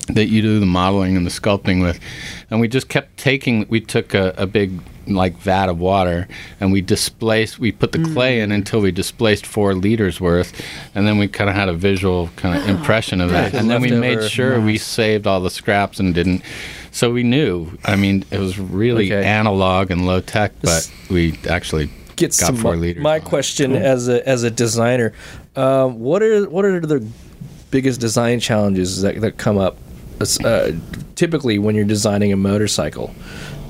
[0.08, 1.98] that you do the modeling and the sculpting with,
[2.50, 3.66] and we just kept taking.
[3.68, 6.28] We took a, a big like vat of water
[6.60, 10.52] and we displaced we put the clay in until we displaced four liters worth
[10.94, 13.80] and then we kind of had a visual kind of impression of that and then
[13.80, 16.42] we made sure we saved all the scraps and didn't
[16.94, 17.70] so we knew.
[17.84, 19.26] I mean it was really Okay.
[19.26, 24.06] analog and low tech but we actually Gets got to four liters my question as
[24.08, 25.12] a as a designer,
[25.56, 27.04] um, what are what are the
[27.70, 29.78] biggest design challenges that that come up?
[30.44, 30.70] Uh,
[31.16, 33.12] typically, when you're designing a motorcycle,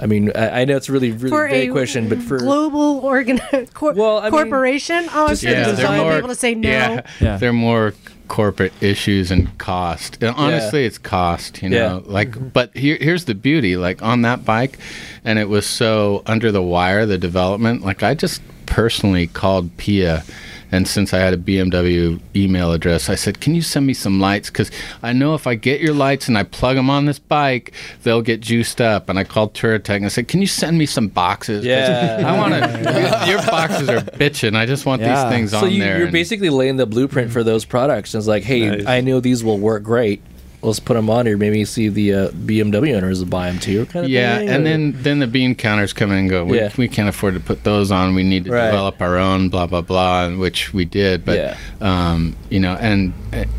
[0.03, 2.39] I mean, I, I know it's a really really For vague a question, but for
[2.39, 3.41] global organ
[3.75, 6.11] cor- Well, I mean, corporation, oh, I'm just- sure Yeah, the they're design will be
[6.11, 6.69] more- able to say no.
[6.69, 7.37] Yeah, Yeah.
[7.37, 7.95] they're more
[8.29, 10.19] corporate issues and cost.
[10.23, 11.63] And honestly, it's cost.
[11.63, 12.13] You know, Yeah.
[12.13, 13.77] like, but here, here's the beauty.
[13.77, 14.79] Like on that bike,
[15.25, 17.83] and it was so under the wire the development.
[17.85, 20.25] Like I just personally called PIAA.
[20.73, 24.19] And since I had a BMW email address, I said, "Can you send me some
[24.19, 24.49] lights?
[24.49, 24.71] Because
[25.03, 28.23] I know if I get your lights and I plug them on this bike, they'll
[28.23, 31.09] get juiced up." And I called Touratech and I said, "Can you send me some
[31.09, 31.65] boxes?
[31.65, 32.23] Yeah.
[32.27, 33.27] I want to.
[33.29, 34.57] your boxes are bitching.
[34.57, 35.23] I just want Yeah.
[35.25, 38.15] these things so on you, there." you're and- basically laying the blueprint for those products.
[38.15, 38.87] And it's like, hey, Nice.
[38.87, 40.23] I know these will work great.
[40.63, 41.37] Let's put them on here.
[41.37, 43.85] Maybe you see the uh, BMW owners buy them too.
[43.87, 46.45] Kind of Yeah, thing, and or- then then the bean counters come in and go.
[46.45, 46.71] We, Yeah.
[46.77, 48.15] we can't afford to put those on.
[48.15, 48.67] We need to Right.
[48.67, 49.49] develop our own.
[49.49, 51.25] Blah blah blah, which we did.
[51.25, 51.57] But Yeah.
[51.81, 53.13] um, you know, and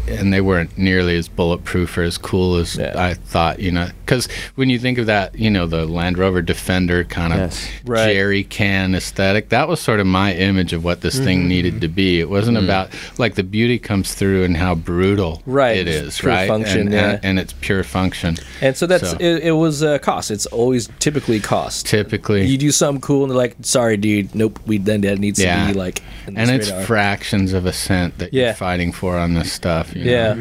[0.08, 2.94] and they weren't nearly as bulletproof or as cool as Yeah.
[2.96, 3.60] I thought.
[3.60, 7.34] You know, because when you think of that, you know, the Land Rover Defender kind
[7.34, 7.68] of Yes.
[7.86, 8.14] Right.
[8.14, 9.50] jerry can aesthetic.
[9.50, 11.26] That was sort of my image of what this Mm-hmm.
[11.26, 12.20] thing needed to be.
[12.20, 16.32] It wasn't about like the beauty comes through and how brutal Right, it's is, pure
[16.32, 16.48] right?
[16.48, 17.12] function, and, yeah.
[17.12, 18.38] and, and it's pure function.
[18.62, 20.32] And so that's So- It, it was uh, cost.
[20.32, 21.86] It's always typically cost.
[21.86, 24.60] Typically, You do something cool and they're like, "Sorry, dude, nope.
[24.66, 25.68] We then that needs Yeah.
[25.68, 28.46] to be like." and it's radar." fractions of a cent that Yeah.
[28.46, 29.96] you're fighting for on this stuff.
[29.96, 30.36] You Yeah.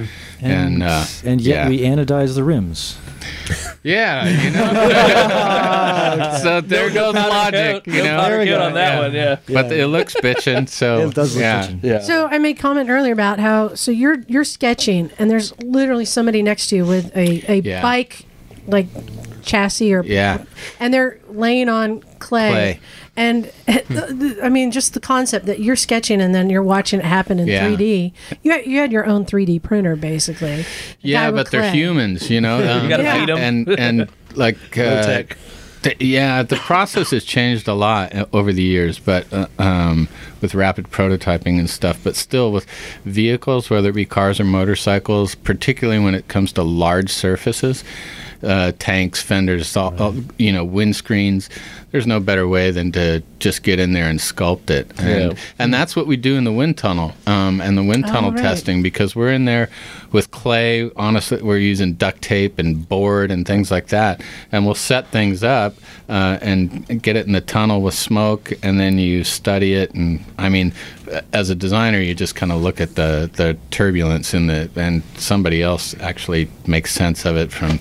[0.48, 0.54] Know?
[0.54, 1.68] and uh, and yet yeah.
[1.68, 2.98] we anodize the rims.
[3.82, 6.38] yeah, you know.
[6.42, 7.94] so there goes powder logic, coat.
[7.94, 8.18] you know.
[8.18, 9.12] powder There we on that one.
[9.12, 9.36] Yeah.
[9.46, 11.66] But it looks bitchin', so It does look yeah.
[11.66, 11.82] bitchin'.
[11.82, 12.00] Yeah.
[12.00, 16.42] So I made comment earlier about how so you're you're sketching and there's literally somebody
[16.42, 17.82] next to you with a, a Yeah.
[17.82, 18.26] bike
[18.66, 18.86] like
[19.42, 20.44] chassis or Yeah.
[20.80, 22.50] and they're laying on clay.
[22.50, 22.80] Clay.
[23.14, 23.52] And
[24.42, 27.46] I mean, just the concept that you're sketching and then you're watching it happen in
[27.46, 27.68] Yeah.
[27.68, 28.12] 3D.
[28.42, 30.64] You had, you had your own 3D printer, basically.
[31.02, 32.56] Yeah, with but they're humans, you know.
[32.66, 33.38] Um, gotta feed 'em.
[33.38, 35.36] And and like uh, tech.
[35.82, 40.08] th- yeah, the process has changed a lot uh, over the years, but uh, um,
[40.40, 41.98] with rapid prototyping and stuff.
[42.02, 42.64] But still, with
[43.04, 47.84] vehicles, whether it be cars or motorcycles, particularly when it comes to large surfaces.
[48.42, 51.48] Uh, tanks, fenders, all, you know, windscreens.
[51.92, 55.38] There's no better way than to just get in there and sculpt it, and, Yeah.
[55.58, 58.40] and that's what we do in the wind tunnel um, and the wind tunnel right.
[58.40, 59.68] testing because we're in there
[60.10, 60.90] with clay.
[60.96, 65.44] Honestly, we're using duct tape and board and things like that, and we'll set things
[65.44, 65.74] up
[66.08, 69.92] uh, and and get it in the tunnel with smoke, and then you study it.
[69.94, 70.72] And I mean,
[71.32, 75.02] as a designer, you just kind of look at the the turbulence in the, and
[75.16, 77.78] somebody else actually makes sense of it from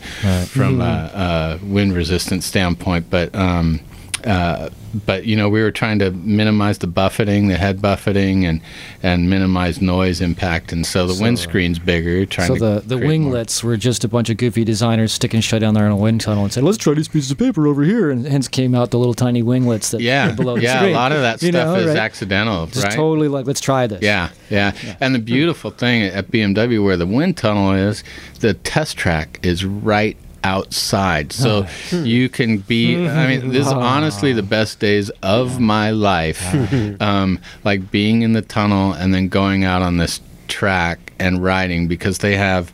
[0.48, 3.10] from a, a wind resistance standpoint.
[3.10, 3.80] But um,
[4.26, 4.70] uh,
[5.06, 8.62] but you know we were trying to minimize the buffeting, the head buffeting, and
[9.04, 12.26] and minimize noise impact, and so the windscreen's bigger.
[12.26, 15.14] Trying So to the, the create more- winglets were just a bunch of goofy designers
[15.14, 17.38] sticking shit down there in a wind tunnel and said, "Let's try these pieces of
[17.38, 20.64] paper over here," and hence came out the little tiny winglets that Yeah, below the
[20.64, 20.78] yeah.
[20.78, 20.94] screen.
[20.96, 21.98] A lot of that You stuff know, is right?
[21.98, 22.94] accidental, Just right?
[22.94, 24.02] totally like, let's try this.
[24.02, 28.04] Yeah, yeah, And the beautiful thing at BMW, where the wind tunnel is,
[28.42, 31.32] the test track is right outside.
[31.32, 36.42] So you can be, I mean, this is honestly the best days of my life.
[37.02, 41.88] Um, like being in the tunnel and then going out on this track and riding
[41.88, 42.72] because they have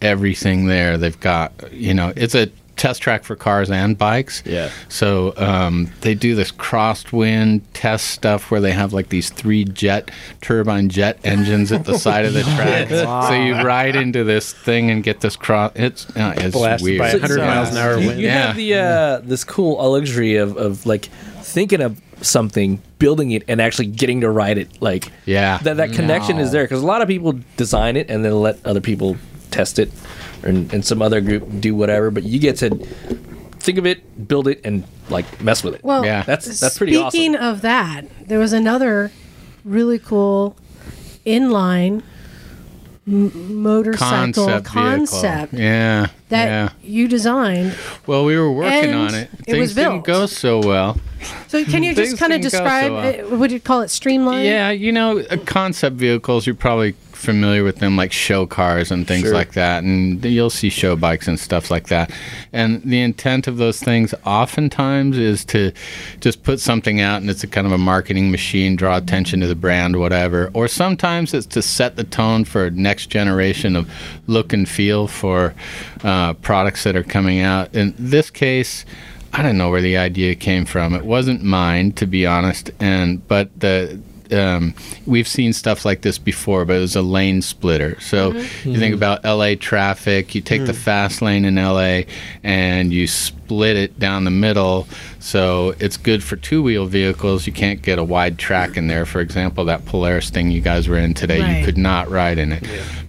[0.00, 0.96] everything there.
[0.96, 4.42] They've got, you know, it's a test track for cars and bikes.
[4.44, 4.70] Yeah.
[4.88, 10.10] So um, they do this crosswind test stuff where they have like these three jet
[10.40, 12.88] turbine jet engines at the side of the track.
[12.88, 15.72] So you ride into this thing and get this cross.
[15.74, 16.98] It's uh, it's Blasted weird.
[17.00, 17.46] by 100 Yeah.
[17.46, 18.20] miles an hour You, wind.
[18.20, 18.46] you Yeah.
[18.48, 21.06] have the uh, this cool luxury of, of like
[21.42, 24.68] thinking of something, building it, and actually getting to ride it.
[24.80, 25.58] Like Yeah.
[25.62, 28.58] that that connection is there because a lot of people design it and then let
[28.66, 29.16] other people
[29.50, 29.90] test it,
[30.46, 32.10] or, and some other group do whatever.
[32.10, 32.70] But you get to
[33.58, 35.84] think of it, build it, and like mess with it.
[35.84, 36.22] Well, Yeah.
[36.22, 37.10] that's that's pretty awesome.
[37.10, 37.48] Speaking awesome.
[37.48, 39.10] of that, there was another
[39.64, 40.56] really cool
[41.26, 42.02] inline
[43.06, 45.52] m- motorcycle Concept, concept.
[45.52, 46.06] Yeah.
[46.28, 46.68] that yeah.
[46.82, 47.74] you designed.
[48.06, 49.30] Well, we were working on it.
[49.38, 50.98] it Things was didn't go so well.
[51.48, 52.92] So can you just kind of didn't so describe?
[52.92, 53.32] well.
[53.34, 54.44] uh, would you call it streamlined?
[54.46, 59.06] Yeah, you know, uh, concept vehicles, you're probably familiar with them, like show cars and
[59.08, 59.32] things Sure.
[59.34, 59.82] like that.
[59.82, 62.10] And you'll see show bikes and stuff like that.
[62.52, 65.72] And the intent of those things oftentimes is to
[66.20, 69.46] just put something out and it's a kind of a marketing machine, draw attention to
[69.46, 70.50] the brand, whatever.
[70.54, 73.90] Or sometimes it's to set the tone for next generation of
[74.26, 75.54] look and feel for
[76.04, 77.74] uh, products that are coming out.
[77.74, 78.84] In this case,
[79.32, 80.94] I don't know where the idea came from.
[80.94, 82.70] It wasn't mine, to be honest.
[82.80, 84.00] And but the
[84.32, 84.74] um,
[85.06, 87.98] we've seen stuff like this before, but it was a lane splitter.
[88.00, 88.68] So mm-hmm.
[88.70, 89.18] you think mm-hmm.
[89.18, 90.76] about LA traffic, you take the mm.
[90.76, 92.02] fast lane in LA
[92.42, 94.86] and you split it down the middle.
[95.20, 97.46] So it's good for two wheel vehicles.
[97.46, 99.06] You can't get a wide track in there.
[99.06, 101.58] For example, that Polaris thing you guys were in today, Right.
[101.58, 102.64] you could not ride in it.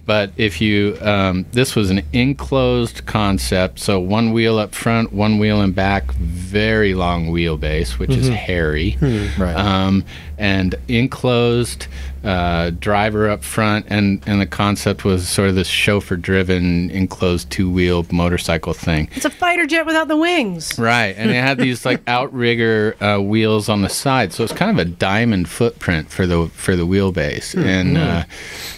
[0.06, 5.38] But if you, um, this was an enclosed concept, so one wheel up front, one
[5.38, 8.96] wheel in back, very long wheelbase, which is hairy,
[9.36, 9.54] Right.
[9.54, 10.04] um,
[10.38, 11.86] and enclosed
[12.24, 18.06] uh, driver up front, and and the concept was sort of this chauffeur-driven enclosed two-wheel
[18.10, 19.08] motorcycle thing.
[19.14, 20.78] It's a fighter jet without the wings.
[20.78, 24.70] Right, and it had these like outrigger uh, wheels on the side, so it's kind
[24.70, 28.24] of a diamond footprint for the for the wheelbase, and uh,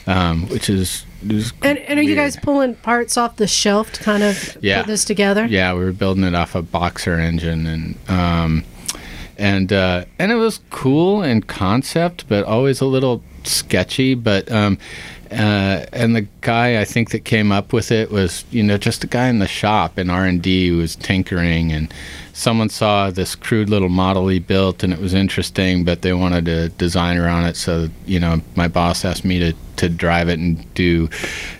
[0.07, 1.05] um, which is,
[1.63, 4.81] And, and are you guys pulling parts off the shelf to kind of Yeah.
[4.83, 5.47] put this together?
[5.47, 8.65] Yeah, we were building it off a boxer engine, and um,
[9.39, 14.15] and uh, and it was cool in concept, but always a little sketchy.
[14.15, 14.79] But um,
[15.31, 19.05] uh, and the guy I think that came up with it was you know just
[19.05, 21.93] a guy in the shop in R and D who was tinkering, and
[22.41, 26.49] someone saw this crude little model he built, and it was interesting, but they wanted
[26.49, 30.39] a designer on it, so you know my boss asked me to to drive it
[30.39, 31.09] and do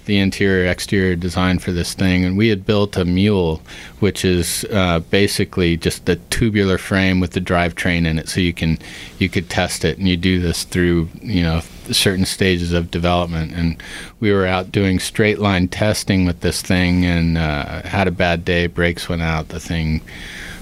[0.05, 2.23] the interior exterior design for this thing.
[2.23, 3.63] And we had built a mule
[4.01, 8.29] which is uh, basically just a tubular frame with the drivetrain in it.
[8.29, 8.79] So you can
[9.19, 11.61] you could test it and you do this through you know
[11.91, 13.53] certain stages of development.
[13.53, 13.83] And
[14.21, 18.45] we were out doing straight line testing with this thing and uh, had a bad
[18.45, 20.03] day brakes went out the thing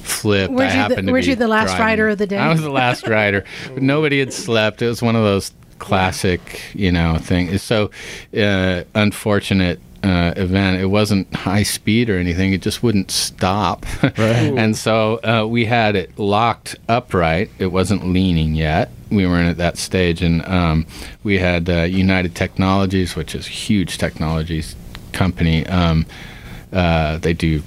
[0.08, 1.84] flipped Weren't I you the- happened to weren't you the last driving.
[1.86, 2.38] rider of the day?
[2.38, 3.44] I was the last rider
[3.74, 7.62] but nobody had slept it was one of those classic, you know, things.
[7.62, 7.90] So
[8.36, 10.80] uh, unfortunate uh, event.
[10.80, 12.52] It wasn't high speed or anything.
[12.52, 13.84] It just wouldn't stop.
[14.02, 14.16] Right.
[14.56, 17.50] and so uh, we had it locked upright.
[17.58, 18.90] It wasn't leaning yet.
[19.10, 20.86] We weren't at that stage, and um,
[21.22, 24.74] we had uh, United Technologies, which is a huge technologies
[25.12, 25.66] company.
[25.66, 26.06] Um,
[26.72, 27.62] uh, they do.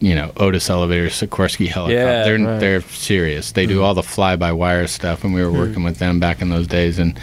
[0.00, 1.94] You know, Otis elevators, Sikorsky helicopter.
[1.94, 2.60] Yeah, they're right.
[2.60, 3.52] they're serious.
[3.52, 6.66] They do all the fly-by-wire stuff, and we were working with them back in those
[6.66, 6.98] days.
[6.98, 7.18] And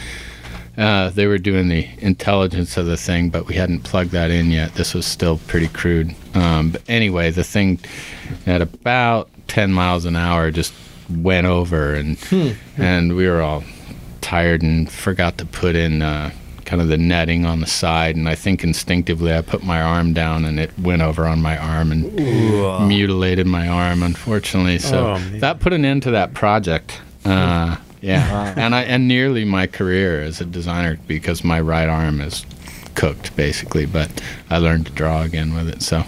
[0.78, 4.50] Uh, they were doing the intelligence of the thing, but we hadn't plugged that in
[4.50, 4.74] yet.
[4.76, 6.16] This was still pretty crude.
[6.34, 7.78] Um, but anyway, the thing
[8.48, 10.74] at about 10 miles an hour just
[11.10, 12.18] went over, and
[12.78, 13.64] and we were all
[14.22, 16.32] tired and forgot to put in uh,
[16.66, 18.16] kind of the netting on the side.
[18.16, 21.58] And I think instinctively I put my arm down, and it went over on my
[21.58, 22.14] arm and
[22.88, 24.80] mutilated my arm, unfortunately.
[24.80, 27.02] So Oh, that put an end to that project.
[27.26, 32.20] Uh, yeah, and I and nearly my career as a designer because my right arm
[32.22, 32.46] is
[32.96, 33.86] cooked basically.
[33.86, 34.10] But
[34.50, 35.82] I learned to draw again with it.
[35.84, 36.04] So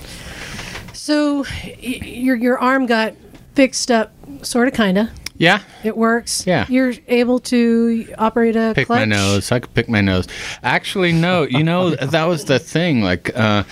[0.93, 3.13] So y- your your arm got
[3.55, 5.09] fixed up, sort of, kind of.
[5.43, 6.45] Yeah, It works.
[6.47, 6.65] Yeah.
[6.69, 8.99] You're able to operate a pick clutch.
[8.99, 9.51] my nose.
[9.51, 10.27] I could pick my nose.
[10.63, 11.43] Actually, no.
[11.43, 13.01] You know that was the thing.
[13.01, 13.63] Like, uh,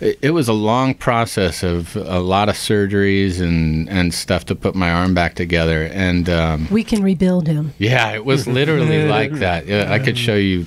[0.00, 4.54] it, it was a long process of a lot of surgeries and and stuff to
[4.54, 5.84] put my arm back together.
[5.92, 7.72] And um, We can rebuild him.
[7.78, 9.66] yeah, it was literally like that.
[9.66, 10.66] Yeah, I could show you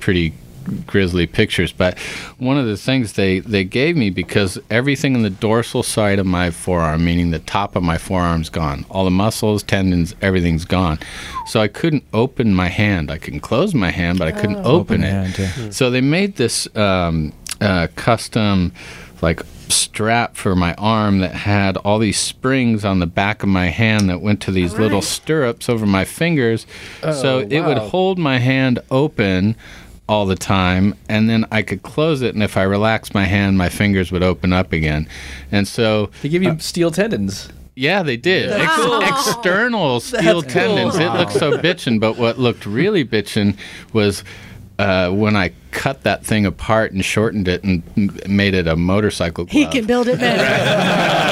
[0.00, 0.32] pretty
[0.86, 1.98] grisly pictures, but
[2.38, 6.26] one of the things they they gave me because everything in the dorsal side of
[6.26, 10.98] my forearm, meaning the top of my forearm's gone, all the muscles, tendons, everything's gone.
[11.46, 13.10] So I couldn't open my hand.
[13.10, 15.10] I can close my hand, but I couldn't open, Open it.
[15.10, 15.70] hand, yeah.
[15.70, 18.72] So they made this um, uh, custom,
[19.20, 23.66] like strap for my arm that had all these springs on the back of my
[23.68, 26.66] hand that went to these little stirrups over my fingers.
[27.00, 29.56] so it would hold my hand open
[30.12, 33.56] all the time and then I could close it and if I relaxed my hand
[33.56, 35.08] my fingers would open up again.
[35.50, 37.48] And so They give you uh, steel tendons.
[37.76, 38.50] yeah, they did.
[38.50, 40.96] Ex- external steel That's tendons.
[40.98, 41.06] cool.
[41.06, 43.56] It looked so bitchin', but what looked really bitchin'
[43.94, 44.22] was
[44.78, 48.76] uh, when I cut that thing apart and shortened it and m- made it a
[48.76, 49.52] motorcycle glove.
[49.52, 50.42] He can build it better.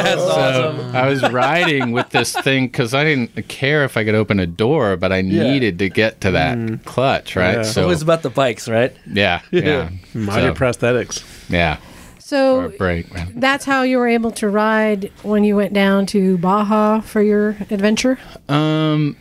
[0.00, 4.14] That's so I was riding with this thing because I didn't care if I could
[4.14, 5.42] open a door, but I Yeah.
[5.44, 7.58] needed to get to that clutch, right?
[7.58, 7.62] Yeah.
[7.62, 8.94] So was about the bikes, right?
[9.12, 11.22] yeah, yeah, Minor So, prosthetics.
[11.50, 11.76] yeah.
[12.18, 13.06] So break.
[13.34, 17.56] that's how you were able to ride when you went down to Baja for your
[17.70, 18.18] adventure.
[18.48, 19.16] Um,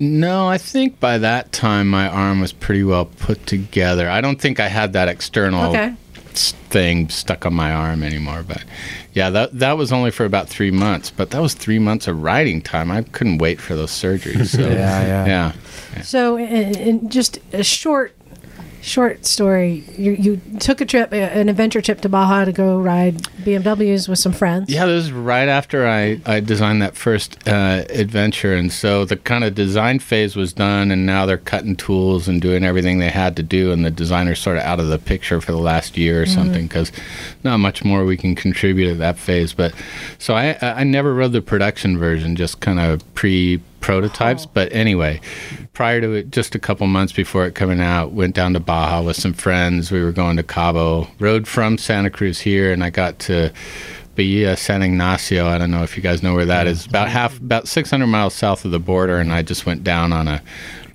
[0.00, 4.08] no, I think by that time my arm was pretty well put together.
[4.08, 5.94] I don't think I had that external Okay.
[6.32, 8.42] thing stuck on my arm anymore.
[8.46, 8.64] But
[9.12, 11.10] yeah, that that was only for about three months.
[11.10, 12.90] But that was three months of riding time.
[12.90, 14.46] I couldn't wait for those surgeries.
[14.56, 15.26] So Yeah, yeah.
[15.26, 16.02] yeah.
[16.02, 18.14] So, in, in just a short,
[18.82, 23.16] short story, you, you took a trip, an adventure trip to Baja to go ride
[23.44, 24.70] BMWs with some friends.
[24.70, 28.54] Yeah, this is right after I, I designed that first uh, adventure.
[28.54, 32.40] And so the kind of design phase was done, and now they're cutting tools and
[32.40, 33.72] doing everything they had to do.
[33.72, 36.66] And the designer's sort of out of the picture for the last year or something
[36.66, 36.92] because
[37.44, 39.52] not much more we can contribute at that phase.
[39.52, 39.74] But
[40.18, 44.46] so I, I never rode the production version, just kind of pre prototypes.
[44.46, 44.50] Oh.
[44.52, 45.20] But anyway,
[45.72, 49.02] prior to it, just a couple months before it coming out, went down to Baja
[49.02, 49.90] with some friends.
[49.90, 53.52] We were going to Cabo, rode from Santa Cruz here, and I got to
[54.16, 55.46] Bahia San Ignacio.
[55.46, 56.86] I don't know if you guys know where that is.
[56.86, 57.16] About mm-hmm.
[57.16, 60.42] half, about 600 miles south of the border, and I just went down on a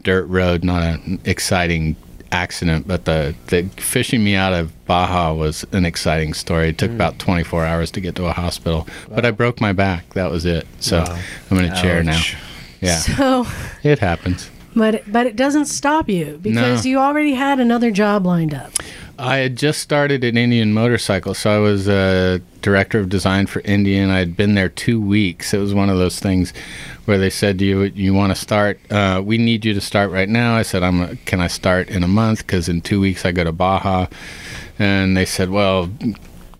[0.04, 0.64] dirt road.
[0.64, 1.96] Not an exciting
[2.32, 6.70] accident, but the, the fishing me out of Baja was an exciting story.
[6.70, 6.96] It took mm.
[6.96, 10.14] about 24 hours to get to a hospital, but I broke my back.
[10.14, 10.68] That was it.
[10.80, 11.04] So
[11.50, 12.22] I'm in a chair now.
[12.86, 13.48] Yeah, So,
[13.84, 14.50] it happens.
[14.76, 16.90] but but it doesn't stop you because No.
[16.92, 18.72] you already had another job lined up.
[19.18, 23.62] I had just started at Indian Motorcycle, so I was a director of design for
[23.62, 24.10] Indian.
[24.10, 25.54] I had been there two weeks.
[25.54, 26.52] It was one of those things
[27.06, 28.78] where they said, "Do you you want to start?
[28.92, 31.16] Uh, we need you to start right now." I said, "I'm.
[31.26, 32.40] Can I start in a month?
[32.46, 34.08] Because in two weeks I go to Baja."
[34.80, 35.90] And they said, "Well."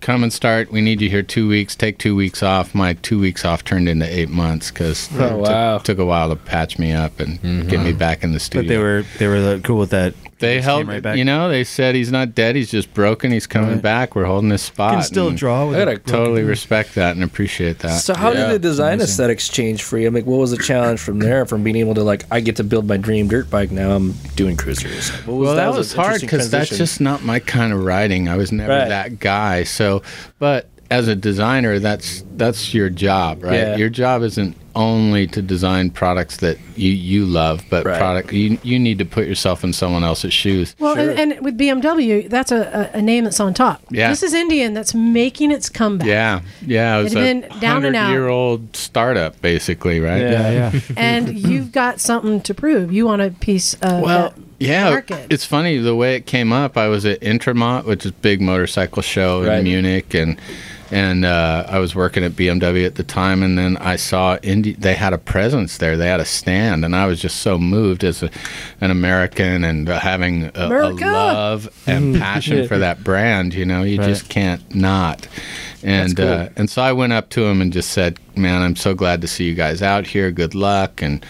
[0.06, 0.72] Come and start.
[0.72, 1.76] We need you here two weeks.
[1.76, 2.76] Take two weeks off.
[2.76, 5.78] My two weeks off turned into eight months because Oh, it took, wow.
[5.80, 7.98] took a while to patch me up and get me mm-hmm.
[7.98, 8.62] back in the studio.
[8.62, 10.14] But they were they were cool with that.
[10.40, 11.18] They Just held, came right back.
[11.18, 12.58] you know, they said he's not dead.
[12.58, 13.32] He's just broken.
[13.32, 13.82] He's coming Right.
[13.82, 14.16] back.
[14.16, 14.94] We're holding his spot.
[14.96, 16.50] can still draw with I a gotta Totally hand.
[16.50, 18.02] respect that and appreciate that.
[18.02, 19.04] So how Yeah, did the design amazing.
[19.12, 20.10] aesthetics change for you?
[20.10, 21.46] I'm like, what was the challenge from there?
[21.46, 23.72] From being able to like, I get to build my dream dirt bike.
[23.72, 25.10] Now I'm doing cruisers.
[25.26, 28.28] What well, that an was hard because that's just not my kind of riding.
[28.28, 28.90] I was never Right.
[28.90, 29.64] that guy.
[29.64, 30.02] So,
[30.38, 33.54] but as a designer, that's that's your job, right?
[33.54, 33.76] Yeah.
[33.78, 37.98] Your job isn't only to design products that you you love, but Right.
[37.98, 40.76] product you you need to put yourself in someone else's shoes.
[40.80, 43.82] Well, and, and with BMW, that's a, a, a name that's on top.
[43.90, 44.10] Yeah.
[44.10, 46.08] This is Indian that's making its comeback.
[46.08, 47.00] Yeah, yeah.
[47.00, 48.08] It was It a been down and out.
[48.08, 50.20] hundred-year-old startup, basically, right?
[50.22, 50.50] Yeah.
[50.52, 50.80] Yeah, yeah.
[50.98, 52.92] and you've got something to prove.
[52.92, 55.28] You want a piece of Well, that yeah, market.
[55.30, 56.76] it's funny the way it came up.
[56.78, 59.60] I was at Intermot, which is a big motorcycle show Right.
[59.60, 60.38] in Munich, and
[60.92, 64.74] and uh, I was working at BMW at the time, and then I saw Indi-
[64.74, 65.98] they had a presence there.
[65.98, 68.30] They had a stand, and I was just so moved as a,
[68.82, 70.68] an American and having a, a
[71.08, 73.54] love and passion for that brand.
[73.54, 75.28] You know, you just can't not.
[75.84, 78.94] And uh, and so I went up to him and just said, "Man, I'm so
[78.94, 80.32] glad to see you guys out here.
[80.32, 81.26] Good luck." And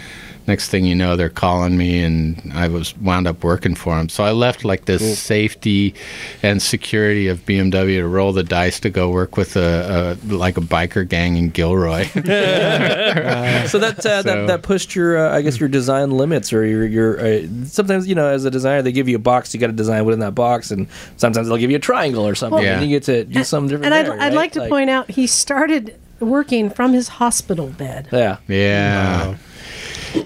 [0.46, 4.08] next thing you know, they're calling me, and I was wound up working for them.
[4.08, 5.94] So I left like this safety
[6.42, 10.56] and security of BMW to roll the dice to go work with a, a like
[10.56, 12.04] a biker gang in Gilroy.
[12.14, 16.64] so that uh, So- that that pushed your uh, I guess your design limits or
[16.66, 19.60] your your uh, sometimes you know as a designer they give you a box you
[19.60, 20.86] got to design within that box and
[21.16, 22.78] sometimes they'll give you a triangle or something Yeah.
[22.80, 23.86] and you get to do something different.
[23.86, 28.08] And I'd, there, I'd like to point out he started working from his hospital bed.
[28.12, 28.38] Yeah.
[28.48, 29.36] Yeah.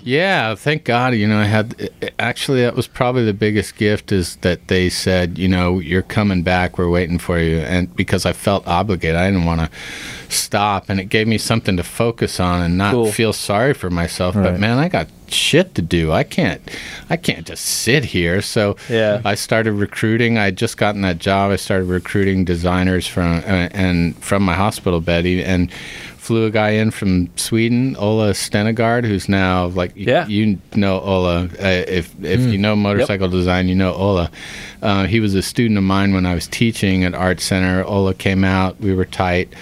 [0.02, 1.14] Yeah, thank God.
[1.14, 5.38] You know, I had actually that was probably the biggest gift is that they said,
[5.38, 6.78] you know, you're coming back.
[6.78, 9.70] We're waiting for you, and because I felt obligated, I didn't want to
[10.28, 13.10] stop, and it gave me something to focus on and not Cool.
[13.12, 14.34] feel sorry for myself.
[14.34, 16.10] But man, I got shit to do.
[16.12, 16.60] I can't,
[17.08, 18.40] I can't just sit here.
[18.42, 19.20] So Yeah.
[19.24, 20.38] I started recruiting.
[20.38, 21.50] I had just gotten that job.
[21.52, 25.70] I started recruiting designers from uh, and from my hospital bed, and
[26.30, 30.28] flew a guy in from Sweden, Ola Stenegard, who's now like Yeah.
[30.28, 31.46] you know Ola.
[31.60, 34.30] Uh, if if you know motorcycle design, you know Ola.
[34.80, 37.82] Uh, he was a student of mine when I was teaching at Art Center.
[37.84, 38.78] Ola came out.
[38.78, 39.52] We were tight.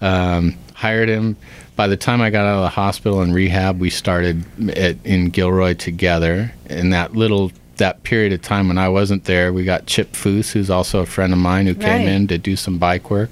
[0.00, 1.36] Um, hired him.
[1.76, 4.42] By the time I got out of the hospital and rehab, we started
[4.76, 6.52] at, in Gilroy together.
[6.68, 10.52] In that little that period of time when I wasn't there, we got Chip Foose,
[10.52, 13.30] who's also a friend of mine, who came in to do some bike work.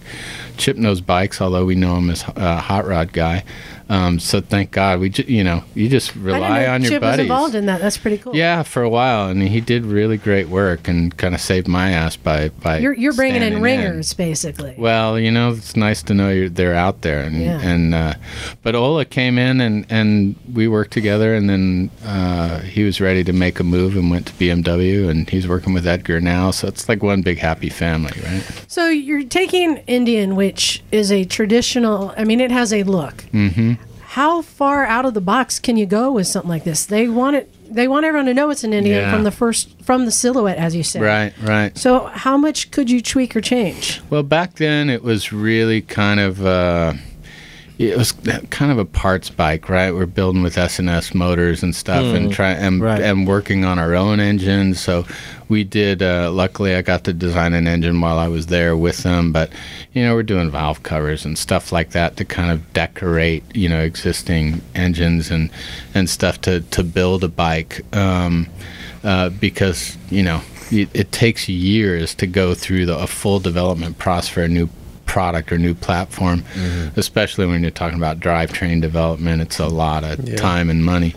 [0.57, 3.45] Chip knows bikes, although we know him as a hot rod guy.
[3.89, 7.21] Um, so thank God we, ju- you know, you just rely on your Chip was
[7.21, 7.81] involved in that.
[7.81, 8.35] That's pretty cool.
[8.35, 11.93] Yeah, for a while, and he did really great work and kind of saved my
[11.93, 12.79] ass by by.
[12.79, 14.75] You're, you're bringing in ringers, basically.
[14.77, 17.61] Well, you know, it's nice to know you're they're out there, and Yeah.
[17.61, 18.15] and uh,
[18.65, 23.23] but Ola came in and and we worked together, and then uh, he was ready
[23.23, 26.67] to make a move and went to BMW, and he's working with Edgar now, so
[26.67, 28.43] it's like one big happy family, right?
[28.67, 32.13] So you're taking Indian, which is a traditional.
[32.17, 33.25] I mean, it has a look.
[33.33, 33.75] Mm-hmm.
[34.17, 36.87] How far out of the box can you go with something like this?
[36.87, 37.53] They want it.
[37.69, 39.13] They want everyone to know it's an Indian Yeah.
[39.13, 41.03] from the first from the silhouette, as you said.
[41.03, 41.77] Right, right.
[41.77, 44.01] So how much could you tweak or change?
[44.09, 46.95] Well, back then it was really kind of uh,
[47.79, 48.13] it was
[48.51, 49.93] kind of a parts bike, right?
[49.93, 53.03] We're building with S&S motors and stuff, and try and Right.
[53.03, 54.81] and working on our own engines.
[54.81, 55.05] So
[55.49, 56.03] we did.
[56.03, 59.31] Uh, luckily, I got to design an engine while I was there with them.
[59.31, 59.51] But
[59.93, 63.69] you know, we're doing valve covers and stuff like that to kind of decorate, you
[63.69, 65.51] know, existing engines and
[65.95, 67.83] and stuff to to build a bike.
[67.95, 68.47] Um,
[69.05, 70.41] uh, because you know
[70.73, 74.69] it, it takes years to go through the, a full development process for a new
[75.07, 76.45] product or new platform,
[76.97, 79.41] especially when you're talking about drivetrain development.
[79.43, 81.15] It's a lot of time and money.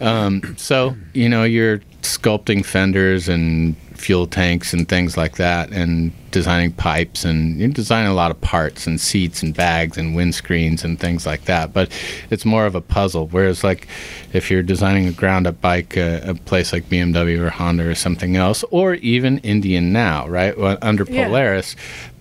[0.00, 6.12] Um, so you know you're sculpting fenders and fuel tanks and things like that, and
[6.30, 10.82] designing pipes and you're designing a lot of parts and seats and bags and windscreens
[10.82, 11.72] and things like that.
[11.72, 11.92] But
[12.28, 13.28] it's more of a puzzle.
[13.28, 13.86] Whereas like
[14.32, 17.94] if you're designing a ground up bike, uh, a place like BMW or Honda or
[17.94, 20.58] something else, or even Indian now, right?
[20.58, 21.28] Well, under Yeah.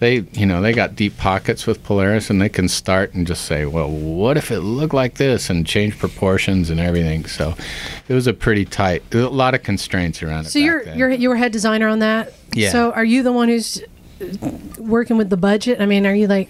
[0.04, 3.46] They you know they got deep pockets with Polaris and they can start and just
[3.46, 7.26] say, well, what if it looked like this and change proportions and everything.
[7.26, 7.56] So
[8.10, 10.50] it was a pretty tight, a lot of constraints around it.
[10.50, 10.98] So you're then.
[10.98, 12.34] you're you were head designer on that.
[12.52, 12.72] Yeah.
[12.72, 13.82] So are you the one who's
[14.20, 15.80] uh, working with the budget?
[15.80, 16.50] I mean, are you like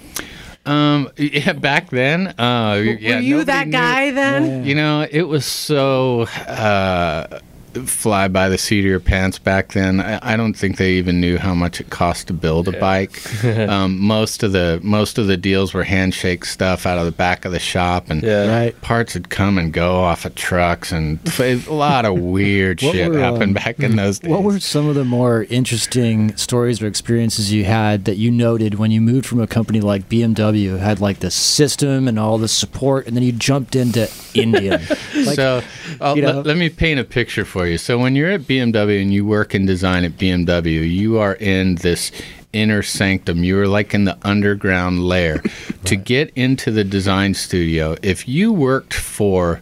[0.66, 4.66] Um, yeah, back then, uh, yeah, were you that knew- guy then?
[4.66, 7.40] You know, it was so uh,
[7.86, 10.00] fly by the seat of your pants back then.
[10.00, 13.20] I, I don't think they even knew how much it cost to build a bike.
[13.46, 17.46] um, most of the most of the deals were handshake stuff out of the back
[17.46, 18.48] of the shop, and Yeah.
[18.56, 18.82] Right.
[18.82, 23.20] parts would come and go off of trucks, and a lot of weird shit were,
[23.20, 24.32] happened um, back in those days.
[24.32, 28.76] What were some of the more interesting stories or experiences you had that you noted
[28.76, 32.48] when you moved from a company like BMW, had like the system and all the
[32.48, 34.82] support, and then you jumped into Indian?
[35.14, 35.62] Like, so
[36.02, 37.78] I'll- you know- let, let me paint a picture for you.
[37.78, 41.76] So when you're at BMW and you work in design at BMW, you are in
[41.76, 42.12] this
[42.54, 43.44] inner sanctum.
[43.44, 45.42] You are like in the underground layer.
[45.86, 49.60] To get into the design studio, if you worked for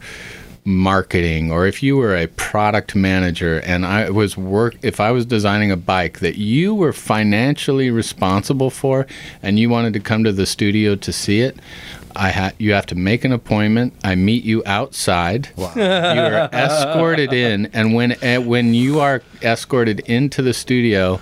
[0.64, 5.26] marketing or if you were a product manager and I was work if I was
[5.26, 9.08] designing a bike that you were financially responsible for
[9.42, 11.58] and you wanted to come to the studio to see it
[12.16, 13.94] I ha- you have to make an appointment.
[14.04, 15.50] I meet you outside.
[15.58, 21.20] You are escorted in and when uh, when you are escorted into the studio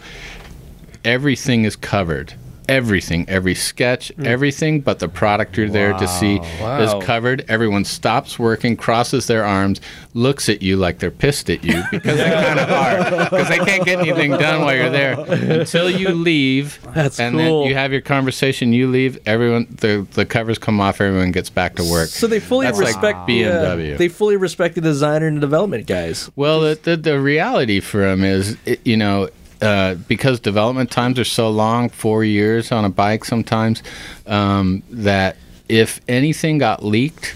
[1.06, 2.34] everything is covered
[2.70, 6.80] everything, every sketch, everything but the product you're there to see Wow.
[6.82, 7.44] is covered.
[7.50, 9.82] Everyone stops working, crosses their arms,
[10.14, 13.58] looks at you like they're pissed at you because they kind of are because they
[13.60, 16.80] can't get anything done while you're there until you leave.
[16.94, 17.62] That's and cool.
[17.62, 18.74] then you have your conversation.
[18.74, 19.20] You leave.
[19.26, 21.02] Everyone the the covers come off.
[21.02, 22.10] Everyone gets back to work.
[22.10, 23.98] So they fully That's like respect the, uh, BMW.
[23.98, 26.30] they fully respect the designer and the development guys.
[26.36, 29.30] Well, the, the, the reality for them is, it, you know,
[29.62, 33.84] uh, because development times are so long, four years on a bike sometimes,
[34.28, 35.36] um, that
[35.68, 37.36] if anything got leaked,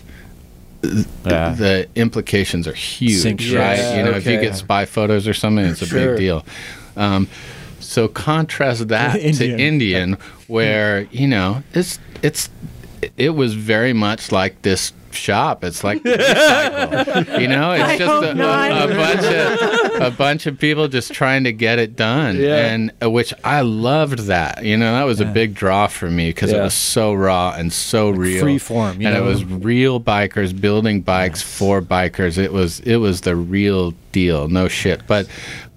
[0.83, 1.55] Yeah.
[1.55, 3.77] the implications are huge, Sink right?
[3.77, 6.09] Yeah, you know, if you get spy photos or something, it's a Sure.
[6.09, 6.45] big deal.
[6.97, 7.27] Um,
[7.79, 9.59] so contrast that to Indian.
[9.59, 10.17] Indian,
[10.47, 12.49] where you know it's it's
[13.17, 15.63] it was very much like this shop.
[15.63, 17.41] It's like recycle.
[17.41, 21.13] you know, it's I just a, a, a bunch of a bunch of people just
[21.13, 22.65] trying to get it done, Yeah.
[22.67, 24.63] and uh, which I loved that.
[24.63, 27.71] You know, that was a big draw for me because it was so raw and
[27.71, 29.23] so real, free form, and know?
[29.23, 32.37] it was real bikers building bikes for bikers.
[32.37, 35.05] It was it was the real deal, no shit.
[35.07, 35.27] But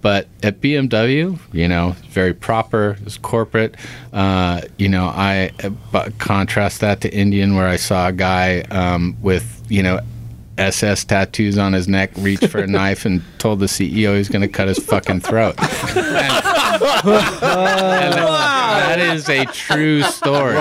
[0.03, 3.75] but at BMW, you know, very proper, it's corporate.
[4.13, 8.61] Uh, you know, I uh, but contrast that to Indian, where I saw a guy
[8.71, 10.01] um, with you know.
[10.59, 14.43] SS tattoos on his neck, reached for a knife and told the CEO he's going
[14.43, 15.55] to cut his fucking throat.
[15.61, 15.67] And-
[15.97, 16.13] and
[18.15, 20.55] that- that is a true story.
[20.57, 20.61] in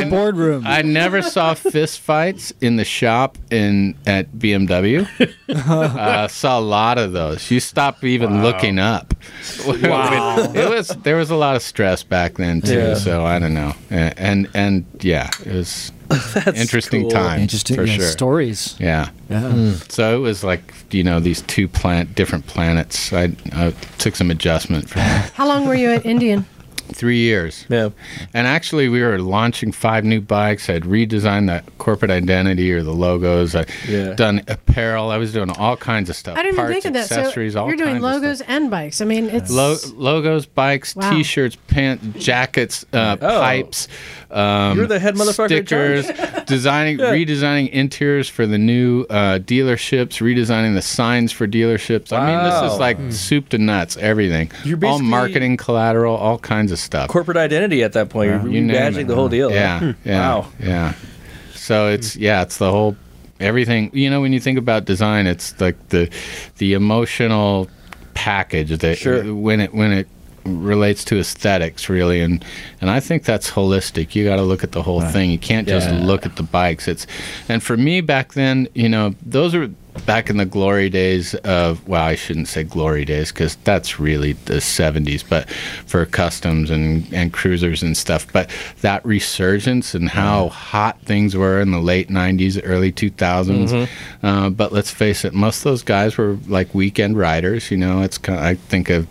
[0.00, 0.64] the boardroom.
[0.66, 5.06] I never saw fist fights in the shop in at BMW.
[5.48, 7.50] uh, saw a lot of those.
[7.50, 9.14] You stop even looking up.
[9.66, 10.52] Wow.
[10.54, 12.74] it was there was a lot of stress back then too.
[12.74, 12.94] Yeah.
[12.94, 13.72] So I don't know.
[13.90, 15.92] And and, and yeah, it was
[16.54, 17.10] interesting cool.
[17.10, 18.06] time Interesting for yeah, sure.
[18.06, 18.76] stories.
[18.78, 19.10] Yeah.
[19.30, 19.50] Yeah.
[19.50, 19.72] Hmm.
[19.88, 23.12] So it was like you know these two plant different planets.
[23.12, 24.98] I, I took some adjustment for
[25.34, 26.46] How long were you at Indian?
[26.94, 27.66] Three years.
[27.68, 27.90] Yeah.
[28.32, 30.70] And actually, we were launching five new bikes.
[30.70, 33.54] I'd redesigned the corporate identity or the logos.
[33.54, 34.14] I'd Yeah.
[34.14, 35.10] done apparel.
[35.10, 36.38] I was doing all kinds of stuff.
[36.38, 37.08] I didn't even think of that.
[37.08, 38.48] So accessories, all you're doing kinds of logos stuff.
[38.50, 39.00] and bikes.
[39.00, 41.10] I mean, it's Lo- logos, bikes, Wow.
[41.10, 43.40] T-shirts, pants, jackets, uh, Oh.
[43.40, 43.88] pipes.
[44.30, 46.04] Um, You're the head motherfucker in charge.
[46.06, 52.12] Stickers, designing, redesigning interiors for the new uh, dealerships, redesigning the signs for dealerships.
[52.12, 54.50] I mean, this is like soup to nuts, everything.
[54.64, 57.08] You're all marketing, collateral, all kinds of stuff.
[57.08, 58.30] Corporate identity at that point.
[58.30, 59.06] You're You name rebadging it.
[59.08, 59.50] the whole deal.
[59.50, 59.90] Yeah, Hmm.
[60.04, 60.46] yeah, Wow.
[60.62, 60.92] yeah.
[61.54, 62.96] So it's yeah, it's the whole
[63.40, 63.90] everything.
[63.92, 66.08] You know, when you think about design, it's like the
[66.58, 67.68] the emotional
[68.14, 69.34] package that Sure.
[69.34, 70.06] when it when it
[70.44, 72.44] relates to aesthetics really and
[72.82, 75.66] and I think that's holistic you got to look at the whole thing you can't
[75.66, 76.04] just Yeah.
[76.04, 77.06] look at the bikes it's
[77.48, 79.70] and for me back then you know those are
[80.06, 84.32] back in the glory days of well I shouldn't say glory days cuz that's really
[84.32, 85.48] the 70s but
[85.86, 88.26] for customs and and cruisers and stuff.
[88.32, 88.50] But
[88.82, 93.88] that resurgence and how hot things were in the late 90s early 2000s
[94.22, 98.02] uh, but let's face it most of those guys were like weekend riders you know?
[98.02, 99.06] It's kind of, I think of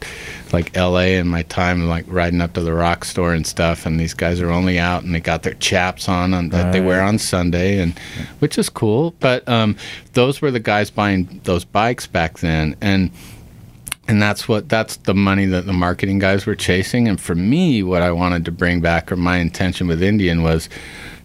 [0.53, 3.99] like LA and my time like riding up to the rock store and stuff and
[3.99, 7.01] these guys are only out and they got their chaps on, on that they wear
[7.01, 7.97] on Sunday and
[8.39, 9.15] which is cool.
[9.19, 9.75] But um,
[10.13, 13.11] those were the guys buying those bikes back then and
[14.07, 17.07] and that's what that's the money that the marketing guys were chasing.
[17.07, 20.69] And for me what i wanted to bring back or my intention with indian was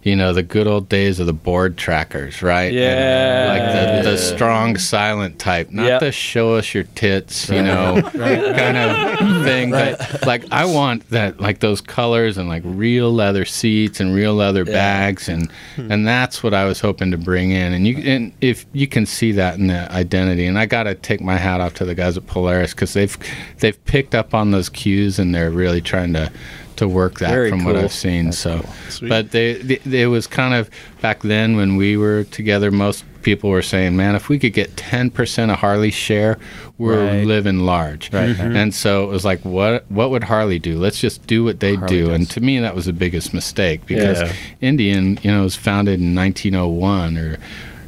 [0.08, 2.72] you know the good old days of the board trackers right?
[2.72, 3.92] Yeah.
[3.92, 6.00] like the, the strong silent type not Yep.
[6.00, 11.40] the show us your tits you know kind of thing but like i want that
[11.40, 15.92] like those colors and like real leather seats and real leather bags and hmm.
[15.92, 17.72] and that's what i was hoping to bring in.
[17.72, 21.20] And you and if you can see that in the identity and i gotta take
[21.20, 23.16] my hat off to the guys at polaris because they've
[23.58, 26.30] they've picked up on those cues and they're really trying to
[26.78, 28.64] to work that Very from what i've seen so.
[29.02, 30.70] but they, they it was kind of
[31.02, 34.74] back then when we were together most people were saying man if we could get
[34.76, 36.38] 10% of harley's share
[36.78, 37.26] we're Right.
[37.26, 38.12] living large.
[38.12, 38.38] Right.
[38.38, 40.78] and so it was like what what would harley do?
[40.78, 42.10] Let's just do what they Harley do.
[42.12, 44.32] and to me that was the biggest mistake because Yeah.
[44.60, 47.38] indian you know was founded in 1901 or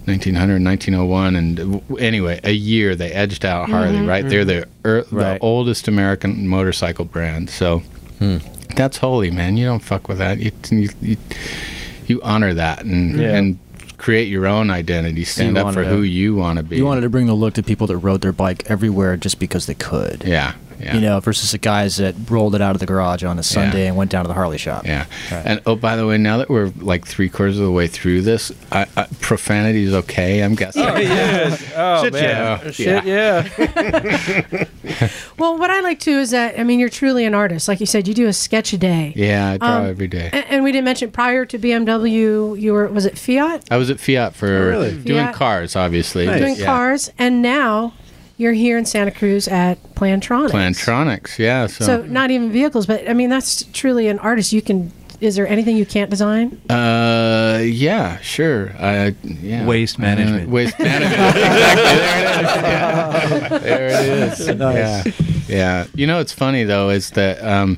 [0.07, 4.29] 1900 1901 and anyway a year they edged out harley right?
[4.29, 7.83] They're the, er, the oldest american motorcycle brand so
[8.85, 9.57] that's holy man.
[9.57, 10.39] You don't fuck with that.
[10.39, 11.17] You you, you,
[12.07, 13.37] you honor that and Yeah.
[13.37, 13.59] and
[13.99, 15.25] create your own identity.
[15.25, 16.77] Stand you up for wanted who you want to be.
[16.77, 19.67] You wanted to bring the look to people that rode their bike everywhere just because
[19.67, 20.25] they could.
[20.25, 20.95] yeah Yeah.
[20.95, 23.87] You know, versus the guys that rolled it out of the garage on a Sunday
[23.87, 24.87] and went down to the Harley shop.
[24.87, 25.05] Yeah.
[25.31, 28.23] And oh, by the way, now that we're like three quarters of the way through
[28.23, 30.41] this, I, I, profanity is okay.
[30.43, 30.83] I'm guessing.
[30.85, 31.57] Oh, yeah.
[31.77, 32.61] Oh, Shit, man.
[32.65, 32.71] yeah.
[32.71, 34.65] Shit, yeah.
[35.39, 37.69] Well, what I like too is that I mean you're truly an artist.
[37.69, 39.13] Like you said, you do a sketch a day.
[39.17, 40.29] Yeah, I draw Um, every day.
[40.33, 43.89] And, and we didn't mention prior to BMW, you were was it Fiat I was
[43.91, 44.91] at Fiat for really?
[45.03, 45.35] doing Fiat.
[45.35, 46.27] cars, obviously.
[46.27, 46.41] Nice.
[46.41, 46.67] doing Yeah.
[46.67, 47.95] cars, and now
[48.41, 50.51] you're here in Santa Cruz at Plantronics.
[50.51, 51.67] Plantronics, yeah.
[51.67, 54.53] So, So not even vehicles, but I mean that's truly an artist.
[54.53, 54.93] You can.
[55.21, 56.59] Is there anything you can't design?
[56.71, 58.73] uh, yeah, sure.
[58.79, 59.67] I, yeah.
[59.67, 60.49] Waste Uh, management.
[60.49, 61.37] waste management.
[61.37, 63.59] exactly.
[63.59, 64.47] There it is.
[64.47, 64.55] Yeah.
[64.59, 64.69] There
[65.05, 65.49] it is.
[65.49, 65.57] Yeah.
[65.57, 65.85] Yeah.
[65.95, 67.77] You know, what's funny though is that, um,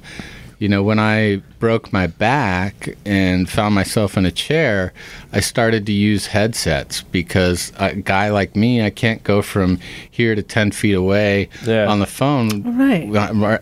[0.63, 4.93] you know, when I broke my back and found myself in a chair,
[5.33, 10.37] I started to use headsets because a guy like me, I can't go from here
[10.37, 11.87] to 10 feet away Yeah.
[11.89, 12.63] on the phone.
[12.79, 13.11] Right.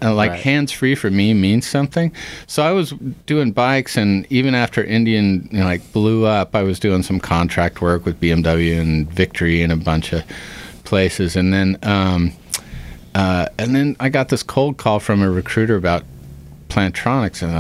[0.03, 2.13] Uh, Like hands free for me means something.
[2.47, 2.93] So I was
[3.25, 7.19] doing bikes, and even after Indian you know, like blew up, I was doing some
[7.19, 10.23] contract work with BMW and Victory and a bunch of
[10.85, 12.33] places, and then um,
[13.15, 16.05] uh, and then I got this cold call from a recruiter about
[16.71, 17.53] Plantronics, and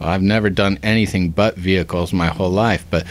[0.00, 3.04] I, I've never done anything but vehicles my whole life, but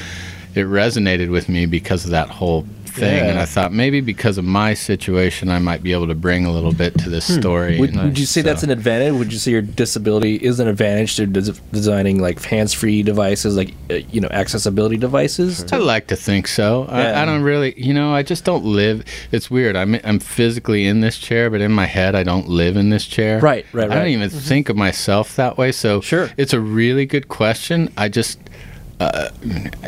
[0.56, 4.46] it resonated with me because of that whole thing, and I thought maybe because of
[4.46, 7.80] my situation, I might be able to bring a little bit to this story.
[7.80, 9.14] Would, would you say so- that's an advantage?
[9.14, 13.74] Would you say your disability is an advantage to des- designing like hands-free devices, like
[13.90, 15.66] uh, you know, accessibility devices?
[15.74, 16.86] I like to think so.
[16.90, 16.96] Yeah.
[17.20, 19.04] I, I don't really, you know, I just don't live.
[19.32, 19.76] It's weird.
[19.76, 23.06] I'm I'm physically in this chair, but in my head, I don't live in this
[23.06, 23.40] chair.
[23.40, 23.92] Right, right, right.
[23.92, 25.72] I don't even think of myself that way.
[25.72, 26.30] So Sure.
[26.38, 27.92] it's a really good question.
[27.98, 28.40] I just.
[29.00, 29.30] Uh,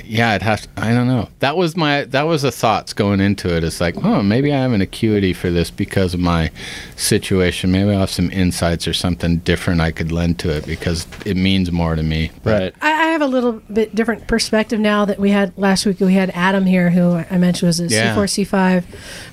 [0.03, 0.61] yeah, I'd have.
[0.61, 1.29] To, I don't know.
[1.39, 2.03] That was my.
[2.05, 3.63] That was the thoughts going into it.
[3.63, 6.51] It's like, oh, maybe I have an acuity for this because of my
[6.95, 7.71] situation.
[7.71, 11.37] Maybe I have some insights or something different I could lend to it because it
[11.37, 12.31] means more to me.
[12.43, 12.73] But Right.
[12.81, 15.99] I, I have a little bit different perspective now that we had last week.
[15.99, 18.15] We had Adam here, who I mentioned was a Yeah.
[18.15, 18.83] C4, C5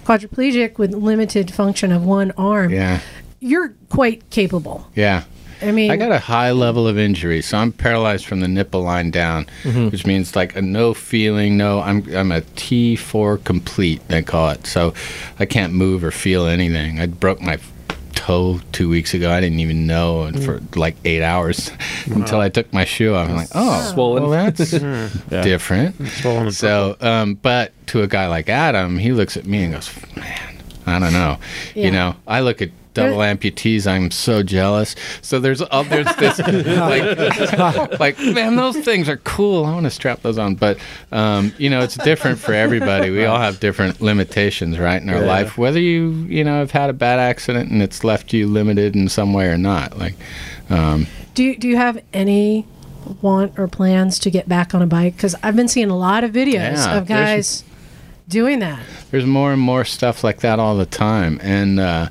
[0.05, 2.73] quadriplegic with limited function of one arm.
[2.73, 3.01] Yeah.
[3.41, 4.87] You're quite capable.
[4.95, 5.25] Yeah.
[5.63, 8.83] I mean, I got a high level of injury, so I'm paralyzed from the nipple
[8.83, 11.81] line down, which means like a no feeling, no.
[11.81, 14.67] I'm I'm a T4 complete, they call it.
[14.67, 14.95] So
[15.39, 17.01] I can't move or feel anything.
[17.01, 17.59] I broke my
[18.15, 19.31] toe two weeks ago.
[19.31, 21.71] I didn't even know and for like eight hours
[22.07, 23.29] until I took my shoe off.
[23.29, 24.23] I'm like, oh, Swollen.
[24.23, 24.71] Well, that's
[25.29, 26.07] different.
[26.09, 29.91] Swollen So, um, but to a guy like Adam, he looks at me and goes,
[30.17, 30.57] man,
[30.87, 31.39] I don't know.
[31.75, 31.85] Yeah.
[31.87, 33.87] You know, I look at double amputees.
[33.87, 34.95] I'm so jealous.
[35.23, 36.39] So there's oh, there's this
[36.79, 39.65] like, like man, those things are cool.
[39.65, 40.79] I want to strap those on, but
[41.11, 43.11] um, you know, it's different for everybody.
[43.11, 45.27] We all have different limitations, right, in our Yeah.
[45.27, 45.59] life.
[45.59, 49.09] Whether you you know have had a bad accident and it's left you limited in
[49.09, 50.15] some way or not, like.
[50.71, 52.67] Um, do you, do you have any
[53.23, 55.17] want or plans to get back on a bike?
[55.17, 57.65] Because I've been seeing a lot of videos Yeah, of guys
[58.29, 58.81] doing that.
[59.11, 62.09] there's more and more stuff like that all the time and uh,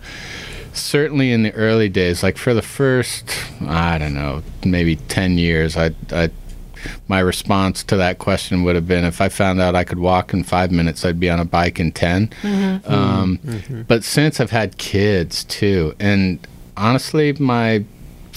[0.82, 3.26] certainly in the early days like for the first
[3.68, 6.30] i don't know maybe 10 years i i
[7.08, 10.34] my response to that question would have been if I found out I could walk
[10.34, 12.32] in five minutes, I'd be on a bike in 10.
[12.88, 13.40] Um,
[13.88, 16.40] But since I've had kids too, and
[16.76, 17.86] honestly, my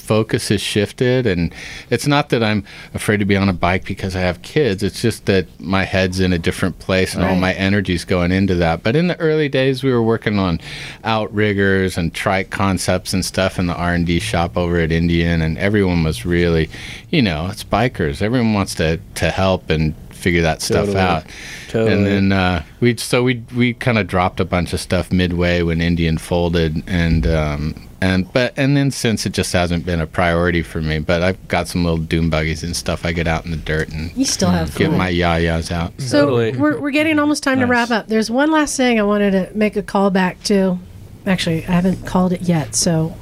[0.05, 1.55] focus has shifted and
[1.91, 4.83] it's not that I'm afraid to be on a bike because I have kids.
[4.83, 8.55] It's just that my head's in a different place and all my energy's going into
[8.57, 8.83] that.
[8.83, 10.61] But in the early days we were working on
[11.03, 16.05] outriggers and trike concepts and stuff in the R&D shop over at Indian and everyone
[16.05, 16.69] was really
[17.11, 18.21] you know it's bikers.
[18.23, 19.95] Everyone wants to to help and
[20.25, 21.01] figure that stuff Totally.
[21.01, 21.25] out.
[21.69, 21.93] Totally.
[21.93, 25.63] and then uh, we so we we kind of dropped a bunch of stuff midway
[25.63, 30.07] when Indian folded, and um, and but and then since it just hasn't been a
[30.07, 30.99] priority for me.
[30.99, 33.05] But I've got some little dune buggies and stuff.
[33.05, 34.99] I get out in the dirt and You still have get fun.
[34.99, 35.93] my yayas out.
[36.01, 36.53] So Totally.
[36.57, 38.09] we're, we're getting almost time to wrap up.
[38.09, 40.79] There's one last thing I wanted to make a call back to.
[41.27, 43.17] Actually, I haven't called it yet, so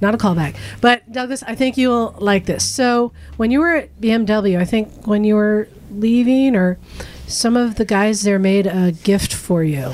[0.00, 0.56] not a callback.
[0.80, 2.64] But Douglas, I think you'll like this.
[2.68, 6.78] So when you were at BMW, I think when you were leaving, or
[7.28, 9.92] some of the guys there made a gift for you.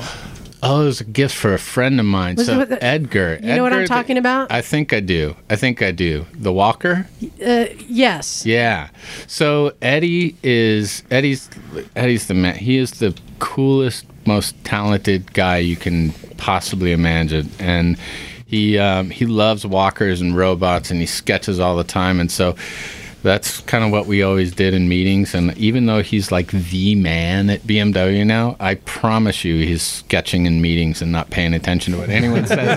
[0.63, 2.35] Oh, it was a gift for a friend of mine.
[2.35, 3.39] Was so the- Edgar.
[3.41, 4.51] You know what I'm Edgar, talking about?
[4.51, 5.35] I think I do.
[5.49, 6.25] I think I do.
[6.33, 7.07] The Walker.
[7.43, 8.45] Uh, yes.
[8.45, 8.89] Yeah.
[9.27, 11.49] So Eddie is Eddie's
[11.95, 12.55] Eddie's the man.
[12.55, 17.97] He is the coolest, most talented guy you can possibly imagine, and
[18.45, 22.19] he um, he loves walkers and robots, and he sketches all the time.
[22.19, 22.55] And so
[23.23, 25.33] that's kind of what we always did in meetings.
[25.35, 30.45] And even though he's like the man at BMW now, I promise you he's sketching
[30.45, 32.71] in meetings and not paying attention to what anyone says.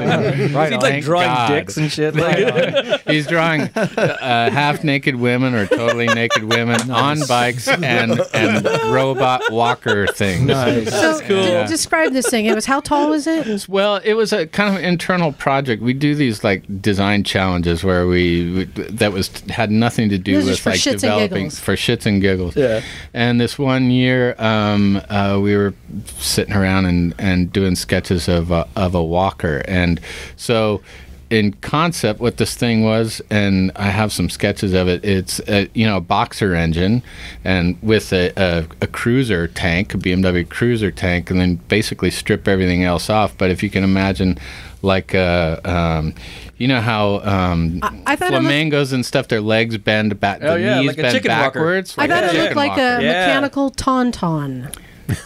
[0.54, 1.48] Right He's like drawing God.
[1.48, 2.14] dicks and shit.
[2.24, 8.64] Like, He's drawing uh, half naked women or totally naked women on bikes and, and
[8.92, 10.46] robot walker things.
[10.46, 10.90] Nice.
[10.90, 12.46] So de- describe this thing.
[12.46, 13.68] It was how tall was it?
[13.68, 15.82] Well, it was a kind of internal project.
[15.82, 20.33] We do these like design challenges where we, we that was had nothing to do
[20.36, 21.58] This is with for like shits and developing giggles.
[21.58, 22.56] for shits and giggles.
[22.56, 22.82] Yeah.
[23.12, 25.74] And this one year, um, uh, we were
[26.18, 30.00] sitting around and, and doing sketches of a, of a walker, and
[30.36, 30.82] so.
[31.30, 35.04] In concept, what this thing was, and I have some sketches of it.
[35.04, 37.02] It's a, you know a boxer engine,
[37.42, 42.46] and with a, a, a cruiser tank, a BMW cruiser tank, and then basically strip
[42.46, 43.36] everything else off.
[43.36, 44.38] But if you can imagine,
[44.84, 46.14] like uh, um,
[46.58, 50.40] you know how um, I thought it looked- flamingos and stuff, their legs bend back,
[50.42, 51.58] Oh, the yeah, knees like bend chicken walker.
[51.58, 51.94] backwards.
[51.98, 53.02] I thought it looked chicken like a.
[53.02, 53.26] Yeah.
[53.26, 54.72] mechanical tauntaun.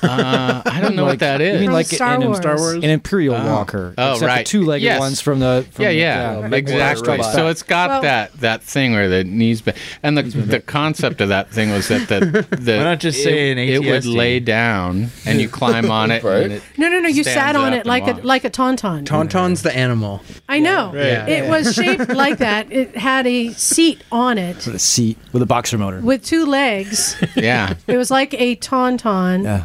[0.03, 1.55] Uh, I don't know what that is.
[1.55, 2.37] You mean like Star an, Wars.
[2.39, 2.75] Star Wars?
[2.77, 3.95] an Imperial Walker?
[3.99, 4.39] Oh, except right.
[4.47, 5.01] The two-legged Yes.
[5.01, 5.67] ones from the.
[5.73, 7.09] From yeah, the, yeah, Yeah, exactly.
[7.19, 7.35] robot.
[7.35, 11.21] So it's got Well- that that thing where the knees bend, and the the concept
[11.21, 14.05] of that thing was that the the Why not just it, say an it would
[14.07, 16.23] lay down and you climb on it.
[16.23, 16.43] Right.
[16.45, 17.09] and it No, no, no.
[17.09, 19.05] You sat on it and like a like a tauntaun.
[19.05, 20.23] Tauntaun's the animal.
[20.49, 20.93] I know.
[20.95, 21.27] Yeah.
[21.27, 22.71] It was shaped like that.
[22.73, 26.01] It had a seat on it with a seat with a boxer motor.
[26.01, 27.17] with two legs.
[27.37, 27.75] yeah.
[27.87, 29.65] It was like a tauntaun, yeah.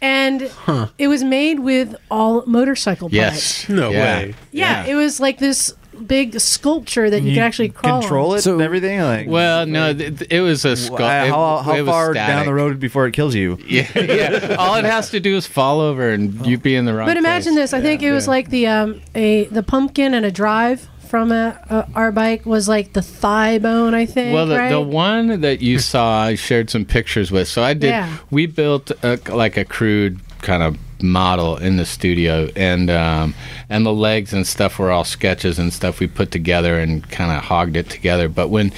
[0.00, 0.50] And
[0.98, 3.14] it was made with all motorcycle parts.
[3.14, 3.68] Yes.
[3.68, 3.98] No Yeah.
[4.02, 4.34] way.
[4.52, 5.74] Yeah, it was like this
[6.06, 8.38] big sculpture that you, could actually crawl control on.
[8.38, 9.00] it So- and everything.
[9.00, 11.04] Like, Well, no, th- th- it was a sculpture.
[11.04, 11.28] skull.
[11.28, 13.58] how, it, how it was far down the road before it kills you?
[13.68, 14.56] Yeah, yeah.
[14.58, 17.06] All it has to do is fall over and you'd be in the wrong.
[17.06, 17.70] But imagine place.
[17.70, 17.74] this.
[17.74, 21.58] I think it was like the um a the pumpkin and a drive from a,
[21.68, 23.92] a our bike was like the thigh bone.
[23.94, 24.32] I think.
[24.32, 24.70] Well, the, right?
[24.70, 27.48] the one that you saw, I shared some pictures with.
[27.48, 27.90] So I did.
[27.90, 28.16] Yeah.
[28.30, 33.34] We built a, like a crude kind of model in the studio, and um,
[33.68, 37.30] and the legs and stuff were all sketches and stuff we put together and kind
[37.36, 38.28] of hogged it together.
[38.28, 38.72] But when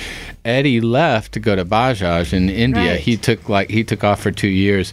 [0.45, 3.01] Eddie left to go to Bajaj in India, Right.
[3.01, 4.93] he took like he took off for two years.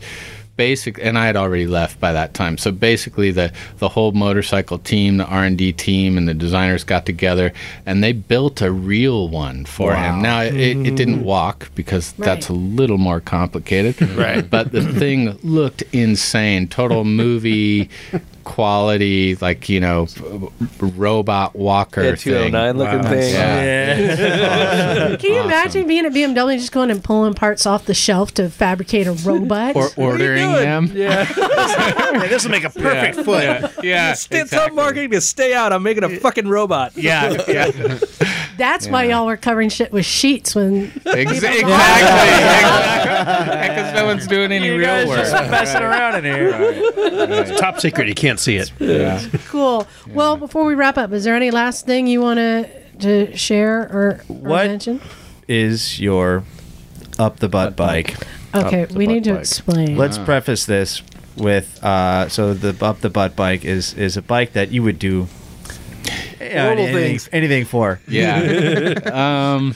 [0.59, 2.57] Basic, and I had already left by that time.
[2.57, 6.83] So basically, the the whole motorcycle team, the R and D team, and the designers
[6.83, 7.53] got together,
[7.85, 10.21] and they built a real one for him.
[10.21, 10.95] Now it, it mm-hmm.
[10.95, 14.49] didn't walk because that's a little more complicated, right?
[14.49, 17.89] But the thing looked insane, total movie
[18.49, 20.07] quality, like you know,
[20.79, 22.51] robot walker yeah, thing.
[22.51, 23.33] 209 looking thing.
[23.33, 25.15] Yeah.
[25.17, 28.49] Can you imagine being at BMW just going and pulling parts off the shelf to
[28.49, 29.75] fabricate a robot?
[29.75, 30.89] Or ordering them.
[30.99, 31.23] Yeah.
[32.27, 33.43] this will make a perfect foot.
[33.43, 34.13] Yeah, yeah.
[34.13, 35.71] Stay, Tell marketing to stay out.
[35.71, 36.97] I'm making a fucking robot.
[36.97, 37.71] Yeah, yeah.
[38.57, 41.61] That's why y'all were covering shit with sheets when Ex- exactly.
[41.61, 43.55] Exactly.
[43.69, 45.19] Because no one's doing any real work.
[45.19, 46.51] Just messing around in here.
[46.53, 48.07] It's top secret.
[48.07, 48.71] You can't see it.
[48.79, 49.21] Yeah.
[49.47, 49.87] cool.
[50.09, 53.81] Well, before we wrap up, is there any last thing you want to to share
[53.83, 54.67] or, or What?
[54.67, 55.01] mention?
[55.47, 56.43] Is your
[57.17, 58.15] up the butt bike?
[58.53, 59.39] Okay, the we need to bike.
[59.41, 59.95] explain.
[59.97, 61.01] Let's preface this
[61.37, 64.99] with uh, so the up the butt bike is is a bike that you would
[64.99, 65.27] do
[66.39, 67.29] yeah, Horrible anything, things.
[67.31, 67.99] anything for.
[68.07, 68.39] Yeah.
[69.55, 69.75] um,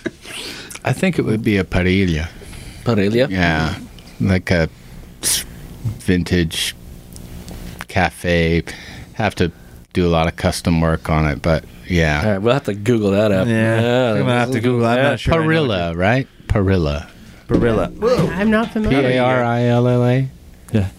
[0.83, 2.29] I think it would be a parilla.
[2.83, 3.29] Parelia.
[3.29, 3.77] Yeah.
[4.19, 4.69] Like a
[5.99, 6.75] vintage
[7.93, 8.63] cafe.
[9.13, 9.51] Have to
[9.93, 12.31] do a lot of custom work on it, but yeah.
[12.33, 13.47] right, we'll have to Google that up.
[13.47, 14.85] Yeah, I'm gonna have to Google.
[14.85, 15.35] I'm not sure.
[15.35, 16.27] Parilla, right?
[16.47, 17.07] Parilla.
[17.47, 18.29] what- Parilla.
[18.35, 19.07] I'm not familiar.
[19.09, 20.27] A R I L L A.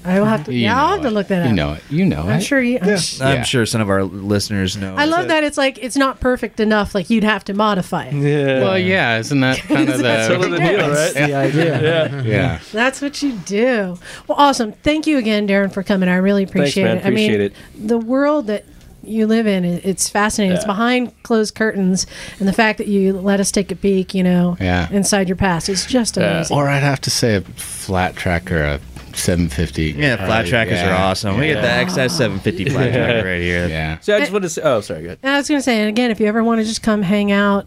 [0.04, 0.52] I will have to.
[0.52, 1.48] You Yeah, I'll have to look that up.
[1.48, 1.82] You know it.
[1.90, 2.42] You know I'm it.
[2.42, 2.78] sure you.
[2.80, 3.42] I'm sh- I'm Yeah.
[3.42, 4.94] sure some of our listeners know.
[4.96, 6.94] I love that it's like it's not perfect enough.
[6.94, 8.14] Like you'd have to modify it.
[8.14, 8.60] Yeah.
[8.62, 11.14] Well, yeah, isn't that kind of That's Sort of the the deal, right?
[11.14, 11.82] The idea.
[11.82, 12.22] Yeah.
[12.22, 12.58] yeah?
[12.72, 13.98] That's what you do.
[14.28, 14.72] Well, awesome.
[14.72, 16.08] Thank you again, Darren, for coming.
[16.08, 16.98] I really appreciate man.
[16.98, 17.06] it.
[17.06, 17.88] I mean, Appreciate it.
[17.88, 18.64] the world that
[19.06, 20.56] you live in it's fascinating.
[20.56, 22.06] It's behind closed curtains,
[22.38, 24.88] and the fact that you let us take a peek, you know, Yeah.
[24.90, 26.30] inside your past, is just Yeah.
[26.36, 26.56] amazing.
[26.56, 28.80] Or I'd have to say a flat track or a
[29.16, 29.92] 750.
[29.92, 30.90] Yeah, flat trackers yeah.
[30.90, 31.38] are awesome.
[31.38, 33.68] We get the XS 750 flat tracker right here.
[33.68, 33.98] Yeah.
[34.00, 34.62] So I just want to say.
[34.62, 35.00] Oh, sorry.
[35.02, 35.18] Go ahead.
[35.22, 37.32] I was going to say, and again, if you ever want to just come hang
[37.32, 37.66] out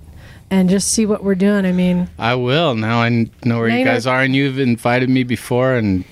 [0.49, 2.75] and just see what we're doing, I mean, I will.
[2.75, 5.73] Now I know where Now you you know- guys are, and you've invited me before,
[5.75, 6.03] and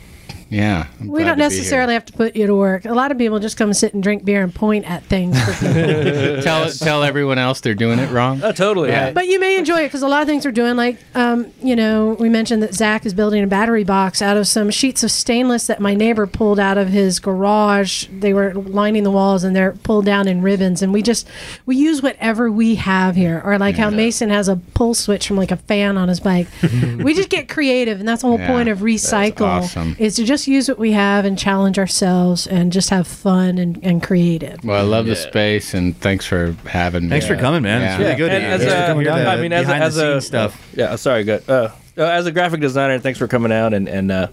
[0.50, 0.88] Yeah.
[1.02, 1.50] I'm We don't to be here.
[1.50, 2.86] necessarily have to put you to work.
[2.86, 5.42] A lot of people just come sit and drink beer and point at things.
[5.44, 6.42] For people.
[6.44, 8.42] tell tell everyone else they're doing it wrong.
[8.44, 8.90] Oh, totally.
[8.90, 9.12] Yeah.
[9.12, 11.76] but you may enjoy it because a lot of things we're doing, like, um, you
[11.76, 15.10] know, we mentioned that Zach is building a battery box out of some sheets of
[15.12, 18.06] stainless that my neighbor pulled out of his garage.
[18.12, 20.82] They were lining the walls and they're pulled down in ribbons.
[20.82, 21.28] And we just,
[21.66, 23.42] we use whatever we have here.
[23.44, 26.48] Or like how Mason has a pull switch from like a fan on his bike.
[26.62, 28.00] we just get creative.
[28.00, 29.96] And that's the whole Yeah, point of recycle awesome.
[29.98, 33.80] is to just use what we have and challenge ourselves and just have fun and,
[33.84, 34.64] and creative.
[34.64, 37.10] Well, I love the space and thanks for having me.
[37.10, 37.82] Thanks for coming, man.
[37.82, 38.06] It's Yeah.
[38.06, 38.32] really good.
[38.32, 39.28] And to as Thanks for a, coming.
[39.28, 40.72] I mean, as a, as a stuff.
[40.76, 41.50] Yeah, sorry, good.
[41.50, 44.28] Uh, uh, as a graphic designer, thanks for coming out and and uh,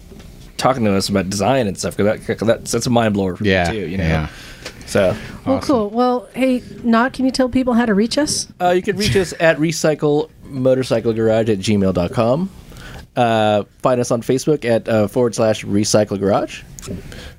[0.57, 1.97] talking to us about design and stuff.
[1.97, 3.87] Because that, 'cause that's that's a mind blower for Yeah, me too.
[3.89, 4.05] You know.
[4.05, 4.29] yeah.
[4.87, 5.17] So
[5.47, 5.89] Well, cool.
[5.91, 8.47] Well, hey, Not, can you tell people how to reach us?
[8.61, 12.51] uh, you can reach us at recycle motorcycle garage at gmail.com.
[13.15, 16.63] Uh, find us on Facebook at uh, forward slash recycle garage.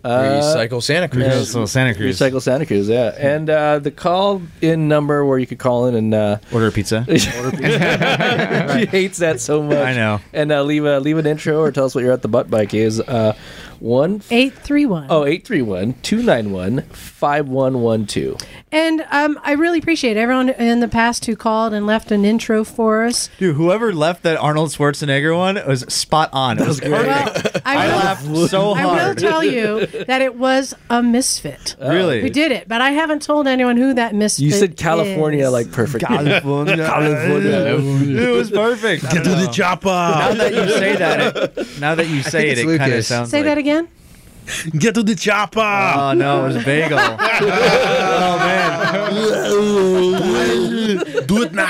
[0.03, 1.23] Recycle Santa Cruz.
[1.23, 2.19] Yeah, so Santa Cruz.
[2.19, 3.13] Recycle Santa Cruz, yeah.
[3.17, 6.71] And uh, the call in number where you could call in and uh, Order a
[6.71, 7.05] pizza.
[7.17, 7.19] she
[8.87, 9.77] hates that so much.
[9.77, 10.19] I know.
[10.33, 12.49] And uh, leave a leave an intro or tell us what you're at the butt
[12.49, 12.99] bike is.
[12.99, 13.35] Uh,
[13.79, 15.07] one 831.
[15.09, 18.37] oh eight three one two nine one five one one two.
[18.71, 22.63] And um, I really appreciate everyone in the past who called and left an intro
[22.63, 23.29] for us.
[23.37, 26.59] Dude, whoever left that Arnold Schwarzenegger one was spot on.
[26.59, 27.53] It was perfect.
[27.53, 29.17] Well, I, I laughed so I will hard.
[29.33, 31.89] Tell you that it was a misfit oh.
[31.89, 32.21] Really?
[32.21, 35.51] who did it, but I haven't told anyone who that misfit You said California is.
[35.51, 36.05] like perfect.
[36.05, 36.77] California.
[36.85, 37.75] California.
[38.21, 39.03] it was perfect.
[39.11, 39.87] Get to the chopper.
[39.89, 43.07] Now that you say that, it, now that you say it, it kind of Lucas.
[43.07, 43.45] sounds Say like.
[43.45, 43.87] that again.
[44.77, 45.61] Get to the chopper.
[45.61, 46.99] Oh no, it was bagel.
[47.01, 49.09] oh man,
[51.27, 51.63] Do it now.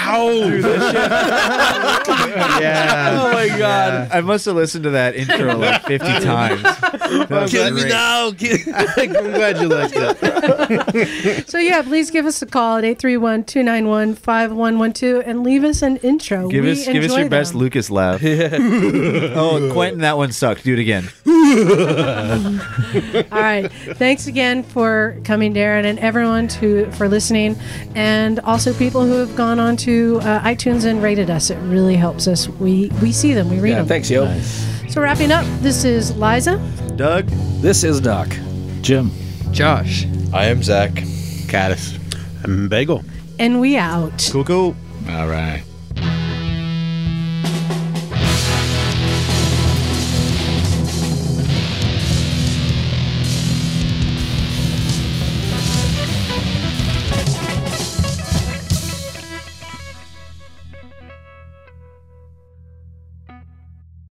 [2.27, 3.19] Yeah.
[3.21, 4.09] Oh my god.
[4.11, 6.61] I must have listened to that intro like 50 times.
[6.63, 8.27] That was Kill me now.
[8.27, 11.43] I'm glad you liked it.
[11.53, 16.47] So yeah, please give us a call at 831-291-5112 and leave us an intro.
[16.49, 17.53] Give We us, give us enjoy your best.
[17.55, 18.21] Lucas laugh.
[18.23, 20.63] oh, Quentin, that one sucked.
[20.63, 21.09] Do it again.
[23.31, 23.71] All right.
[23.97, 27.55] Thanks again for coming, Darren, and everyone to for listening,
[27.95, 31.49] and also people who have gone on to uh, iTunes and rated us.
[31.49, 32.48] It really helps us.
[32.49, 33.49] We we see them.
[33.49, 33.88] We read Yeah, them.
[33.88, 34.26] thanks, yo.
[34.90, 36.57] So wrapping up, this is Liza.
[36.95, 37.27] Doug.
[37.61, 38.27] This is Doc.
[38.81, 39.11] Jim.
[39.52, 40.06] Josh.
[40.34, 40.91] I am Zach.
[41.48, 41.98] Caddis.
[42.44, 43.03] I'm bagel.
[43.40, 44.30] and we out.
[44.31, 44.76] Cool, cool.
[45.10, 45.64] All right.